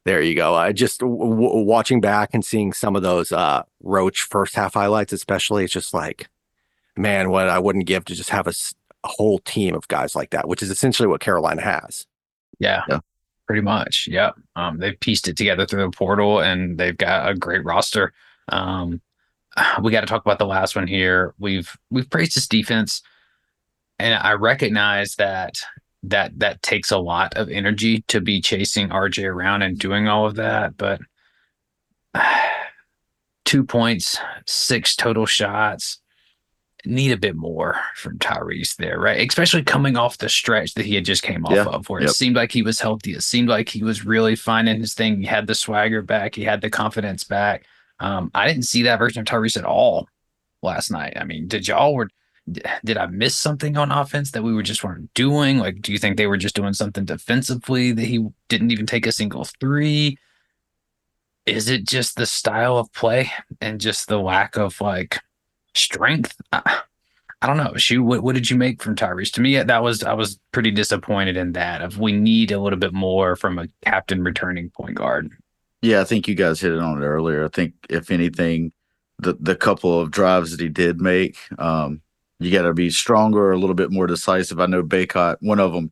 there 0.05 0.21
you 0.21 0.35
go. 0.35 0.55
I 0.55 0.73
just 0.73 1.01
w- 1.01 1.19
w- 1.19 1.65
watching 1.65 2.01
back 2.01 2.31
and 2.35 2.45
seeing 2.45 2.73
some 2.73 2.95
of 2.95 3.03
those 3.03 3.33
uh, 3.33 3.63
Roach 3.83 4.23
first 4.23 4.55
half 4.55 4.75
highlights, 4.75 5.13
especially, 5.13 5.65
it's 5.65 5.73
just 5.73 5.95
like, 5.95 6.29
man, 6.97 7.31
what 7.31 7.49
I 7.49 7.59
wouldn't 7.59 7.87
give 7.87 8.05
to 8.07 8.15
just 8.15 8.29
have 8.31 8.47
a 8.47 8.53
whole 9.05 9.39
team 9.39 9.75
of 9.75 9.89
guys 9.89 10.15
like 10.15 10.31
that, 10.31 10.47
which 10.49 10.63
is 10.63 10.71
essentially 10.71 11.09
what 11.09 11.21
Carolina 11.23 11.63
has. 11.63 12.07
Yeah. 12.59 12.83
Yeah. 12.89 12.99
Pretty 13.53 13.65
much. 13.65 14.09
Yeah. 14.11 14.31
Um, 14.57 14.79
they've 14.79 14.99
pieced 14.99 15.29
it 15.29 15.37
together 15.37 15.67
through 15.67 15.83
the 15.83 15.91
portal 15.91 16.41
and 16.41 16.79
they've 16.79 16.97
got 16.97 17.29
a 17.29 17.35
great 17.35 17.63
roster. 17.67 18.15
Um, 18.49 19.03
we 19.83 19.93
got 19.93 20.01
to 20.01 20.07
talk 20.07 20.25
about 20.25 20.39
the 20.39 20.47
last 20.47 20.75
one 20.75 20.87
here. 20.87 21.35
We've 21.39 21.71
we've 21.91 22.09
praised 22.09 22.35
this 22.35 22.49
defense, 22.49 23.03
and 23.99 24.15
I 24.15 24.33
recognize 24.33 25.17
that 25.17 25.57
that 26.05 26.39
that 26.39 26.63
takes 26.63 26.91
a 26.93 26.97
lot 26.97 27.37
of 27.37 27.51
energy 27.51 28.07
to 28.09 28.23
be 28.23 28.41
chasing 28.41 28.89
RJ 28.89 29.31
around 29.31 29.61
and 29.61 29.79
doing 29.79 30.09
all 30.09 30.25
of 30.25 30.37
that. 30.37 30.79
But 30.79 31.03
two 33.45 33.65
points, 33.65 34.17
six 34.47 34.97
total 34.97 35.27
shots. 35.27 36.01
Need 36.85 37.13
a 37.13 37.17
bit 37.17 37.37
more 37.37 37.79
from 37.95 38.19
Tyrese 38.19 38.75
there, 38.77 38.99
right? 38.99 39.27
Especially 39.29 39.63
coming 39.63 39.97
off 39.97 40.19
the 40.19 40.29
stretch 40.29 40.75
that 40.75 40.85
he 40.85 40.97
had 40.97 41.05
just 41.05 41.23
came 41.23 41.47
off 41.47 41.53
Yeah. 41.53 41.65
of, 41.67 41.89
where 41.89 42.03
it 42.03 42.11
seemed 42.11 42.35
like 42.35 42.51
he 42.51 42.63
was 42.63 42.81
healthy. 42.81 43.13
It 43.15 43.23
seemed 43.23 43.49
like 43.49 43.69
he 43.69 43.85
was 43.85 44.05
really 44.05 44.35
finding 44.35 44.81
his 44.81 44.93
thing. 44.95 45.21
He 45.21 45.27
had 45.27 45.47
the 45.47 45.55
swagger 45.55 46.03
back. 46.03 46.35
He 46.35 46.43
had 46.43 46.61
the 46.61 46.71
confidence 46.71 47.23
back. 47.23 47.65
Um, 48.01 48.33
I 48.35 48.49
didn't 48.49 48.65
see 48.65 48.83
that 48.83 48.99
version 48.99 49.21
of 49.21 49.27
Tyrese 49.27 49.57
at 49.57 49.65
all 49.65 50.09
last 50.61 50.91
night. 50.91 51.13
I 51.17 51.23
mean, 51.25 51.47
did 51.47 51.69
y'all 51.69 51.95
were 51.95 52.09
did 52.85 52.97
I 52.97 53.07
miss 53.07 53.39
something 53.39 53.77
on 53.77 53.93
offense 53.93 54.33
that 54.33 54.43
we 54.43 54.53
were 54.53 54.65
just 54.65 54.83
weren't 54.83 55.15
doing? 55.15 55.59
Like, 55.59 55.81
do 55.81 55.93
you 55.93 55.99
think 55.99 56.17
they 56.17 56.27
were 56.27 56.37
just 56.37 56.57
doing 56.57 56.73
something 56.73 57.05
defensively 57.05 57.93
that 57.93 58.05
he 58.05 58.27
didn't 58.49 58.73
even 58.73 58.87
take 58.87 59.07
a 59.07 59.13
single 59.13 59.45
three? 59.61 60.19
Is 61.47 61.69
it 61.69 61.87
just 61.87 62.17
the 62.17 62.27
style 62.27 62.77
of 62.79 62.93
play 62.93 63.31
and 63.61 63.81
just 63.81 64.09
the 64.09 64.19
lack 64.19 64.57
of 64.57 64.81
like 64.81 65.21
strength? 65.75 66.41
I, 66.53 66.81
I 67.43 67.49
don't 67.49 67.57
know. 67.57 67.75
Shu, 67.77 68.05
what, 68.05 68.23
what 68.23 68.37
did 68.37 68.49
you 68.49 68.57
make 68.57 68.81
from 68.81 68.95
Tyrese? 68.95 69.33
To 69.33 69.41
me, 69.41 69.61
that 69.61 69.83
was 69.83 70.05
I 70.05 70.13
was 70.13 70.39
pretty 70.53 70.71
disappointed 70.71 71.37
in 71.37 71.53
that. 71.53 71.83
Of 71.83 71.99
we 71.99 72.13
need 72.13 72.53
a 72.53 72.61
little 72.61 72.79
bit 72.79 72.93
more 72.93 73.35
from 73.35 73.59
a 73.59 73.67
captain 73.83 74.23
returning 74.23 74.71
point 74.71 74.95
guard. 74.95 75.31
Yeah, 75.81 76.01
I 76.01 76.05
think 76.05 76.29
you 76.29 76.37
guys 76.37 76.61
hit 76.61 76.73
it 76.73 76.79
on 76.79 77.03
it 77.03 77.05
earlier. 77.05 77.45
I 77.45 77.49
think 77.49 77.75
if 77.91 78.13
anything, 78.13 78.73
the 79.19 79.37
the 79.41 79.57
couple 79.57 80.01
of 80.01 80.13
drives 80.13 80.53
that 80.53 80.61
he 80.61 80.69
did 80.69 81.01
make, 81.01 81.37
um, 81.59 82.01
you 82.39 82.53
got 82.53 82.63
to 82.63 82.75
be 82.75 82.91
stronger, 82.91 83.51
a 83.51 83.59
little 83.59 83.75
bit 83.75 83.91
more 83.91 84.07
decisive. 84.07 84.61
I 84.61 84.67
know 84.67 84.85
Bacot, 84.85 85.39
one 85.41 85.59
of 85.59 85.73
them, 85.73 85.91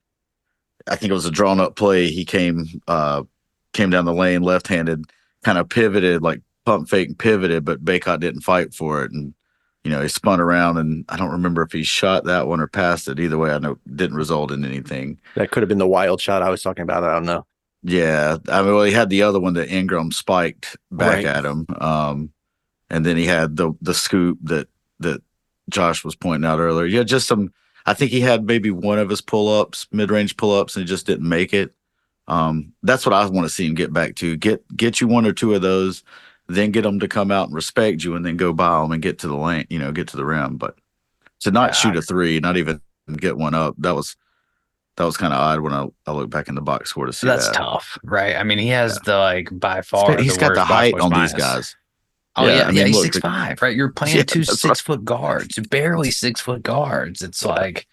I 0.86 0.94
think 0.94 1.10
it 1.10 1.14
was 1.14 1.26
a 1.26 1.32
drawn 1.32 1.58
up 1.58 1.74
play. 1.74 2.10
He 2.10 2.24
came 2.24 2.80
uh 2.86 3.24
came 3.72 3.90
down 3.90 4.04
the 4.04 4.14
lane 4.14 4.42
left 4.42 4.68
handed, 4.68 5.04
kind 5.42 5.58
of 5.58 5.68
pivoted, 5.68 6.22
like 6.22 6.42
pump 6.64 6.88
fake 6.88 7.08
and 7.08 7.18
pivoted, 7.18 7.64
but 7.64 7.84
Bacot 7.84 8.20
didn't 8.20 8.42
fight 8.42 8.72
for 8.72 9.02
it, 9.02 9.10
and 9.10 9.34
you 9.84 9.90
know 9.90 10.02
he 10.02 10.08
spun 10.08 10.40
around, 10.40 10.76
and 10.78 11.04
I 11.08 11.16
don't 11.16 11.30
remember 11.30 11.62
if 11.62 11.72
he 11.72 11.82
shot 11.82 12.24
that 12.24 12.46
one 12.48 12.60
or 12.60 12.66
passed 12.66 13.08
it. 13.08 13.18
Either 13.20 13.38
way, 13.38 13.50
I 13.50 13.58
know 13.58 13.72
it 13.72 13.96
didn't 13.96 14.16
result 14.16 14.50
in 14.52 14.64
anything. 14.64 15.18
That 15.36 15.50
could 15.50 15.62
have 15.62 15.68
been 15.68 15.78
the 15.78 15.86
wild 15.88 16.20
shot 16.20 16.42
I 16.42 16.50
was 16.50 16.62
talking 16.62 16.82
about. 16.82 17.04
I 17.04 17.12
don't 17.14 17.24
know. 17.24 17.46
Yeah, 17.82 18.36
I 18.48 18.60
mean, 18.62 18.74
well, 18.74 18.84
he 18.84 18.92
had 18.92 19.08
the 19.08 19.22
other 19.22 19.40
one 19.40 19.54
that 19.54 19.70
Ingram 19.70 20.12
spiked 20.12 20.76
back 20.90 21.16
Right. 21.16 21.24
at 21.24 21.46
him, 21.46 21.66
um, 21.80 22.30
and 22.90 23.06
then 23.06 23.16
he 23.16 23.24
had 23.26 23.56
the 23.56 23.72
the 23.80 23.94
scoop 23.94 24.38
that 24.42 24.68
that 24.98 25.22
Josh 25.70 26.04
was 26.04 26.14
pointing 26.14 26.48
out 26.48 26.58
earlier. 26.58 26.86
Yeah, 26.86 27.04
just 27.04 27.26
some. 27.26 27.52
I 27.86 27.94
think 27.94 28.10
he 28.10 28.20
had 28.20 28.44
maybe 28.44 28.70
one 28.70 28.98
of 28.98 29.08
his 29.08 29.22
pull 29.22 29.48
ups, 29.48 29.86
mid 29.92 30.10
range 30.10 30.36
pull 30.36 30.52
ups, 30.52 30.76
and 30.76 30.84
he 30.84 30.88
just 30.88 31.06
didn't 31.06 31.26
make 31.28 31.54
it. 31.54 31.72
Um, 32.28 32.74
that's 32.82 33.06
what 33.06 33.14
I 33.14 33.24
want 33.26 33.46
to 33.46 33.52
see 33.52 33.66
him 33.66 33.74
get 33.74 33.92
back 33.94 34.14
to. 34.16 34.36
Get 34.36 34.62
get 34.76 35.00
you 35.00 35.08
one 35.08 35.24
or 35.26 35.32
two 35.32 35.54
of 35.54 35.62
those. 35.62 36.04
Then 36.54 36.70
get 36.72 36.82
them 36.82 37.00
to 37.00 37.08
come 37.08 37.30
out 37.30 37.46
and 37.48 37.54
respect 37.54 38.04
you, 38.04 38.14
and 38.16 38.24
then 38.24 38.36
go 38.36 38.52
by 38.52 38.80
them 38.82 38.92
and 38.92 39.02
get 39.02 39.18
to 39.20 39.28
the 39.28 39.36
lane, 39.36 39.66
you 39.70 39.78
know, 39.78 39.92
get 39.92 40.08
to 40.08 40.16
the 40.16 40.24
rim. 40.24 40.56
But 40.56 40.76
to 41.40 41.50
not 41.50 41.74
Yeah, 41.74 41.74
shoot 41.74 41.96
a 41.96 42.02
three, 42.02 42.40
not 42.40 42.56
even 42.58 42.80
get 43.18 43.36
one 43.38 43.54
up, 43.54 43.74
that 43.78 43.94
was 43.94 44.16
that 44.96 45.04
was 45.04 45.16
kind 45.16 45.32
of 45.34 45.40
odd 45.40 45.60
when 45.60 45.74
I, 45.74 45.86
I 46.06 46.12
look 46.12 46.30
back 46.30 46.48
in 46.48 46.54
the 46.56 46.62
box 46.62 46.90
score 46.90 47.06
to 47.06 47.12
see 47.12 47.28
That's 47.28 47.48
that. 47.48 47.58
tough, 47.58 47.98
right? 48.02 48.36
I 48.36 48.44
mean, 48.44 48.58
he 48.58 48.68
has 48.68 49.00
the 49.02 49.18
like 49.18 49.48
by 49.52 49.82
far. 49.82 50.18
He's 50.18 50.36
the 50.36 50.38
got 50.38 50.54
the 50.54 50.64
height 50.64 50.98
on 50.98 51.12
score 51.12 51.12
these 51.12 51.34
guys. 51.34 51.76
Oh 52.36 52.46
Yeah, 52.46 52.48
yeah, 52.48 52.68
I 52.68 52.72
yeah, 52.72 52.86
he's 52.86 53.00
look, 53.00 53.02
six 53.02 53.18
five, 53.18 53.60
right? 53.62 53.76
You're 53.76 53.92
playing 53.92 54.16
Yeah, 54.16 54.24
two 54.24 54.44
that's 54.46 54.60
six 54.60 54.80
foot 54.80 55.04
guards, 55.04 55.58
barely 55.70 56.10
six 56.10 56.40
foot 56.40 56.62
guards. 56.62 57.22
It's 57.22 57.44
like, 57.44 57.86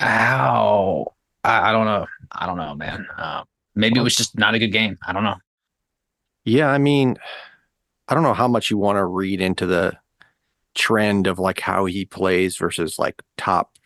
ow, 0.00 1.14
I, 1.44 1.70
I 1.70 1.72
don't 1.72 1.86
know. 1.86 2.06
I 2.32 2.46
don't 2.46 2.58
know, 2.58 2.74
man. 2.74 3.06
Um, 3.18 3.44
maybe 3.74 4.00
it 4.00 4.04
was 4.04 4.16
just 4.16 4.38
not 4.38 4.54
a 4.54 4.60
good 4.60 4.72
game. 4.72 4.98
I 5.06 5.12
don't 5.12 5.24
know. 5.24 5.36
Yeah, 6.44 6.68
I 6.68 6.78
mean, 6.78 7.16
I 8.08 8.14
don't 8.14 8.22
know 8.22 8.34
how 8.34 8.48
much 8.48 8.70
you 8.70 8.78
want 8.78 8.96
to 8.96 9.04
read 9.04 9.40
into 9.40 9.66
the 9.66 9.96
trend 10.74 11.26
of 11.26 11.38
like 11.38 11.60
how 11.60 11.84
he 11.84 12.04
plays 12.04 12.56
versus 12.56 12.98
like 12.98 13.22
top 13.36 13.78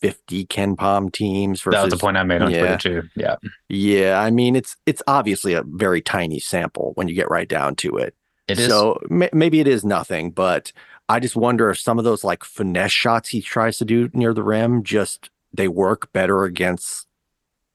50 0.00 0.46
KenPom 0.46 1.12
teams 1.12 1.62
versus 1.62 1.78
That 1.78 1.84
was 1.84 1.94
the 1.94 1.98
point 1.98 2.16
I 2.16 2.24
made 2.24 2.42
on 2.42 2.50
yeah. 2.50 2.76
Twitter 2.76 3.02
too. 3.02 3.08
Yeah, 3.16 3.36
Yeah, 3.68 4.20
I 4.20 4.30
mean 4.30 4.56
it's 4.56 4.76
it's 4.86 5.02
obviously 5.06 5.54
a 5.54 5.62
very 5.62 6.02
tiny 6.02 6.40
sample 6.40 6.92
when 6.96 7.08
you 7.08 7.14
get 7.14 7.30
right 7.30 7.48
down 7.48 7.76
to 7.76 7.96
it. 7.96 8.14
it 8.48 8.58
is. 8.58 8.68
So 8.68 9.00
ma- 9.08 9.28
maybe 9.32 9.60
it 9.60 9.68
is 9.68 9.84
nothing, 9.84 10.30
but 10.30 10.72
I 11.08 11.20
just 11.20 11.36
wonder 11.36 11.70
if 11.70 11.78
some 11.78 11.98
of 11.98 12.04
those 12.04 12.24
like 12.24 12.44
finesse 12.44 12.92
shots 12.92 13.30
he 13.30 13.40
tries 13.40 13.78
to 13.78 13.84
do 13.84 14.10
near 14.12 14.34
the 14.34 14.42
rim 14.42 14.82
just 14.82 15.30
they 15.54 15.68
work 15.68 16.12
better 16.12 16.44
against 16.44 17.06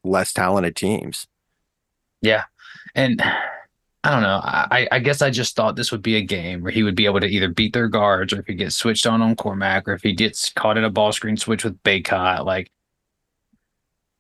less 0.04 0.34
talented 0.34 0.76
teams. 0.76 1.28
Yeah. 2.22 2.44
And 2.96 3.24
I 4.04 4.12
don't 4.12 4.22
know. 4.22 4.40
I, 4.42 4.88
I 4.94 5.00
guess 5.00 5.22
I 5.22 5.30
just 5.30 5.58
thought 5.58 5.76
this 5.76 5.92
would 5.92 6.02
be 6.02 6.16
a 6.16 6.22
game 6.22 6.62
where 6.62 6.72
he 6.72 6.84
would 6.84 6.96
be 6.96 7.06
able 7.06 7.20
to 7.20 7.28
either 7.28 7.50
beat 7.50 7.74
their 7.74 7.90
guards 7.90 8.32
or 8.32 8.40
if 8.40 8.48
he 8.48 8.54
gets 8.54 8.78
switched 8.78 9.06
on 9.06 9.22
on 9.22 9.36
Cormac 9.36 9.90
or 9.90 9.94
if 9.94 10.04
he 10.04 10.14
gets 10.14 10.52
caught 10.54 10.78
in 10.78 10.86
a 10.86 10.90
ball 10.90 11.12
screen 11.12 11.36
switch 11.36 11.66
with 11.66 11.82
Bacot. 11.84 12.46
Like, 12.46 12.72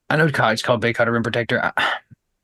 I 0.09 0.17
know 0.17 0.29
college 0.31 0.63
called 0.63 0.83
Bacot 0.83 1.07
a 1.07 1.11
rim 1.11 1.23
protector. 1.23 1.63
I, 1.63 1.93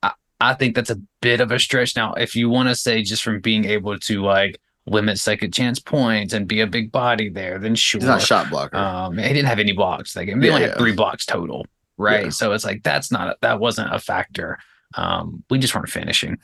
I, 0.01 0.11
I 0.39 0.53
think 0.53 0.75
that's 0.75 0.89
a 0.89 1.01
bit 1.21 1.41
of 1.41 1.51
a 1.51 1.59
stretch. 1.59 1.95
Now, 1.97 2.13
if 2.13 2.37
you 2.37 2.49
want 2.49 2.69
to 2.69 2.75
say 2.75 3.01
just 3.01 3.21
from 3.23 3.41
being 3.41 3.65
able 3.65 3.99
to 3.99 4.21
like 4.21 4.57
limit 4.85 5.17
second 5.17 5.53
chance 5.53 5.77
points 5.79 6.33
and 6.33 6.47
be 6.47 6.61
a 6.61 6.67
big 6.67 6.89
body 6.89 7.27
there, 7.27 7.59
then 7.59 7.75
sure. 7.75 7.99
He's 7.99 8.07
not 8.07 8.21
a 8.21 8.25
shot 8.25 8.49
blocker. 8.49 8.77
Um, 8.77 9.17
he 9.17 9.27
didn't 9.27 9.47
have 9.47 9.59
any 9.59 9.73
blocks 9.73 10.15
game. 10.15 10.39
They 10.39 10.47
Yeah, 10.47 10.53
only 10.53 10.67
had 10.67 10.71
yeah. 10.75 10.77
three 10.77 10.93
blocks 10.93 11.25
total, 11.25 11.65
right? 11.97 12.25
Yeah. 12.25 12.29
So 12.29 12.53
it's 12.53 12.63
like 12.63 12.83
that's 12.83 13.11
not 13.11 13.27
a, 13.27 13.37
that 13.41 13.59
wasn't 13.59 13.93
a 13.93 13.99
factor. 13.99 14.57
Um, 14.93 15.43
we 15.49 15.59
just 15.59 15.75
weren't 15.75 15.89
finishing. 15.89 16.37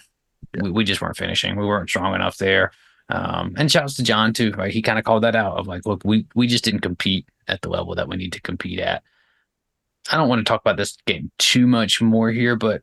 We, 0.60 0.72
we 0.72 0.84
just 0.84 1.02
weren't 1.02 1.18
finishing. 1.18 1.56
We 1.56 1.66
weren't 1.66 1.90
strong 1.90 2.16
enough 2.16 2.38
there. 2.38 2.72
Um, 3.10 3.54
and 3.58 3.72
shouts 3.72 3.96
to 3.96 4.04
Jon 4.04 4.34
too, 4.34 4.52
right? 4.54 4.72
He 4.74 4.82
kind 4.82 4.98
of 4.98 5.06
called 5.06 5.24
that 5.24 5.36
out 5.36 5.58
of 5.58 5.68
like, 5.68 5.86
look, 5.86 6.02
we 6.06 6.26
we 6.36 6.48
just 6.48 6.64
didn't 6.64 6.80
compete 6.82 7.26
at 7.48 7.62
the 7.62 7.70
level 7.70 7.94
that 7.96 8.08
we 8.08 8.16
need 8.16 8.34
to 8.34 8.42
compete 8.42 8.80
at. 8.80 9.04
I 10.12 10.18
don't 10.18 10.30
want 10.30 10.40
to 10.40 10.50
talk 10.50 10.62
about 10.62 10.78
this 10.78 10.98
game 11.06 11.32
too 11.38 11.68
much 11.68 12.02
more 12.02 12.32
here, 12.32 12.56
but 12.56 12.82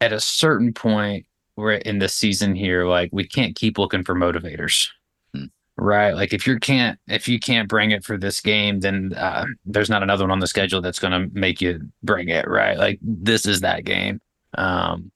at 0.00 0.12
a 0.12 0.20
certain 0.20 0.72
point, 0.74 1.26
we're 1.56 1.74
in 1.74 1.98
the 1.98 2.08
season 2.08 2.54
here, 2.54 2.86
like 2.86 3.10
we 3.12 3.26
can't 3.26 3.54
keep 3.56 3.78
looking 3.78 4.04
for 4.04 4.14
motivators 4.14 4.88
Hmm. 5.34 5.44
right 5.76 6.12
like 6.14 6.32
if 6.32 6.46
you 6.46 6.58
can't 6.58 6.98
if 7.08 7.26
you 7.28 7.38
can't 7.40 7.68
bring 7.68 7.90
it 7.90 8.04
for 8.04 8.18
this 8.18 8.40
game 8.40 8.80
then 8.80 9.14
uh, 9.16 9.46
there's 9.64 9.88
not 9.90 10.02
another 10.02 10.24
one 10.24 10.30
on 10.30 10.40
the 10.40 10.46
schedule 10.46 10.80
that's 10.82 10.98
going 10.98 11.12
to 11.12 11.34
make 11.38 11.60
you 11.60 11.80
bring 12.02 12.28
it 12.28 12.46
right 12.48 12.76
like 12.76 12.98
this 13.02 13.46
is 13.46 13.60
that 13.60 13.84
game 13.84 14.20
um 14.58 15.10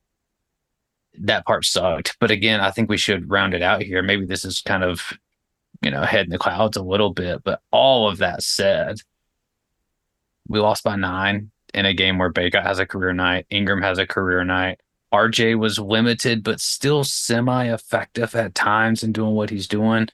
that 1.21 1.45
part 1.47 1.65
sucked 1.65 2.17
but 2.21 2.31
again 2.31 2.61
i 2.61 2.71
think 2.71 2.89
we 2.89 2.97
should 2.97 3.31
round 3.31 3.55
it 3.55 3.63
out 3.63 3.83
here 3.83 4.03
maybe 4.03 4.25
this 4.25 4.45
is 4.45 4.61
kind 4.63 4.85
of 4.85 5.13
you 5.83 5.91
know 5.91 6.03
head 6.03 6.27
in 6.27 6.31
the 6.31 6.39
clouds 6.39 6.77
a 6.77 6.83
little 6.83 7.13
bit 7.13 7.43
but 7.45 7.61
all 7.71 8.09
of 8.09 8.19
that 8.19 8.43
said 8.43 8.97
we 10.49 10.61
lost 10.61 10.85
by 10.85 10.97
nine 10.97 11.51
in 11.75 11.85
a 11.85 11.93
game 11.93 12.17
where 12.19 12.33
Bacot 12.33 12.63
has 12.63 12.79
a 12.79 12.87
career 12.87 13.13
night 13.13 13.47
ingram 13.51 13.83
has 13.83 13.99
a 13.99 14.07
career 14.07 14.45
night 14.45 14.81
RJ 15.13 15.59
was 15.59 15.79
limited, 15.79 16.43
but 16.43 16.61
still 16.61 17.05
semi 17.05 17.73
effective 17.73 18.35
at 18.35 18.55
times 18.55 19.03
in 19.03 19.13
doing 19.13 19.35
what 19.35 19.51
he's 19.51 19.69
doing. 19.69 20.09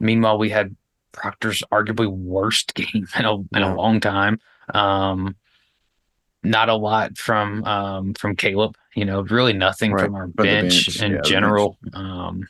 Meanwhile, 0.00 0.38
we 0.38 0.50
had 0.50 0.76
Proctor's 1.12 1.62
arguably 1.72 2.08
worst 2.08 2.74
game 2.74 3.06
in 3.18 3.24
a, 3.24 3.34
in 3.34 3.62
a 3.62 3.74
long 3.74 4.00
time. 4.00 4.40
Um, 4.74 5.36
not 6.42 6.68
a 6.68 6.74
lot 6.74 7.16
from 7.16 7.64
um, 7.64 8.14
from 8.14 8.36
Caleb. 8.36 8.76
You 8.94 9.04
know, 9.04 9.22
really 9.22 9.52
nothing 9.52 9.92
Right. 9.92 10.04
from 10.04 10.14
our 10.14 10.24
From 10.24 10.32
bench, 10.46 10.86
bench, 10.86 11.02
in 11.02 11.12
yeah, 11.12 11.20
general. 11.22 11.78
Um, 11.94 12.48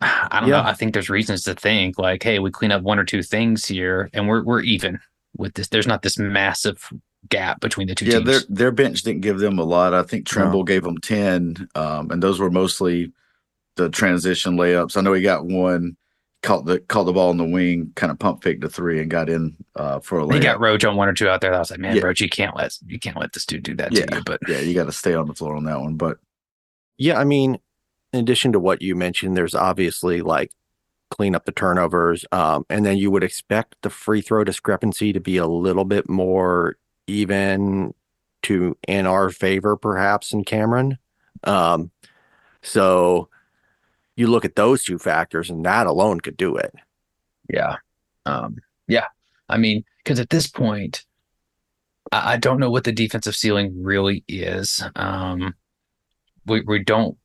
I 0.00 0.40
don't 0.40 0.50
Yeah. 0.50 0.56
know. 0.62 0.68
I 0.68 0.74
think 0.74 0.92
there's 0.92 1.08
reasons 1.08 1.42
to 1.44 1.54
think 1.54 1.98
like, 1.98 2.22
hey, 2.22 2.38
we 2.38 2.50
clean 2.50 2.72
up 2.72 2.82
one 2.82 2.98
or 2.98 3.04
two 3.04 3.22
things 3.22 3.64
here, 3.64 4.10
and 4.12 4.28
we're 4.28 4.42
we're 4.42 4.60
even 4.60 5.00
with 5.36 5.54
this. 5.54 5.68
There's 5.68 5.86
not 5.86 6.02
this 6.02 6.18
massive 6.18 6.88
gap 7.28 7.60
between 7.60 7.88
the 7.88 7.94
two 7.94 8.04
yeah, 8.04 8.18
teams. 8.18 8.26
their 8.26 8.40
their 8.48 8.70
bench 8.72 9.02
didn't 9.02 9.22
give 9.22 9.38
them 9.38 9.58
a 9.58 9.64
lot. 9.64 9.94
I 9.94 10.02
think 10.02 10.26
Trimble 10.26 10.64
gave 10.64 10.82
them 10.82 10.98
ten, 10.98 11.68
um, 11.74 12.10
and 12.10 12.22
those 12.22 12.38
were 12.38 12.50
mostly 12.50 13.12
the 13.76 13.88
transition 13.88 14.56
layups. 14.56 14.96
I 14.96 15.00
know 15.00 15.12
he 15.12 15.22
got 15.22 15.46
one, 15.46 15.96
caught 16.46 16.64
the 16.64 16.78
caught 16.80 17.04
the 17.04 17.12
ball 17.12 17.30
in 17.32 17.36
the 17.36 17.44
wing, 17.44 17.92
kind 17.96 18.10
of 18.12 18.18
pump 18.18 18.42
faked 18.42 18.62
a 18.64 18.68
three, 18.68 19.00
and 19.00 19.10
got 19.10 19.28
in 19.28 19.56
uh, 19.74 19.98
for 20.00 20.20
a 20.20 20.24
layup. 20.24 20.34
He 20.34 20.40
got 20.40 20.60
Roach 20.60 20.84
on 20.84 20.96
one 20.96 21.08
or 21.08 21.12
two 21.12 21.28
out 21.28 21.40
there. 21.40 21.50
That 21.50 21.56
I 21.56 21.60
was 21.60 21.70
like, 21.72 21.80
man, 21.80 21.96
Yeah. 21.96 22.04
Roach, 22.04 22.20
you 22.20 22.28
can't 22.28 22.56
let 22.56 22.78
you 22.86 22.98
can't 22.98 23.16
let 23.18 23.32
this 23.32 23.44
dude 23.44 23.64
do 23.64 23.74
that 23.74 23.92
Yeah. 23.92 24.06
to 24.06 24.16
you. 24.16 24.22
But 24.24 24.40
yeah, 24.48 24.60
you 24.60 24.72
got 24.74 24.84
to 24.86 24.92
stay 24.92 25.14
on 25.14 25.26
the 25.26 25.34
floor 25.34 25.56
on 25.56 25.64
that 25.64 25.80
one. 25.80 25.96
But 25.96 26.18
Yeah, 26.98 27.18
I 27.18 27.24
mean, 27.24 27.58
in 28.12 28.20
addition 28.20 28.52
to 28.52 28.60
what 28.60 28.80
you 28.80 28.94
mentioned, 28.94 29.36
there's 29.36 29.54
obviously 29.54 30.22
like 30.22 30.52
clean 31.10 31.34
up 31.34 31.44
the 31.44 31.52
turnovers. 31.52 32.24
Um, 32.32 32.64
and 32.70 32.86
then 32.86 32.96
you 32.96 33.10
would 33.10 33.24
expect 33.24 33.76
the 33.82 33.90
free 33.90 34.20
throw 34.20 34.44
discrepancy 34.44 35.12
to 35.12 35.20
be 35.20 35.36
a 35.36 35.46
little 35.46 35.84
bit 35.84 36.08
more 36.08 36.76
even 37.08 37.92
to 38.42 38.76
in 38.88 39.06
our 39.06 39.30
favor, 39.30 39.76
perhaps, 39.76 40.32
in 40.32 40.44
Cameron. 40.44 40.98
Um, 41.44 41.90
so 42.62 43.28
you 44.16 44.26
look 44.26 44.44
at 44.44 44.56
those 44.56 44.82
two 44.82 44.98
factors, 44.98 45.50
and 45.50 45.64
that 45.64 45.86
alone 45.86 46.20
could 46.20 46.36
do 46.36 46.56
it. 46.56 46.74
yeah, 47.52 47.76
um, 48.24 48.56
yeah. 48.88 49.06
I 49.48 49.58
mean, 49.58 49.84
because 50.02 50.18
at 50.18 50.30
this 50.30 50.46
point, 50.48 51.04
I, 52.10 52.32
I 52.32 52.36
don't 52.36 52.58
know 52.58 52.70
what 52.70 52.84
the 52.84 52.92
defensive 52.92 53.36
ceiling 53.36 53.82
really 53.82 54.24
is. 54.26 54.82
Um, 54.96 55.54
we 56.46 56.62
we 56.62 56.82
don't 56.82 57.16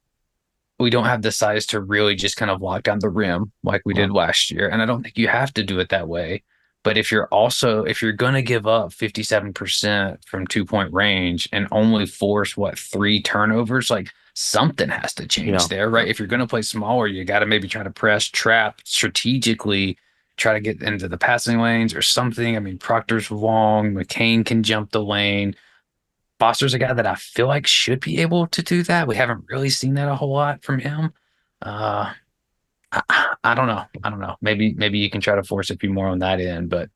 we 0.79 0.89
don't 0.89 1.05
have 1.05 1.21
the 1.21 1.31
size 1.31 1.65
to 1.67 1.81
really 1.81 2.15
just 2.15 2.37
kind 2.37 2.51
of 2.51 2.61
lock 2.61 2.83
down 2.83 2.99
the 2.99 3.09
rim 3.09 3.51
like 3.63 3.81
we 3.85 3.93
did 3.93 4.11
last 4.11 4.51
year, 4.51 4.67
and 4.67 4.81
I 4.81 4.85
don't 4.85 5.03
think 5.03 5.17
you 5.17 5.27
have 5.27 5.53
to 5.53 5.63
do 5.63 5.79
it 5.79 5.89
that 5.89 6.07
way. 6.07 6.43
But 6.83 6.97
if 6.97 7.11
you're 7.11 7.27
also 7.27 7.83
if 7.83 8.01
you're 8.01 8.11
going 8.11 8.33
to 8.33 8.41
give 8.41 8.65
up 8.65 8.89
57% 8.89 10.25
from 10.25 10.47
two 10.47 10.65
point 10.65 10.91
range 10.91 11.47
and 11.51 11.67
only 11.71 12.05
force 12.05 12.57
what 12.57 12.77
three 12.77 13.21
turnovers, 13.21 13.89
like 13.91 14.09
something 14.41 14.89
has 14.89 15.13
to 15.13 15.27
change 15.27 15.49
Yeah. 15.61 15.67
there, 15.69 15.89
right? 15.89 16.07
If 16.07 16.17
you're 16.19 16.27
going 16.27 16.39
to 16.39 16.47
play 16.47 16.63
smaller, 16.63 17.07
you 17.07 17.23
got 17.23 17.39
to 17.39 17.45
maybe 17.45 17.67
try 17.67 17.83
to 17.83 17.91
press, 17.91 18.25
trap 18.25 18.81
strategically, 18.83 19.97
try 20.37 20.53
to 20.53 20.59
get 20.59 20.81
into 20.81 21.07
the 21.07 21.17
passing 21.17 21.59
lanes 21.59 21.93
or 21.93 22.01
something. 22.01 22.55
I 22.55 22.59
mean, 22.59 22.77
Proctor's 22.79 23.29
long, 23.29 23.93
McCain 23.93 24.43
can 24.45 24.63
jump 24.63 24.91
the 24.91 25.03
lane. 25.03 25.55
Foster's 26.39 26.73
a 26.73 26.79
guy 26.79 26.91
that 26.91 27.05
I 27.05 27.13
feel 27.15 27.45
like 27.47 27.67
should 27.67 27.99
be 27.99 28.19
able 28.19 28.47
to 28.47 28.63
do 28.63 28.81
that. 28.83 29.07
We 29.07 29.15
haven't 29.15 29.45
really 29.49 29.69
seen 29.69 29.93
that 29.93 30.07
a 30.09 30.15
whole 30.15 30.31
lot 30.33 30.63
from 30.63 30.79
him. 30.79 31.13
Uh, 31.61 32.11
I, 32.91 33.35
I 33.43 33.53
don't 33.53 33.67
know. 33.67 33.83
I 34.03 34.09
don't 34.09 34.19
know. 34.19 34.35
Maybe 34.41 34.73
maybe 34.73 34.97
you 34.97 35.11
can 35.11 35.21
try 35.21 35.35
to 35.35 35.43
force 35.43 35.69
a 35.69 35.77
few 35.77 35.93
more 35.93 36.07
on 36.07 36.17
that 36.19 36.39
end, 36.41 36.69
but 36.69 36.89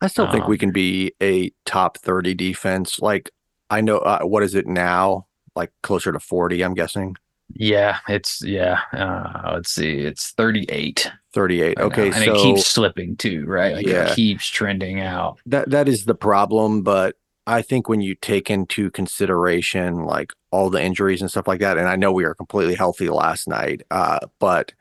I 0.00 0.08
still 0.08 0.30
think 0.30 0.48
we 0.48 0.56
Um, 0.56 0.58
can 0.58 0.72
be 0.72 1.12
a 1.22 1.52
top 1.64 1.98
30 1.98 2.34
defense. 2.34 2.98
Like, 2.98 3.30
I 3.70 3.80
know, 3.80 3.98
uh, 3.98 4.22
what 4.22 4.42
is 4.42 4.56
it 4.56 4.66
now? 4.66 5.26
Like 5.60 5.72
closer 5.82 6.10
to 6.12 6.18
40, 6.20 6.62
I'm 6.62 6.74
guessing. 6.74 7.16
yeah, 7.54 7.98
it's 8.08 8.42
yeah. 8.42 8.80
Uh, 8.92 9.52
let's 9.54 9.70
see, 9.72 9.98
it's 10.10 10.30
38. 10.32 11.10
38. 11.34 11.66
right 11.66 11.76
now, 11.78 11.84
Okay. 11.84 12.06
and 12.06 12.24
so 12.24 12.34
it 12.34 12.42
keeps 12.42 12.66
slipping 12.66 13.16
too, 13.16 13.44
right? 13.46 13.74
Like 13.74 13.86
Yeah. 13.86 14.10
it 14.10 14.16
keeps 14.16 14.46
trending 14.48 15.00
out. 15.00 15.38
that 15.46 15.68
that 15.70 15.86
is 15.88 16.04
the 16.06 16.14
problem 16.14 16.82
but 16.82 17.16
i 17.46 17.62
think 17.62 17.88
when 17.88 18.00
you 18.00 18.14
take 18.14 18.50
into 18.50 18.90
consideration 18.90 20.04
like 20.04 20.32
all 20.50 20.68
the 20.70 20.82
injuries 20.82 21.20
and 21.22 21.30
stuff 21.30 21.48
like 21.48 21.60
that 21.60 21.78
and 21.78 21.88
i 21.88 21.96
know 21.96 22.12
we 22.12 22.24
were 22.24 22.34
completely 22.34 22.74
healthy 22.74 23.08
last 23.08 23.48
night 23.48 23.82
uh 23.90 24.18
but 24.38 24.72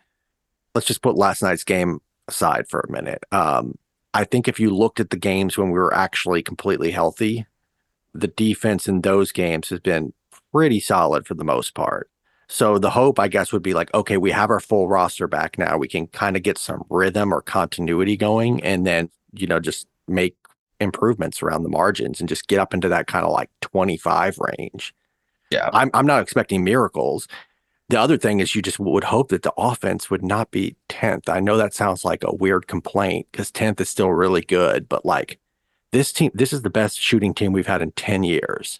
let's 0.75 0.85
just 0.87 1.01
put 1.01 1.15
last 1.15 1.41
night's 1.41 1.63
game 1.63 1.99
aside 2.27 2.67
for 2.67 2.79
a 2.81 2.91
minute 2.91 3.23
um 3.31 3.75
i 4.13 4.23
think 4.25 4.47
if 4.47 4.59
you 4.59 4.69
looked 4.75 4.99
at 4.99 5.09
the 5.09 5.17
games 5.31 5.57
when 5.57 5.69
we 5.71 5.79
were 5.79 5.93
actually 5.93 6.41
completely 6.43 6.91
healthy 6.91 7.45
the 8.13 8.27
defense 8.27 8.87
in 8.87 9.01
those 9.01 9.31
games 9.31 9.69
has 9.69 9.79
been 9.79 10.13
pretty 10.51 10.79
solid 10.79 11.25
for 11.25 11.33
the 11.33 11.43
most 11.43 11.73
part 11.73 12.09
so 12.47 12.77
the 12.77 12.91
hope 12.91 13.19
i 13.19 13.27
guess 13.27 13.51
would 13.51 13.63
be 13.63 13.73
like 13.73 13.93
okay 13.93 14.17
we 14.17 14.31
have 14.31 14.49
our 14.49 14.59
full 14.59 14.87
roster 14.87 15.27
back 15.27 15.57
now 15.57 15.77
we 15.77 15.87
can 15.87 16.07
kind 16.07 16.35
of 16.35 16.43
get 16.43 16.57
some 16.57 16.83
rhythm 16.89 17.33
or 17.33 17.41
continuity 17.41 18.17
going 18.17 18.61
and 18.63 18.85
then 18.85 19.09
you 19.33 19.47
know 19.47 19.59
just 19.59 19.87
make 20.07 20.35
improvements 20.79 21.41
around 21.41 21.63
the 21.63 21.69
margins 21.69 22.19
and 22.19 22.29
just 22.29 22.47
get 22.47 22.59
up 22.59 22.73
into 22.73 22.89
that 22.89 23.07
kind 23.07 23.25
of 23.25 23.31
like 23.31 23.49
25 23.61 24.37
range. 24.39 24.93
Yeah. 25.51 25.69
I'm 25.73 25.89
I'm 25.93 26.05
not 26.05 26.21
expecting 26.21 26.63
miracles. 26.63 27.27
the 27.89 27.99
other 27.99 28.17
thing 28.17 28.39
is 28.39 28.55
you 28.55 28.61
just 28.61 28.79
would 28.79 29.05
hope 29.05 29.29
that 29.29 29.41
the 29.43 29.53
offense 29.57 30.09
would 30.09 30.23
not 30.23 30.51
be 30.51 30.75
10th. 30.89 31.27
I 31.27 31.39
know 31.39 31.57
that 31.57 31.73
sounds 31.73 32.05
like 32.05 32.23
a 32.23 32.35
weird 32.35 32.67
complaint 32.67 33.27
because 33.31 33.51
10th 33.51 33.81
is 33.81 33.89
still 33.89 34.11
really 34.11 34.41
good, 34.41 34.87
but 34.87 35.05
like 35.05 35.39
this 35.91 36.11
team, 36.13 36.31
this 36.33 36.53
is 36.53 36.61
the 36.61 36.69
best 36.69 36.99
shooting 36.99 37.33
team 37.33 37.51
we've 37.51 37.67
had 37.67 37.81
in 37.81 37.91
10 37.93 38.23
years. 38.23 38.79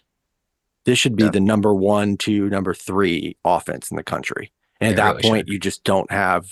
This 0.84 0.98
should 0.98 1.16
be 1.16 1.24
Yeah. 1.24 1.30
the 1.30 1.40
number 1.40 1.74
one, 1.74 2.16
two, 2.16 2.48
number 2.48 2.72
three 2.74 3.36
offense 3.44 3.90
in 3.90 3.96
the 3.96 4.02
country. 4.02 4.52
And 4.80 4.88
It 4.88 4.92
at 4.92 4.96
that 4.96 5.16
really 5.16 5.28
point, 5.28 5.48
you 5.48 5.58
just 5.58 5.84
don't 5.84 6.10
have 6.10 6.46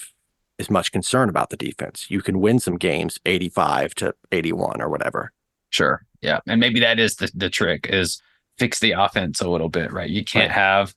as 0.59 0.69
much 0.71 0.93
concern 0.93 1.29
about 1.29 1.51
the 1.51 1.57
defense. 1.57 2.07
You 2.11 2.21
can 2.21 2.41
win 2.41 2.59
some 2.59 2.77
games 2.77 3.19
85 3.25 3.95
to 3.97 4.15
81 4.33 4.83
or 4.83 4.89
whatever. 4.89 5.33
Sure. 5.71 6.05
Yeah. 6.21 6.41
And 6.47 6.61
maybe 6.61 6.81
that 6.81 6.99
is 6.99 7.17
the, 7.17 7.31
the 7.35 7.49
trick 7.49 7.87
is 7.89 8.21
fix 8.59 8.81
the 8.81 8.93
offense 8.93 9.41
a 9.41 9.49
little 9.49 9.69
bit, 9.69 9.93
right? 9.93 10.11
You 10.11 10.25
can't 10.25 10.49
Right. 10.51 10.55
have 10.59 10.95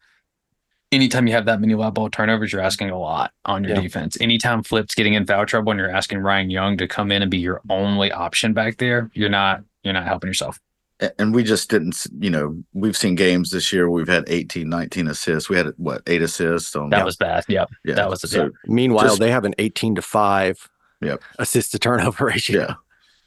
anytime 0.91 1.25
you 1.27 1.33
have 1.33 1.45
that 1.45 1.61
many 1.61 1.73
live 1.75 1.93
ball 1.93 2.09
turnovers, 2.09 2.51
you're 2.51 2.61
asking 2.61 2.89
a 2.89 2.99
lot 2.99 3.31
on 3.45 3.63
your 3.63 3.75
Yeah. 3.75 3.81
defense. 3.81 4.17
Anytime 4.19 4.63
Flip's 4.63 4.95
getting 4.95 5.13
in 5.13 5.25
foul 5.25 5.45
trouble 5.45 5.71
and 5.71 5.79
you're 5.79 5.89
asking 5.95 6.19
Ryan 6.19 6.49
Young 6.49 6.75
to 6.77 6.87
come 6.87 7.11
in 7.11 7.21
and 7.21 7.31
be 7.31 7.37
your 7.37 7.61
only 7.69 8.11
option 8.11 8.53
back 8.53 8.77
there, 8.77 9.09
you're 9.13 9.29
not 9.29 9.63
you're 9.83 9.93
not 9.93 10.05
helping 10.05 10.27
yourself. 10.27 10.59
A- 11.01 11.19
And 11.21 11.33
we 11.33 11.43
just 11.43 11.69
didn't, 11.69 12.05
you 12.19 12.29
know, 12.29 12.55
we've 12.73 12.95
seen 12.97 13.15
games 13.15 13.49
this 13.51 13.73
year. 13.73 13.89
We've 13.89 14.07
had 14.07 14.23
18, 14.27 14.69
19 14.69 15.07
assists. 15.07 15.49
We 15.49 15.57
had 15.57 15.73
what 15.77 16.01
eight 16.07 16.21
assists 16.21 16.75
on 16.75 16.89
That 16.91 17.05
was 17.05 17.15
bad. 17.17 17.43
Yep. 17.47 17.69
yeah. 17.83 17.95
that 17.95 18.09
was- 18.09 18.21
so 18.29 18.51
Meanwhile, 18.67 19.05
Just- 19.07 19.19
they 19.19 19.31
have 19.31 19.45
an 19.45 19.55
18 19.59 19.95
to 19.95 20.01
5 20.01 20.69
Yep. 21.01 21.21
assist 21.39 21.71
to 21.71 21.79
turnover 21.79 22.25
ratio. 22.33 22.61
yeah. 22.61 22.75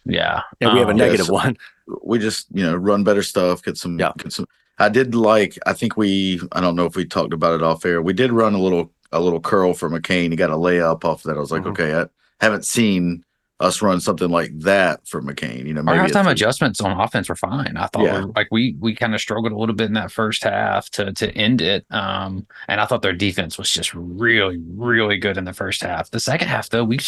Yeah. 0.06 0.42
And 0.60 0.72
we 0.74 0.78
have 0.78 0.88
a 0.88 0.92
Um, 0.92 0.96
negative 0.98 1.26
yes. 1.26 1.30
one. 1.30 1.56
we 2.02 2.18
just 2.18 2.46
you 2.52 2.62
know 2.64 2.74
run 2.76 3.04
better 3.04 3.22
stuff 3.22 3.62
get 3.62 3.76
some 3.76 3.98
Yeah. 3.98 4.12
get 4.16 4.32
some 4.32 4.46
i 4.78 4.88
did 4.88 5.14
like 5.14 5.58
i 5.66 5.74
think 5.74 5.98
we 5.98 6.40
i 6.52 6.60
don't 6.62 6.76
know 6.76 6.86
if 6.86 6.96
we 6.96 7.04
talked 7.04 7.34
about 7.34 7.52
it 7.54 7.62
off 7.62 7.84
air 7.84 8.00
we 8.00 8.14
did 8.14 8.32
run 8.32 8.54
a 8.54 8.58
little 8.58 8.90
a 9.12 9.20
little 9.20 9.38
curl 9.40 9.74
for 9.74 9.90
mccain 9.90 10.30
he 10.30 10.36
got 10.36 10.48
a 10.48 10.54
layup 10.56 11.04
off 11.04 11.22
that 11.24 11.36
i 11.36 11.40
was 11.40 11.50
like 11.52 11.62
Mhm. 11.64 11.70
okay 11.72 11.94
i 11.94 12.06
haven't 12.40 12.64
seen 12.64 13.22
us 13.60 13.80
run 13.80 14.00
something 14.00 14.30
like 14.30 14.50
that 14.58 15.06
for 15.06 15.22
mccain 15.22 15.64
you 15.66 15.72
know 15.72 15.80
Our 15.86 15.96
maybe 15.96 16.10
halftime 16.10 16.28
adjustments 16.30 16.80
on 16.80 16.98
offense 17.00 17.28
were 17.28 17.36
fine. 17.36 17.76
I 17.76 17.86
thought 17.86 18.02
Yeah. 18.02 18.24
we- 18.24 18.32
like 18.34 18.48
we 18.50 18.76
we 18.80 18.94
kind 18.94 19.14
of 19.14 19.20
struggled 19.20 19.52
a 19.52 19.56
little 19.56 19.74
bit 19.76 19.86
in 19.86 19.92
that 19.94 20.10
first 20.10 20.42
half 20.42 20.90
to 20.90 21.12
to 21.12 21.30
end 21.36 21.60
it. 21.60 21.86
Um, 21.90 22.46
and 22.68 22.80
I 22.80 22.86
thought 22.86 23.02
their 23.02 23.12
defense 23.12 23.56
was 23.56 23.70
just 23.70 23.94
really 23.94 24.58
really 24.76 25.18
good 25.18 25.36
in 25.36 25.44
the 25.44 25.52
first 25.52 25.82
half. 25.82 26.10
The 26.10 26.18
second 26.20 26.48
half 26.48 26.68
though, 26.70 26.84
we 26.84 26.98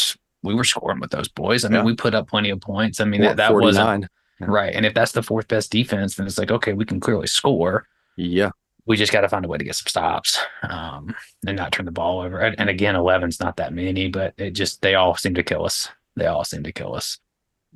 we 0.42 0.54
were 0.54 0.64
scoring 0.64 1.00
with 1.00 1.10
those 1.10 1.28
boys. 1.28 1.64
I 1.64 1.68
mean, 1.68 1.78
Yeah. 1.78 1.84
we 1.84 1.96
put 1.96 2.14
up 2.14 2.28
plenty 2.28 2.50
of 2.50 2.60
points. 2.60 3.00
I 3.00 3.04
mean, 3.06 3.22
Four- 3.22 3.28
that, 3.30 3.36
that 3.38 3.52
wasn't 3.54 4.06
Yeah. 4.40 4.46
right. 4.48 4.72
And 4.74 4.86
if 4.86 4.94
that's 4.94 5.12
the 5.12 5.22
fourth 5.24 5.48
best 5.48 5.72
defense, 5.72 6.14
then 6.14 6.26
it's 6.26 6.38
like 6.38 6.52
okay, 6.52 6.72
we 6.74 6.84
can 6.84 7.00
clearly 7.00 7.26
score. 7.26 7.86
Yeah. 8.16 8.50
We 8.86 8.96
just 8.96 9.12
got 9.12 9.22
to 9.22 9.28
find 9.28 9.44
a 9.44 9.48
way 9.48 9.58
to 9.58 9.64
get 9.64 9.74
some 9.74 9.88
stops 9.88 10.38
um, 10.62 11.12
and 11.44 11.56
not 11.56 11.72
turn 11.72 11.86
the 11.86 11.90
ball 11.90 12.20
over. 12.20 12.38
And, 12.38 12.54
and 12.60 12.70
again, 12.70 12.94
11's 12.94 13.40
not 13.40 13.56
that 13.56 13.72
many, 13.74 14.06
but 14.08 14.32
it 14.38 14.52
just 14.52 14.80
they 14.80 14.94
all 14.94 15.16
seem 15.16 15.34
to 15.34 15.42
kill 15.42 15.64
us. 15.64 15.88
They 16.16 16.26
all 16.26 16.44
seem 16.44 16.62
to 16.64 16.72
kill 16.72 16.94
us. 16.94 17.18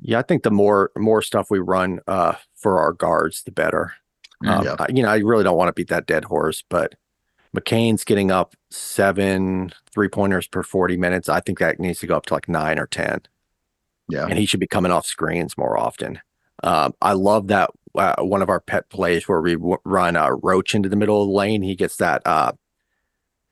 Yeah, 0.00 0.18
I 0.18 0.22
think 0.22 0.42
the 0.42 0.50
more 0.50 0.90
more 0.96 1.20
stuff 1.22 1.50
we 1.50 1.58
run 1.58 2.00
uh, 2.06 2.34
for 2.56 2.80
our 2.80 2.92
guards, 2.92 3.42
the 3.42 3.52
better. 3.52 3.92
Um, 4.46 4.64
Yeah. 4.64 4.76
I- 4.78 4.86
you 4.88 5.02
know, 5.02 5.10
I 5.10 5.18
really 5.18 5.44
don't 5.44 5.56
want 5.58 5.68
to 5.68 5.74
beat 5.74 5.88
that 5.88 6.06
dead 6.06 6.24
horse, 6.24 6.64
but 6.70 6.94
McCain's 7.54 8.04
getting 8.04 8.30
up 8.30 8.54
seven 8.70 9.72
three 9.92 10.08
pointers 10.08 10.46
per 10.48 10.62
40 10.62 10.96
minutes. 10.96 11.28
I 11.28 11.40
think 11.40 11.58
that 11.58 11.78
needs 11.80 11.98
to 12.00 12.06
go 12.06 12.16
up 12.16 12.26
to 12.26 12.34
like 12.34 12.48
nine 12.48 12.78
or 12.78 12.86
10, 12.86 13.22
yeah 14.08 14.26
and 14.26 14.38
he 14.38 14.46
should 14.46 14.60
be 14.60 14.66
coming 14.68 14.92
off 14.92 15.04
screens 15.04 15.58
more 15.58 15.76
often. 15.76 16.20
Um, 16.62 16.94
I 17.02 17.12
love 17.12 17.48
that 17.48 17.70
uh, 17.96 18.22
one 18.22 18.40
of 18.40 18.48
our 18.48 18.60
pet 18.60 18.88
plays 18.88 19.26
where 19.28 19.40
we 19.40 19.54
w- 19.56 19.78
run 19.84 20.14
a 20.16 20.32
roach 20.34 20.74
into 20.74 20.88
the 20.88 20.96
middle 20.96 21.20
of 21.22 21.28
the 21.28 21.34
lane. 21.34 21.62
He 21.62 21.74
gets 21.74 21.96
that 21.96 22.22
uh, 22.24 22.52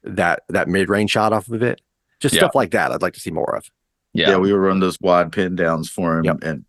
that 0.04 0.42
that 0.48 0.68
mid 0.68 0.88
range 0.88 1.10
shot 1.10 1.32
off 1.32 1.48
of 1.48 1.62
it. 1.62 1.80
Just 2.20 2.34
Yeah. 2.34 2.40
stuff 2.42 2.54
like 2.54 2.70
that. 2.70 2.92
I'd 2.92 3.02
like 3.02 3.14
to 3.14 3.20
see 3.20 3.30
more 3.30 3.56
of. 3.56 3.68
Yeah, 4.18 4.36
we 4.36 4.52
were 4.52 4.60
running 4.60 4.80
those 4.80 4.98
wide 5.00 5.32
pin 5.32 5.54
downs 5.56 5.88
for 5.90 6.18
him 6.18 6.24
Yep. 6.24 6.38
and 6.42 6.64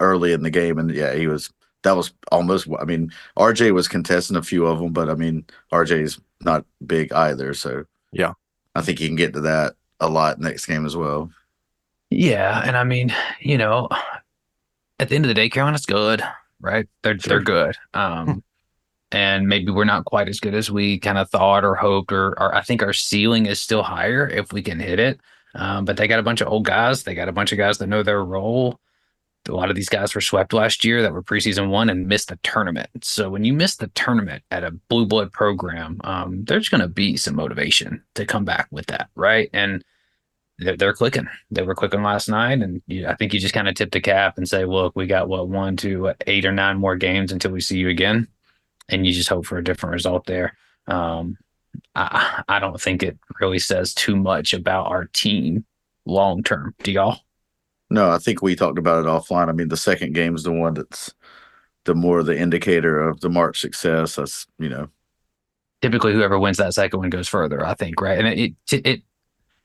early 0.00 0.32
in 0.32 0.42
the 0.42 0.50
game 0.50 0.78
and 0.78 0.90
yeah 0.94 1.12
he 1.14 1.26
was 1.26 1.50
that 1.82 1.92
was 1.96 2.12
almost 2.32 2.66
i 2.80 2.84
mean 2.84 3.10
rj 3.38 3.70
was 3.72 3.86
contesting 3.88 4.36
a 4.36 4.42
few 4.42 4.66
of 4.66 4.78
them 4.78 4.92
but 4.92 5.08
i 5.10 5.14
mean 5.14 5.44
rj's 5.72 6.18
not 6.42 6.64
big 6.86 7.12
either 7.12 7.52
so 7.54 7.84
Yeah. 8.12 8.32
i 8.74 8.80
think 8.80 8.98
he 8.98 9.06
can 9.08 9.16
get 9.16 9.34
to 9.34 9.40
that 9.42 9.74
a 10.00 10.08
lot 10.08 10.40
next 10.40 10.64
game 10.66 10.86
as 10.86 10.96
well 10.96 11.30
Yeah, 12.10 12.62
and 12.64 12.76
I 12.76 12.84
mean, 12.84 13.14
you 13.40 13.56
know, 13.58 13.88
at 14.98 15.08
the 15.08 15.14
end 15.14 15.24
of 15.24 15.28
the 15.28 15.34
day, 15.34 15.48
Carolina's 15.48 15.86
good, 15.86 16.22
right? 16.60 16.88
They're 17.02 17.18
Sure. 17.18 17.28
they're 17.36 17.40
good. 17.42 17.76
Um, 17.94 18.42
and 19.12 19.46
maybe 19.46 19.70
we're 19.70 19.84
not 19.84 20.06
quite 20.06 20.28
as 20.28 20.40
good 20.40 20.54
as 20.54 20.70
we 20.70 20.98
kind 20.98 21.18
of 21.18 21.30
thought 21.30 21.64
or 21.64 21.74
hoped, 21.76 22.10
or, 22.12 22.28
or 22.40 22.54
I 22.54 22.62
think 22.62 22.82
our 22.82 22.92
ceiling 22.92 23.46
is 23.46 23.60
still 23.60 23.82
higher 23.82 24.26
if 24.26 24.52
we 24.52 24.62
can 24.62 24.80
hit 24.80 24.98
it. 24.98 25.20
Um, 25.54 25.84
but 25.84 25.96
they 25.96 26.06
got 26.06 26.20
a 26.20 26.24
bunch 26.24 26.40
of 26.40 26.48
old 26.48 26.64
guys. 26.64 27.02
They 27.02 27.14
got 27.14 27.28
a 27.28 27.32
bunch 27.32 27.52
of 27.52 27.58
guys 27.58 27.78
that 27.78 27.88
know 27.88 28.02
their 28.02 28.24
role. 28.24 28.78
A 29.48 29.52
lot 29.52 29.70
of 29.70 29.76
these 29.76 29.88
guys 29.88 30.14
were 30.14 30.20
swept 30.20 30.52
last 30.52 30.84
year 30.84 31.02
that 31.02 31.12
were 31.12 31.22
preseason 31.22 31.70
one 31.70 31.88
and 31.88 32.06
missed 32.06 32.28
the 32.28 32.38
tournament. 32.42 32.90
So 33.02 33.30
when 33.30 33.42
you 33.42 33.52
miss 33.52 33.76
the 33.76 33.88
tournament 33.88 34.42
at 34.50 34.64
a 34.64 34.70
blue 34.70 35.06
blood 35.06 35.32
program, 35.32 35.98
um, 36.04 36.44
there's 36.44 36.68
going 36.68 36.82
to 36.82 36.88
be 36.88 37.16
some 37.16 37.36
motivation 37.36 38.02
to 38.14 38.26
come 38.26 38.44
back 38.44 38.68
with 38.70 38.86
that, 38.86 39.08
right? 39.14 39.48
And 39.52 39.82
they're, 40.60 40.76
they're 40.76 40.92
clicking. 40.92 41.26
They 41.50 41.62
were 41.62 41.74
clicking 41.74 42.02
last 42.02 42.28
night, 42.28 42.60
and 42.60 42.82
you, 42.86 43.06
I 43.06 43.14
think 43.16 43.32
you 43.32 43.40
just 43.40 43.54
kind 43.54 43.68
of 43.68 43.74
tip 43.74 43.90
the 43.90 44.00
cap 44.00 44.36
and 44.36 44.48
say, 44.48 44.64
"Look, 44.64 44.94
we 44.94 45.06
got 45.06 45.28
what 45.28 45.48
one, 45.48 45.76
eight 46.26 46.44
or 46.44 46.52
nine 46.52 46.76
more 46.76 46.96
games 46.96 47.32
until 47.32 47.50
we 47.50 47.60
see 47.62 47.78
you 47.78 47.88
again," 47.88 48.28
and 48.88 49.06
you 49.06 49.12
just 49.12 49.30
hope 49.30 49.46
for 49.46 49.58
a 49.58 49.64
different 49.64 49.94
result 49.94 50.26
there. 50.26 50.56
Um, 50.86 51.38
I, 51.94 52.42
I 52.48 52.58
don't 52.58 52.80
think 52.80 53.02
it 53.02 53.18
really 53.40 53.58
says 53.58 53.94
too 53.94 54.16
much 54.16 54.52
about 54.52 54.86
our 54.86 55.06
team 55.06 55.64
long 56.06 56.42
term. 56.42 56.74
Do 56.82 56.92
y'all? 56.92 57.20
No, 57.90 58.10
I 58.10 58.18
think 58.18 58.42
we 58.42 58.54
talked 58.54 58.78
about 58.78 59.04
it 59.04 59.08
offline. 59.08 59.48
I 59.48 59.52
mean, 59.52 59.68
the 59.68 59.76
second 59.76 60.14
game 60.14 60.36
is 60.36 60.44
the 60.44 60.52
one 60.52 60.74
that's 60.74 61.12
the 61.84 61.94
more 61.94 62.22
the 62.22 62.38
indicator 62.38 63.00
of 63.00 63.20
the 63.20 63.28
March 63.30 63.60
success. 63.60 64.16
That's 64.16 64.46
you 64.58 64.68
know, 64.68 64.88
Typically, 65.82 66.12
whoever 66.12 66.38
wins 66.38 66.58
that 66.58 66.74
second 66.74 67.00
one 67.00 67.10
goes 67.10 67.28
further. 67.28 67.64
I 67.64 67.74
think, 67.74 68.00
right? 68.00 68.18
And 68.18 68.28
it 68.28 68.54
it 68.70 68.86
it, 68.86 69.02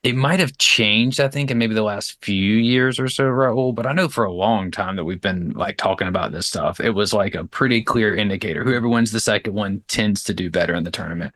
it 0.01 0.15
might 0.15 0.39
have 0.39 0.57
changed. 0.57 1.19
I 1.19 1.27
think 1.27 1.51
in 1.51 1.57
maybe 1.57 1.73
the 1.75 1.83
last 1.83 2.23
few 2.23 2.55
years 2.55 2.99
or 2.99 3.09
so, 3.09 3.25
Raul. 3.25 3.75
But 3.75 3.85
I 3.85 3.91
know 3.91 4.07
for 4.07 4.23
a 4.23 4.31
long 4.31 4.71
time 4.71 4.95
that 4.95 5.03
we've 5.03 5.19
been 5.19 5.51
like 5.51 5.77
talking 5.77 6.07
about 6.07 6.31
this 6.31 6.47
stuff. 6.47 6.79
It 6.79 6.91
was 6.91 7.11
like 7.13 7.35
a 7.35 7.43
pretty 7.43 7.83
clear 7.83 8.15
indicator. 8.15 8.63
Whoever 8.63 8.87
wins 8.87 9.11
the 9.11 9.19
second 9.19 9.53
one 9.53 9.83
tends 9.87 10.23
to 10.23 10.33
do 10.33 10.49
better 10.49 10.73
in 10.73 10.85
the 10.85 10.91
tournament. 10.91 11.33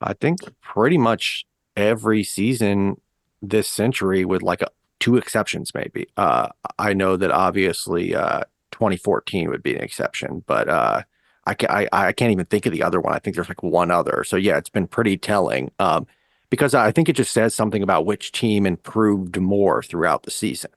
I 0.00 0.14
think 0.14 0.40
pretty 0.62 0.98
much 0.98 1.44
every 1.76 2.24
season 2.24 3.00
this 3.42 3.68
century, 3.68 4.24
with 4.24 4.42
like 4.42 4.62
a, 4.62 4.68
two 5.00 5.16
exceptions, 5.16 5.72
maybe. 5.74 6.08
Uh, 6.16 6.48
I 6.78 6.92
know 6.92 7.16
that 7.16 7.30
obviously 7.30 8.14
uh, 8.14 8.42
2014 8.72 9.48
would 9.48 9.62
be 9.62 9.74
an 9.74 9.82
exception, 9.82 10.42
but 10.46 10.68
uh, 10.68 11.02
I, 11.46 11.54
ca- 11.54 11.72
I 11.72 11.88
I 11.92 12.12
can't 12.12 12.32
even 12.32 12.46
think 12.46 12.66
of 12.66 12.72
the 12.72 12.82
other 12.82 13.00
one. 13.00 13.14
I 13.14 13.18
think 13.18 13.36
there's 13.36 13.48
like 13.48 13.62
one 13.62 13.90
other. 13.90 14.24
So 14.24 14.36
yeah, 14.36 14.56
it's 14.58 14.70
been 14.70 14.86
pretty 14.86 15.16
telling. 15.16 15.70
Um, 15.78 16.06
because 16.50 16.74
I 16.74 16.92
think 16.92 17.08
it 17.08 17.16
just 17.16 17.32
says 17.32 17.54
something 17.54 17.82
about 17.82 18.06
which 18.06 18.32
team 18.32 18.66
improved 18.66 19.38
more 19.38 19.82
throughout 19.82 20.22
the 20.22 20.30
season. 20.30 20.70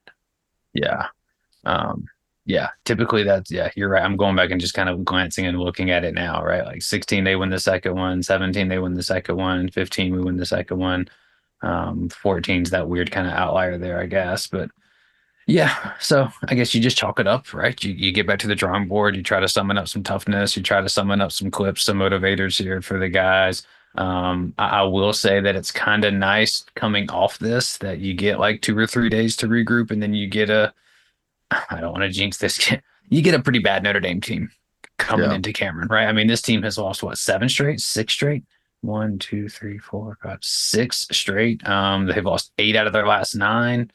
Yeah. 0.73 1.07
Um, 1.65 2.05
yeah, 2.45 2.69
typically 2.85 3.23
that's 3.23 3.51
yeah, 3.51 3.69
you're 3.75 3.89
right. 3.89 4.03
I'm 4.03 4.17
going 4.17 4.35
back 4.35 4.51
and 4.51 4.59
just 4.59 4.73
kind 4.73 4.89
of 4.89 5.05
glancing 5.05 5.45
and 5.45 5.59
looking 5.59 5.91
at 5.91 6.03
it 6.03 6.13
now, 6.13 6.43
right? 6.43 6.65
Like 6.65 6.81
16, 6.81 7.23
they 7.23 7.35
win 7.35 7.49
the 7.49 7.59
second 7.59 7.95
one, 7.95 8.23
17, 8.23 8.67
they 8.67 8.79
win 8.79 8.95
the 8.95 9.03
second 9.03 9.35
one, 9.37 9.69
15, 9.69 10.13
we 10.13 10.21
win 10.21 10.37
the 10.37 10.45
second 10.45 10.77
one. 10.77 11.07
Um, 11.61 12.09
14's 12.09 12.71
that 12.71 12.89
weird 12.89 13.11
kind 13.11 13.27
of 13.27 13.33
outlier 13.33 13.77
there, 13.77 13.99
I 13.99 14.07
guess. 14.07 14.47
But 14.47 14.71
yeah, 15.45 15.93
so 15.99 16.29
I 16.47 16.55
guess 16.55 16.73
you 16.73 16.81
just 16.81 16.97
chalk 16.97 17.19
it 17.19 17.27
up, 17.27 17.53
right? 17.53 17.81
You 17.83 17.93
you 17.93 18.11
get 18.11 18.25
back 18.25 18.39
to 18.39 18.47
the 18.47 18.55
drawing 18.55 18.87
board, 18.87 19.15
you 19.15 19.21
try 19.23 19.39
to 19.39 19.47
summon 19.47 19.77
up 19.77 19.87
some 19.87 20.03
toughness, 20.03 20.57
you 20.57 20.63
try 20.63 20.81
to 20.81 20.89
summon 20.89 21.21
up 21.21 21.31
some 21.31 21.51
clips, 21.51 21.83
some 21.83 21.97
motivators 21.99 22.57
here 22.57 22.81
for 22.81 22.97
the 22.97 23.09
guys. 23.09 23.63
Um, 23.95 24.53
I, 24.57 24.79
I 24.79 24.81
will 24.83 25.13
say 25.13 25.41
that 25.41 25.55
it's 25.55 25.71
kind 25.71 26.05
of 26.05 26.13
nice 26.13 26.63
coming 26.75 27.09
off 27.11 27.37
this 27.39 27.77
that 27.79 27.99
you 27.99 28.13
get 28.13 28.39
like 28.39 28.61
two 28.61 28.77
or 28.77 28.87
three 28.87 29.09
days 29.09 29.35
to 29.37 29.47
regroup 29.47 29.91
and 29.91 30.01
then 30.01 30.13
you 30.13 30.27
get 30.27 30.49
a 30.49 30.73
I 31.69 31.79
don't 31.81 31.91
want 31.91 32.03
to 32.03 32.09
jinx 32.09 32.37
this. 32.37 32.71
You 33.09 33.21
get 33.21 33.33
a 33.33 33.41
pretty 33.41 33.59
bad 33.59 33.83
Notre 33.83 33.99
Dame 33.99 34.21
team 34.21 34.49
coming 34.97 35.29
Yeah. 35.29 35.35
into 35.35 35.51
Cameron, 35.51 35.87
right? 35.89 36.05
I 36.07 36.13
mean, 36.13 36.27
this 36.27 36.41
team 36.41 36.61
has 36.63 36.77
lost 36.77 37.03
what 37.03 37.17
seven 37.17 37.49
straight, 37.49 37.79
six 37.81 38.13
straight, 38.13 38.43
one, 38.81 39.19
two, 39.19 39.49
three, 39.49 39.77
four, 39.79 40.17
five, 40.23 40.39
six 40.41 41.07
straight. 41.11 41.67
Um, 41.67 42.05
they've 42.07 42.23
lost 42.25 42.51
eight 42.57 42.75
out 42.75 42.87
of 42.87 42.93
their 42.93 43.05
last 43.05 43.35
nine. 43.35 43.91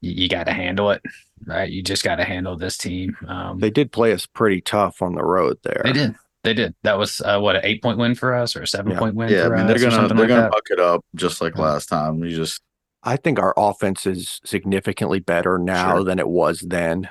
You, 0.00 0.12
you 0.12 0.28
got 0.28 0.44
to 0.44 0.52
handle 0.52 0.90
it, 0.90 1.02
right? 1.46 1.70
You 1.70 1.82
just 1.82 2.04
got 2.04 2.16
to 2.16 2.24
handle 2.24 2.56
this 2.58 2.76
team. 2.76 3.16
Um, 3.26 3.58
They 3.58 3.70
did 3.70 3.90
play 3.90 4.12
us 4.12 4.26
pretty 4.26 4.60
tough 4.60 5.00
on 5.00 5.14
the 5.14 5.24
road 5.24 5.56
there. 5.62 5.80
they 5.84 5.92
did, 5.92 6.14
they 6.42 6.52
did. 6.54 6.74
That 6.82 6.98
was 6.98 7.20
uh, 7.22 7.38
what 7.40 7.56
an 7.56 7.62
eight 7.64 7.82
point 7.82 7.96
win 7.98 8.14
for 8.14 8.34
us 8.34 8.54
or 8.54 8.62
a 8.62 8.66
seven 8.66 8.92
Yeah. 8.92 8.98
point 8.98 9.14
win 9.14 9.30
yeah. 9.30 9.42
I 9.42 9.44
for 9.46 9.56
mean, 9.56 9.66
they're 9.66 9.76
us 9.76 9.82
gonna 9.82 10.08
they're 10.08 10.16
like 10.18 10.28
gonna 10.28 10.42
that. 10.42 10.50
buck 10.50 10.64
it 10.70 10.80
up 10.80 11.04
just 11.14 11.40
like 11.40 11.56
Yeah. 11.56 11.62
last 11.62 11.86
time. 11.86 12.22
You 12.22 12.36
just 12.36 12.60
I 13.04 13.16
think 13.16 13.38
our 13.38 13.54
offense 13.56 14.06
is 14.06 14.40
significantly 14.44 15.20
better 15.20 15.58
now 15.58 15.96
Sure. 15.96 16.04
than 16.04 16.18
it 16.18 16.28
was 16.28 16.60
then. 16.60 17.08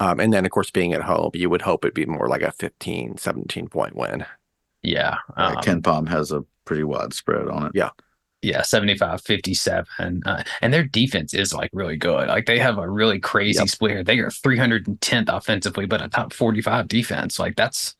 Um, 0.00 0.18
and 0.20 0.32
then, 0.32 0.44
of 0.44 0.50
course, 0.50 0.70
being 0.70 0.92
at 0.92 1.02
home, 1.02 1.30
you 1.34 1.48
would 1.50 1.62
hope 1.62 1.84
it'd 1.84 1.94
be 1.94 2.06
more 2.06 2.28
like 2.28 2.42
a 2.42 2.52
15, 2.52 3.18
17 3.18 3.68
point 3.68 3.94
win. 3.96 4.24
Yeah. 4.82 5.16
Uh, 5.36 5.54
um, 5.56 5.62
KenPom 5.62 6.08
has 6.08 6.32
a 6.32 6.44
pretty 6.64 6.84
wide 6.84 7.12
spread 7.12 7.48
on 7.48 7.66
it. 7.66 7.72
Yeah. 7.74 7.90
yeah 8.42 8.62
75 8.62 9.20
57 9.20 10.22
uh, 10.26 10.42
and 10.60 10.72
their 10.72 10.84
defense 10.84 11.34
is 11.34 11.52
like 11.54 11.70
really 11.72 11.96
good 11.96 12.26
like 12.28 12.46
they 12.46 12.58
have 12.58 12.78
a 12.78 12.88
really 12.90 13.18
crazy 13.20 13.58
Yep. 13.60 13.68
split 13.68 13.90
here 13.92 14.02
they 14.04 14.18
are 14.18 14.28
310th 14.30 15.28
offensively 15.28 15.86
but 15.86 16.02
a 16.02 16.08
top 16.08 16.32
45 16.32 16.88
defense 16.88 17.38
like 17.38 17.54
that's 17.56 17.94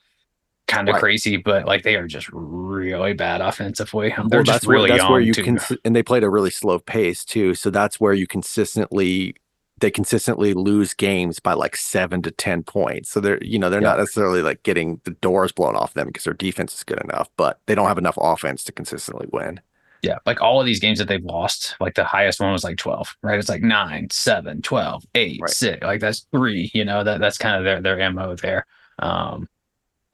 kind 0.72 0.88
of 0.88 0.94
Right. 0.94 1.00
crazy 1.00 1.36
but 1.36 1.66
like 1.66 1.82
they 1.82 1.96
are 1.96 2.06
just 2.08 2.28
really 2.32 3.14
bad 3.14 3.40
offensively 3.40 4.12
Um, 4.16 4.28
they're 4.28 4.42
just 4.42 4.62
that's 4.62 4.66
where 4.66 4.78
really 4.78 4.86
that's 4.86 4.98
young 4.98 5.08
where 5.08 5.20
you 5.20 5.34
too. 5.34 5.42
can 5.42 5.58
and 5.84 5.96
they 5.96 6.02
played 6.02 6.22
a 6.24 6.30
really 6.30 6.50
slow 6.50 6.78
pace 6.78 7.24
too. 7.24 7.54
So 7.54 7.70
that's 7.70 7.98
where 7.98 8.12
you 8.12 8.26
consistently 8.26 9.34
they 9.80 9.90
consistently 9.90 10.54
lose 10.54 10.94
games 10.94 11.40
by 11.40 11.54
like 11.54 11.76
seven 11.76 12.22
to 12.22 12.30
ten 12.30 12.62
points. 12.62 13.10
So 13.10 13.20
they're 13.20 13.42
you 13.42 13.58
know 13.58 13.70
they're 13.70 13.80
not 13.80 13.98
necessarily 13.98 14.42
like 14.42 14.62
getting 14.64 15.00
the 15.04 15.12
doors 15.12 15.50
blown 15.52 15.76
off 15.76 15.94
them 15.94 16.08
because 16.08 16.24
their 16.24 16.34
defense 16.34 16.74
is 16.74 16.84
good 16.84 17.00
enough, 17.00 17.28
but 17.36 17.60
they 17.66 17.74
don't 17.74 17.88
have 17.88 17.98
enough 17.98 18.18
offense 18.20 18.64
to 18.64 18.72
consistently 18.72 19.28
win. 19.32 19.60
yeah 20.02 20.18
like 20.26 20.40
all 20.42 20.60
of 20.60 20.66
these 20.66 20.80
games 20.80 20.98
that 20.98 21.08
they've 21.08 21.24
lost 21.24 21.76
like 21.80 21.94
the 21.94 22.04
highest 22.04 22.40
one 22.40 22.52
was 22.52 22.64
like 22.64 22.76
12 22.76 23.16
right 23.22 23.38
it's 23.38 23.48
like 23.48 23.62
9 23.62 24.08
7 24.10 24.62
12 24.62 25.04
8 25.14 25.40
Right. 25.40 25.50
6 25.50 25.82
like 25.84 26.00
that's 26.00 26.26
three 26.32 26.70
you 26.74 26.84
know 26.84 27.04
that 27.04 27.20
that's 27.20 27.38
kind 27.38 27.56
of 27.56 27.64
their 27.64 27.80
their 27.80 28.10
mo 28.12 28.34
there 28.36 28.66
um 28.98 29.48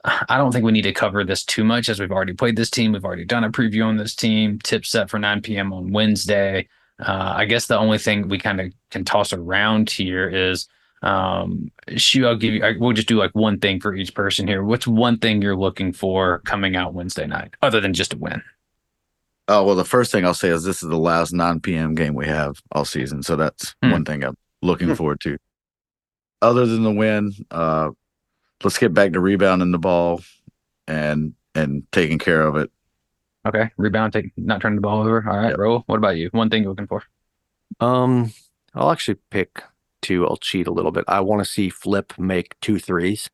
I 0.04 0.36
don't 0.38 0.52
think 0.52 0.64
we 0.64 0.72
need 0.72 0.82
to 0.82 0.92
cover 0.92 1.24
this 1.24 1.44
too 1.44 1.64
much 1.64 1.88
as 1.88 1.98
we've 2.00 2.12
already 2.12 2.32
played 2.32 2.56
this 2.56 2.70
team. 2.70 2.92
We've 2.92 3.04
already 3.04 3.24
done 3.24 3.44
a 3.44 3.50
preview 3.50 3.84
on 3.86 3.96
this 3.96 4.14
team. 4.14 4.58
Tip 4.62 4.86
set 4.86 5.10
for 5.10 5.18
9 5.18 5.42
p.m. 5.42 5.72
on 5.72 5.92
Wednesday. 5.92 6.68
Uh, 7.00 7.34
I 7.36 7.44
guess 7.44 7.66
the 7.66 7.78
only 7.78 7.98
thing 7.98 8.28
we 8.28 8.38
kind 8.38 8.60
of 8.60 8.72
can 8.90 9.04
toss 9.04 9.32
around 9.32 9.90
here 9.90 10.28
is, 10.28 10.68
um, 11.02 11.70
Shu, 11.96 12.26
I'll 12.26 12.36
give 12.36 12.54
you, 12.54 12.64
I, 12.64 12.74
we'll 12.78 12.92
just 12.92 13.08
do 13.08 13.18
like 13.18 13.32
one 13.34 13.58
thing 13.58 13.80
for 13.80 13.94
each 13.94 14.14
person 14.14 14.48
here. 14.48 14.64
What's 14.64 14.86
one 14.86 15.18
thing 15.18 15.42
you're 15.42 15.56
looking 15.56 15.92
for 15.92 16.40
coming 16.40 16.74
out 16.76 16.94
Wednesday 16.94 17.26
night, 17.26 17.54
other 17.62 17.80
than 17.80 17.92
just 17.92 18.14
a 18.14 18.18
win? 18.18 18.42
Oh 19.46 19.64
well, 19.64 19.76
the 19.76 19.84
first 19.84 20.10
thing 20.12 20.24
I'll 20.26 20.34
say 20.34 20.48
is 20.48 20.64
this 20.64 20.82
is 20.82 20.88
the 20.88 20.98
last 20.98 21.32
9 21.32 21.60
p.m. 21.60 21.94
game 21.94 22.14
we 22.14 22.26
have 22.26 22.60
all 22.72 22.84
season, 22.84 23.22
so 23.22 23.36
that's 23.36 23.74
Hmm. 23.82 23.90
one 23.92 24.04
thing 24.04 24.24
I'm 24.24 24.36
looking 24.62 24.88
Hmm. 24.88 24.94
forward 24.94 25.20
to. 25.20 25.38
Other 26.42 26.66
than 26.66 26.82
the 26.82 26.92
win, 26.92 27.32
uh, 27.50 27.90
let's 28.62 28.78
get 28.78 28.94
back 28.94 29.12
to 29.12 29.20
rebounding 29.20 29.70
the 29.72 29.78
ball 29.78 30.22
and 30.86 31.34
and 31.54 31.84
taking 31.92 32.18
care 32.18 32.42
of 32.42 32.56
it. 32.56 32.70
Okay. 33.46 33.70
Rebound, 33.76 34.12
take, 34.12 34.32
not 34.36 34.60
turning 34.60 34.76
the 34.76 34.82
ball 34.82 35.00
over. 35.00 35.24
All 35.28 35.36
right, 35.38 35.50
Yep. 35.50 35.58
Raul. 35.58 35.82
What 35.86 35.96
about 35.96 36.16
you? 36.16 36.28
One 36.32 36.50
thing 36.50 36.62
you're 36.62 36.72
looking 36.72 36.86
for? 36.86 37.02
Um, 37.80 38.32
I'll 38.74 38.90
actually 38.90 39.18
pick 39.30 39.62
two. 40.02 40.26
I'll 40.26 40.36
cheat 40.36 40.66
a 40.66 40.72
little 40.72 40.90
bit. 40.90 41.04
I 41.08 41.20
want 41.20 41.42
to 41.42 41.50
see 41.50 41.68
Flip 41.70 42.12
make 42.18 42.58
two 42.60 42.78
threes. 42.78 43.30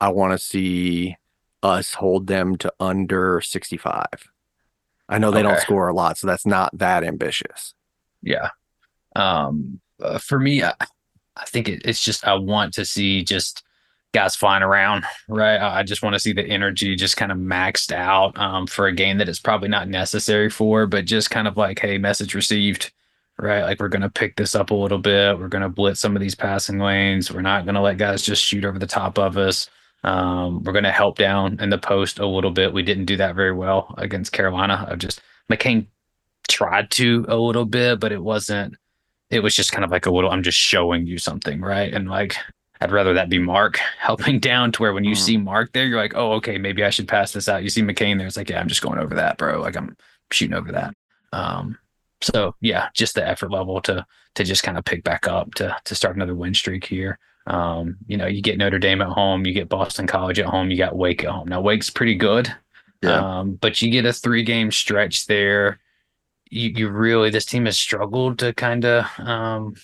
I 0.00 0.08
want 0.10 0.32
to 0.32 0.38
see 0.38 1.16
us 1.62 1.94
hold 1.94 2.26
them 2.26 2.56
to 2.58 2.72
under 2.80 3.40
65. 3.40 4.06
I 5.08 5.18
know 5.18 5.30
they 5.30 5.42
don't 5.42 5.60
score 5.60 5.88
a 5.88 5.94
lot, 5.94 6.18
so 6.18 6.26
that's 6.26 6.46
not 6.46 6.76
that 6.78 7.04
ambitious. 7.04 7.74
Yeah. 8.22 8.50
Um, 9.14 9.80
uh, 10.00 10.18
for 10.18 10.38
me, 10.38 10.62
I, 10.62 10.74
I 11.36 11.44
think 11.46 11.68
it, 11.68 11.82
it's 11.84 12.02
just 12.02 12.26
I 12.26 12.34
want 12.34 12.74
to 12.74 12.84
see 12.84 13.22
just 13.22 13.62
guys 14.12 14.36
flying 14.36 14.62
around, 14.62 15.04
right? 15.28 15.58
I, 15.58 15.82
just 15.82 16.02
want 16.02 16.14
to 16.14 16.20
see 16.20 16.32
the 16.32 16.44
energy 16.44 16.94
just 16.96 17.16
kind 17.16 17.32
of 17.32 17.38
maxed 17.38 17.92
out 17.92 18.36
um, 18.38 18.66
for 18.66 18.86
a 18.86 18.92
game 18.92 19.18
that 19.18 19.28
it's 19.28 19.40
probably 19.40 19.68
not 19.68 19.88
necessary 19.88 20.50
for, 20.50 20.86
but 20.86 21.06
just 21.06 21.30
kind 21.30 21.48
of 21.48 21.56
like, 21.56 21.78
hey, 21.78 21.96
message 21.98 22.34
received, 22.34 22.92
right? 23.38 23.62
Like 23.62 23.80
we're 23.80 23.88
gonna 23.88 24.10
pick 24.10 24.36
this 24.36 24.54
up 24.54 24.70
a 24.70 24.74
little 24.74 24.98
bit. 24.98 25.38
We're 25.38 25.48
gonna 25.48 25.68
blitz 25.68 26.00
some 26.00 26.14
of 26.14 26.20
these 26.20 26.34
passing 26.34 26.78
lanes. 26.78 27.32
We're 27.32 27.40
not 27.40 27.64
gonna 27.64 27.82
let 27.82 27.98
guys 27.98 28.22
just 28.22 28.44
shoot 28.44 28.64
over 28.64 28.78
the 28.78 28.86
top 28.86 29.18
of 29.18 29.38
us. 29.38 29.68
Um, 30.04 30.62
we're 30.62 30.72
gonna 30.72 30.92
help 30.92 31.16
down 31.16 31.58
in 31.60 31.70
the 31.70 31.78
post 31.78 32.18
a 32.18 32.26
little 32.26 32.50
bit. 32.50 32.72
We 32.72 32.82
didn't 32.82 33.06
do 33.06 33.16
that 33.16 33.34
very 33.34 33.52
well 33.52 33.94
against 33.96 34.32
Carolina. 34.32 34.86
I 34.90 34.96
just 34.96 35.22
McCain 35.50 35.86
tried 36.48 36.90
to 36.92 37.24
a 37.28 37.36
little 37.36 37.64
bit, 37.64 38.00
but 38.00 38.12
it 38.12 38.22
wasn't. 38.22 38.76
It 39.30 39.40
was 39.40 39.54
just 39.54 39.72
kind 39.72 39.84
of 39.84 39.90
like 39.90 40.04
a 40.04 40.10
little. 40.10 40.30
I'm 40.30 40.42
just 40.42 40.58
showing 40.58 41.06
you 41.06 41.16
something, 41.16 41.60
right? 41.62 41.92
And 41.92 42.10
like, 42.10 42.36
I'd 42.82 42.92
rather 42.92 43.14
that 43.14 43.28
be 43.28 43.38
Mark 43.38 43.78
helping 43.98 44.38
down 44.40 44.72
to 44.72 44.82
where 44.82 44.92
when 44.92 45.04
you 45.04 45.14
Mhm. 45.14 45.18
see 45.18 45.36
Mark 45.36 45.72
there, 45.72 45.86
you're 45.86 45.98
like, 46.00 46.14
oh, 46.16 46.32
okay, 46.34 46.58
maybe 46.58 46.84
I 46.84 46.90
should 46.90 47.08
pass 47.08 47.32
this 47.32 47.48
out. 47.48 47.62
You 47.62 47.68
see 47.70 47.82
McCain 47.82 48.18
there, 48.18 48.26
it's 48.26 48.36
like, 48.36 48.50
yeah, 48.50 48.60
I'm 48.60 48.68
just 48.68 48.82
going 48.82 48.98
over 48.98 49.14
that, 49.14 49.38
bro. 49.38 49.60
Like 49.60 49.76
I'm 49.76 49.96
shooting 50.30 50.56
over 50.56 50.72
that. 50.72 50.94
Um, 51.32 51.78
so 52.20 52.54
yeah, 52.60 52.88
just 52.94 53.14
the 53.14 53.26
effort 53.26 53.50
level 53.50 53.80
to 53.82 54.04
to 54.34 54.44
just 54.44 54.62
kind 54.62 54.78
of 54.78 54.84
pick 54.84 55.04
back 55.04 55.26
up 55.28 55.54
to 55.54 55.76
to 55.84 55.94
start 55.94 56.16
another 56.16 56.34
win 56.34 56.54
streak 56.54 56.84
here. 56.84 57.18
Um, 57.46 57.96
you 58.06 58.16
know, 58.16 58.26
you 58.26 58.40
get 58.40 58.56
Notre 58.58 58.78
Dame 58.78 59.02
at 59.02 59.08
home, 59.08 59.44
you 59.44 59.52
get 59.52 59.68
Boston 59.68 60.06
College 60.06 60.38
at 60.38 60.46
home, 60.46 60.70
you 60.70 60.76
got 60.76 60.96
Wake 60.96 61.24
at 61.24 61.30
home. 61.30 61.48
Now 61.48 61.60
Wake's 61.60 61.90
pretty 61.90 62.14
good. 62.14 62.52
Yeah. 63.02 63.40
Um, 63.40 63.54
but 63.54 63.82
you 63.82 63.90
get 63.90 64.06
a 64.06 64.12
three 64.12 64.44
game 64.44 64.70
stretch 64.70 65.26
there. 65.26 65.80
You 66.50 66.68
you 66.70 66.88
really 66.88 67.30
this 67.30 67.44
team 67.46 67.64
has 67.66 67.78
struggled 67.78 68.38
to 68.40 68.52
kind 68.52 68.84
of 68.84 69.06
um 69.18 69.74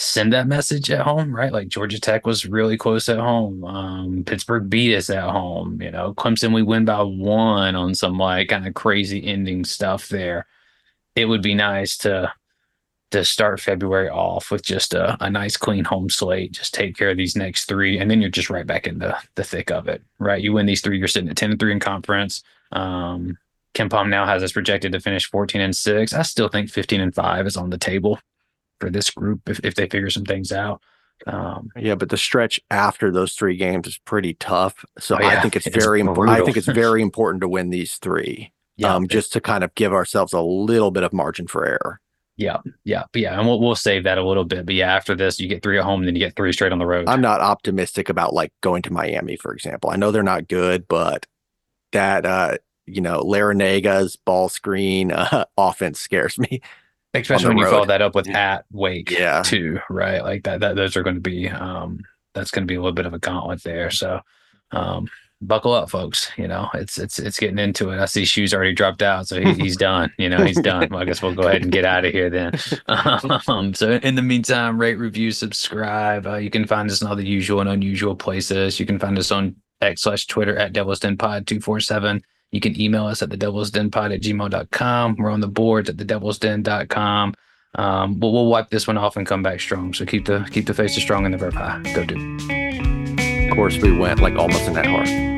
send 0.00 0.32
that 0.32 0.46
message 0.46 0.90
at 0.90 1.02
home, 1.02 1.34
right? 1.34 1.52
Like 1.52 1.68
Georgia 1.68 2.00
Tech 2.00 2.26
was 2.26 2.46
really 2.46 2.78
close 2.78 3.08
at 3.10 3.18
home. 3.18 3.62
Um, 3.64 4.24
Pittsburgh 4.24 4.70
beat 4.70 4.96
us 4.96 5.10
at 5.10 5.28
home. 5.28 5.80
You 5.82 5.90
know, 5.90 6.14
Clemson 6.14 6.54
we 6.54 6.62
win 6.62 6.86
by 6.86 7.02
one 7.02 7.76
on 7.76 7.94
some 7.94 8.16
like 8.16 8.48
kind 8.48 8.66
of 8.66 8.74
crazy 8.74 9.24
ending 9.26 9.64
stuff 9.64 10.08
there. 10.08 10.46
It 11.16 11.26
would 11.26 11.42
be 11.42 11.54
nice 11.54 11.98
to 11.98 12.32
to 13.10 13.24
start 13.24 13.60
February 13.60 14.08
off 14.08 14.50
with 14.50 14.62
just 14.62 14.94
a, 14.94 15.16
a 15.22 15.28
nice 15.28 15.56
clean 15.56 15.84
home 15.84 16.08
slate. 16.08 16.52
Just 16.52 16.72
take 16.72 16.96
care 16.96 17.10
of 17.10 17.16
these 17.16 17.36
next 17.36 17.66
three, 17.66 17.98
and 17.98 18.10
then 18.10 18.20
you're 18.22 18.30
just 18.30 18.50
right 18.50 18.66
back 18.66 18.86
in 18.86 18.98
the 19.00 19.16
the 19.34 19.44
thick 19.44 19.70
of 19.70 19.86
it, 19.86 20.02
right? 20.18 20.42
You 20.42 20.54
win 20.54 20.66
these 20.66 20.80
three, 20.80 20.98
you're 20.98 21.08
sitting 21.08 21.28
at 21.28 21.36
ten 21.36 21.50
and 21.50 21.60
three 21.60 21.72
in 21.72 21.80
conference. 21.80 22.42
Um, 22.72 23.36
KenPom 23.74 24.08
now 24.08 24.24
has 24.24 24.42
us 24.42 24.52
projected 24.52 24.92
to 24.92 25.00
finish 25.00 25.30
14 25.30 25.60
and 25.60 25.76
six. 25.76 26.12
I 26.12 26.22
still 26.22 26.48
think 26.48 26.70
15 26.70 27.00
and 27.00 27.14
five 27.14 27.46
is 27.46 27.56
on 27.56 27.70
the 27.70 27.78
table 27.78 28.18
for 28.80 28.90
this 28.90 29.10
group 29.10 29.48
if, 29.48 29.60
if 29.62 29.74
they 29.74 29.88
figure 29.88 30.10
some 30.10 30.24
things 30.24 30.50
out. 30.52 30.82
Um, 31.26 31.68
Yeah, 31.76 31.96
but 31.96 32.08
the 32.08 32.16
stretch 32.16 32.58
after 32.70 33.10
those 33.10 33.34
three 33.34 33.56
games 33.56 33.86
is 33.86 33.98
pretty 33.98 34.34
tough. 34.34 34.84
So 34.98 35.18
Oh, 35.20 35.24
I 35.26 35.40
think 35.40 35.54
it's 35.56 35.66
it's 35.68 35.76
very 35.84 36.00
important. 36.00 36.38
I 36.40 36.44
think 36.44 36.56
it's 36.56 36.66
very 36.84 37.02
important 37.02 37.42
to 37.42 37.48
win 37.48 37.70
these 37.70 37.96
three. 37.96 38.52
yeah, 38.76 38.94
um, 38.94 39.06
just 39.06 39.32
to 39.34 39.40
kind 39.40 39.62
of 39.62 39.74
give 39.74 39.92
ourselves 39.92 40.32
a 40.32 40.40
little 40.40 40.90
bit 40.90 41.02
of 41.02 41.12
margin 41.12 41.46
for 41.46 41.66
error. 41.66 42.00
yeah, 42.36 42.56
yeah, 42.84 43.02
but 43.12 43.20
yeah, 43.20 43.38
and 43.38 43.46
we'll 43.46 43.60
we'll 43.60 43.74
save 43.74 44.04
that 44.04 44.16
a 44.16 44.26
little 44.26 44.44
bit. 44.44 44.64
But 44.64 44.74
yeah, 44.74 44.94
after 44.94 45.14
this, 45.14 45.38
you 45.38 45.46
get 45.46 45.62
three 45.62 45.78
at 45.78 45.84
home, 45.84 46.06
then 46.06 46.14
you 46.16 46.20
get 46.20 46.36
three 46.36 46.52
straight 46.54 46.72
on 46.72 46.78
the 46.78 46.86
road. 46.86 47.06
I'm 47.06 47.20
not 47.20 47.42
optimistic 47.42 48.08
about 48.08 48.32
like 48.32 48.52
going 48.62 48.80
to 48.82 48.92
Miami, 48.92 49.36
for 49.36 49.52
example. 49.52 49.90
I 49.90 49.96
know 49.96 50.10
they're 50.10 50.22
not 50.22 50.48
good, 50.48 50.88
but 50.88 51.26
that 51.92 52.24
uh, 52.24 52.56
you 52.86 53.02
know, 53.02 53.20
Larrañaga's 53.22 54.16
ball 54.16 54.48
screen 54.48 55.12
uh, 55.12 55.44
offense 55.58 56.00
scares 56.00 56.38
me. 56.38 56.62
Especially 57.14 57.48
when 57.48 57.58
you 57.58 57.66
follow 57.68 57.86
that 57.86 58.02
up 58.02 58.14
with 58.14 58.28
at 58.28 58.64
Wake, 58.72 59.10
Yeah. 59.10 59.42
too, 59.42 59.80
right? 59.88 60.22
Like 60.22 60.44
that, 60.44 60.60
that 60.60 60.76
those 60.76 60.96
are 60.96 61.02
going 61.02 61.16
to 61.16 61.20
be, 61.20 61.48
um, 61.48 62.00
that's 62.34 62.50
going 62.50 62.62
to 62.62 62.70
be 62.70 62.76
a 62.76 62.80
little 62.80 62.92
bit 62.92 63.06
of 63.06 63.14
a 63.14 63.18
gauntlet 63.18 63.62
there. 63.64 63.90
So, 63.90 64.20
um, 64.72 65.08
buckle 65.42 65.72
up, 65.72 65.90
folks. 65.90 66.30
You 66.36 66.46
know, 66.46 66.68
it's 66.74 66.98
it's 66.98 67.18
it's 67.18 67.38
getting 67.38 67.58
into 67.58 67.90
it. 67.90 67.98
I 67.98 68.04
see 68.04 68.24
shoes 68.24 68.52
already 68.54 68.74
dropped 68.74 69.02
out, 69.02 69.26
so 69.26 69.40
he, 69.40 69.54
he's 69.54 69.76
done. 69.76 70.12
You 70.18 70.28
know, 70.28 70.44
he's 70.44 70.60
done. 70.60 70.88
Well, 70.90 71.00
I 71.00 71.04
guess 71.04 71.22
we'll 71.22 71.34
go 71.34 71.48
ahead 71.48 71.62
and 71.62 71.72
get 71.72 71.84
out 71.84 72.04
of 72.04 72.12
here 72.12 72.30
then. 72.30 72.52
Um, 73.48 73.74
so 73.74 73.92
in 73.92 74.14
the 74.14 74.22
meantime, 74.22 74.78
rate, 74.80 74.96
review, 74.96 75.32
subscribe. 75.32 76.26
Uh, 76.26 76.36
you 76.36 76.50
can 76.50 76.66
find 76.66 76.90
us 76.90 77.00
in 77.02 77.08
all 77.08 77.16
the 77.16 77.26
usual 77.26 77.60
and 77.60 77.68
unusual 77.70 78.14
places. 78.14 78.78
You 78.78 78.86
can 78.86 78.98
find 78.98 79.18
us 79.18 79.30
on 79.32 79.56
X 79.80 80.02
slash 80.02 80.26
Twitter 80.26 80.56
at 80.56 80.72
Devil's 80.72 81.00
Den 81.00 81.16
Pod 81.16 81.46
two 81.46 81.60
four 81.60 81.80
seven. 81.80 82.22
You 82.52 82.60
can 82.60 82.80
email 82.80 83.06
us 83.06 83.22
at 83.22 83.30
the 83.30 83.36
devil's 83.36 83.70
den 83.70 83.90
pod 83.90 84.12
at 84.12 84.20
gmail.com. 84.20 85.16
We're 85.16 85.30
on 85.30 85.40
the 85.40 85.48
boards 85.48 85.88
at 85.88 85.98
the 85.98 86.04
devil's 86.04 86.38
den.com. 86.38 87.34
Um, 87.76 88.14
but 88.14 88.28
we'll 88.30 88.46
wipe 88.46 88.70
this 88.70 88.86
one 88.86 88.98
off 88.98 89.16
and 89.16 89.26
come 89.26 89.42
back 89.42 89.60
strong. 89.60 89.94
So 89.94 90.04
keep 90.04 90.26
the 90.26 90.46
keep 90.50 90.66
the 90.66 90.74
faces 90.74 91.02
strong 91.02 91.24
and 91.24 91.32
the 91.32 91.38
verb 91.38 91.54
high. 91.54 91.80
Go 91.94 92.04
do. 92.04 92.16
Of 93.48 93.54
course, 93.54 93.78
we 93.78 93.96
went 93.96 94.20
like 94.20 94.34
almost 94.34 94.66
an 94.68 94.78
hour. 94.78 95.29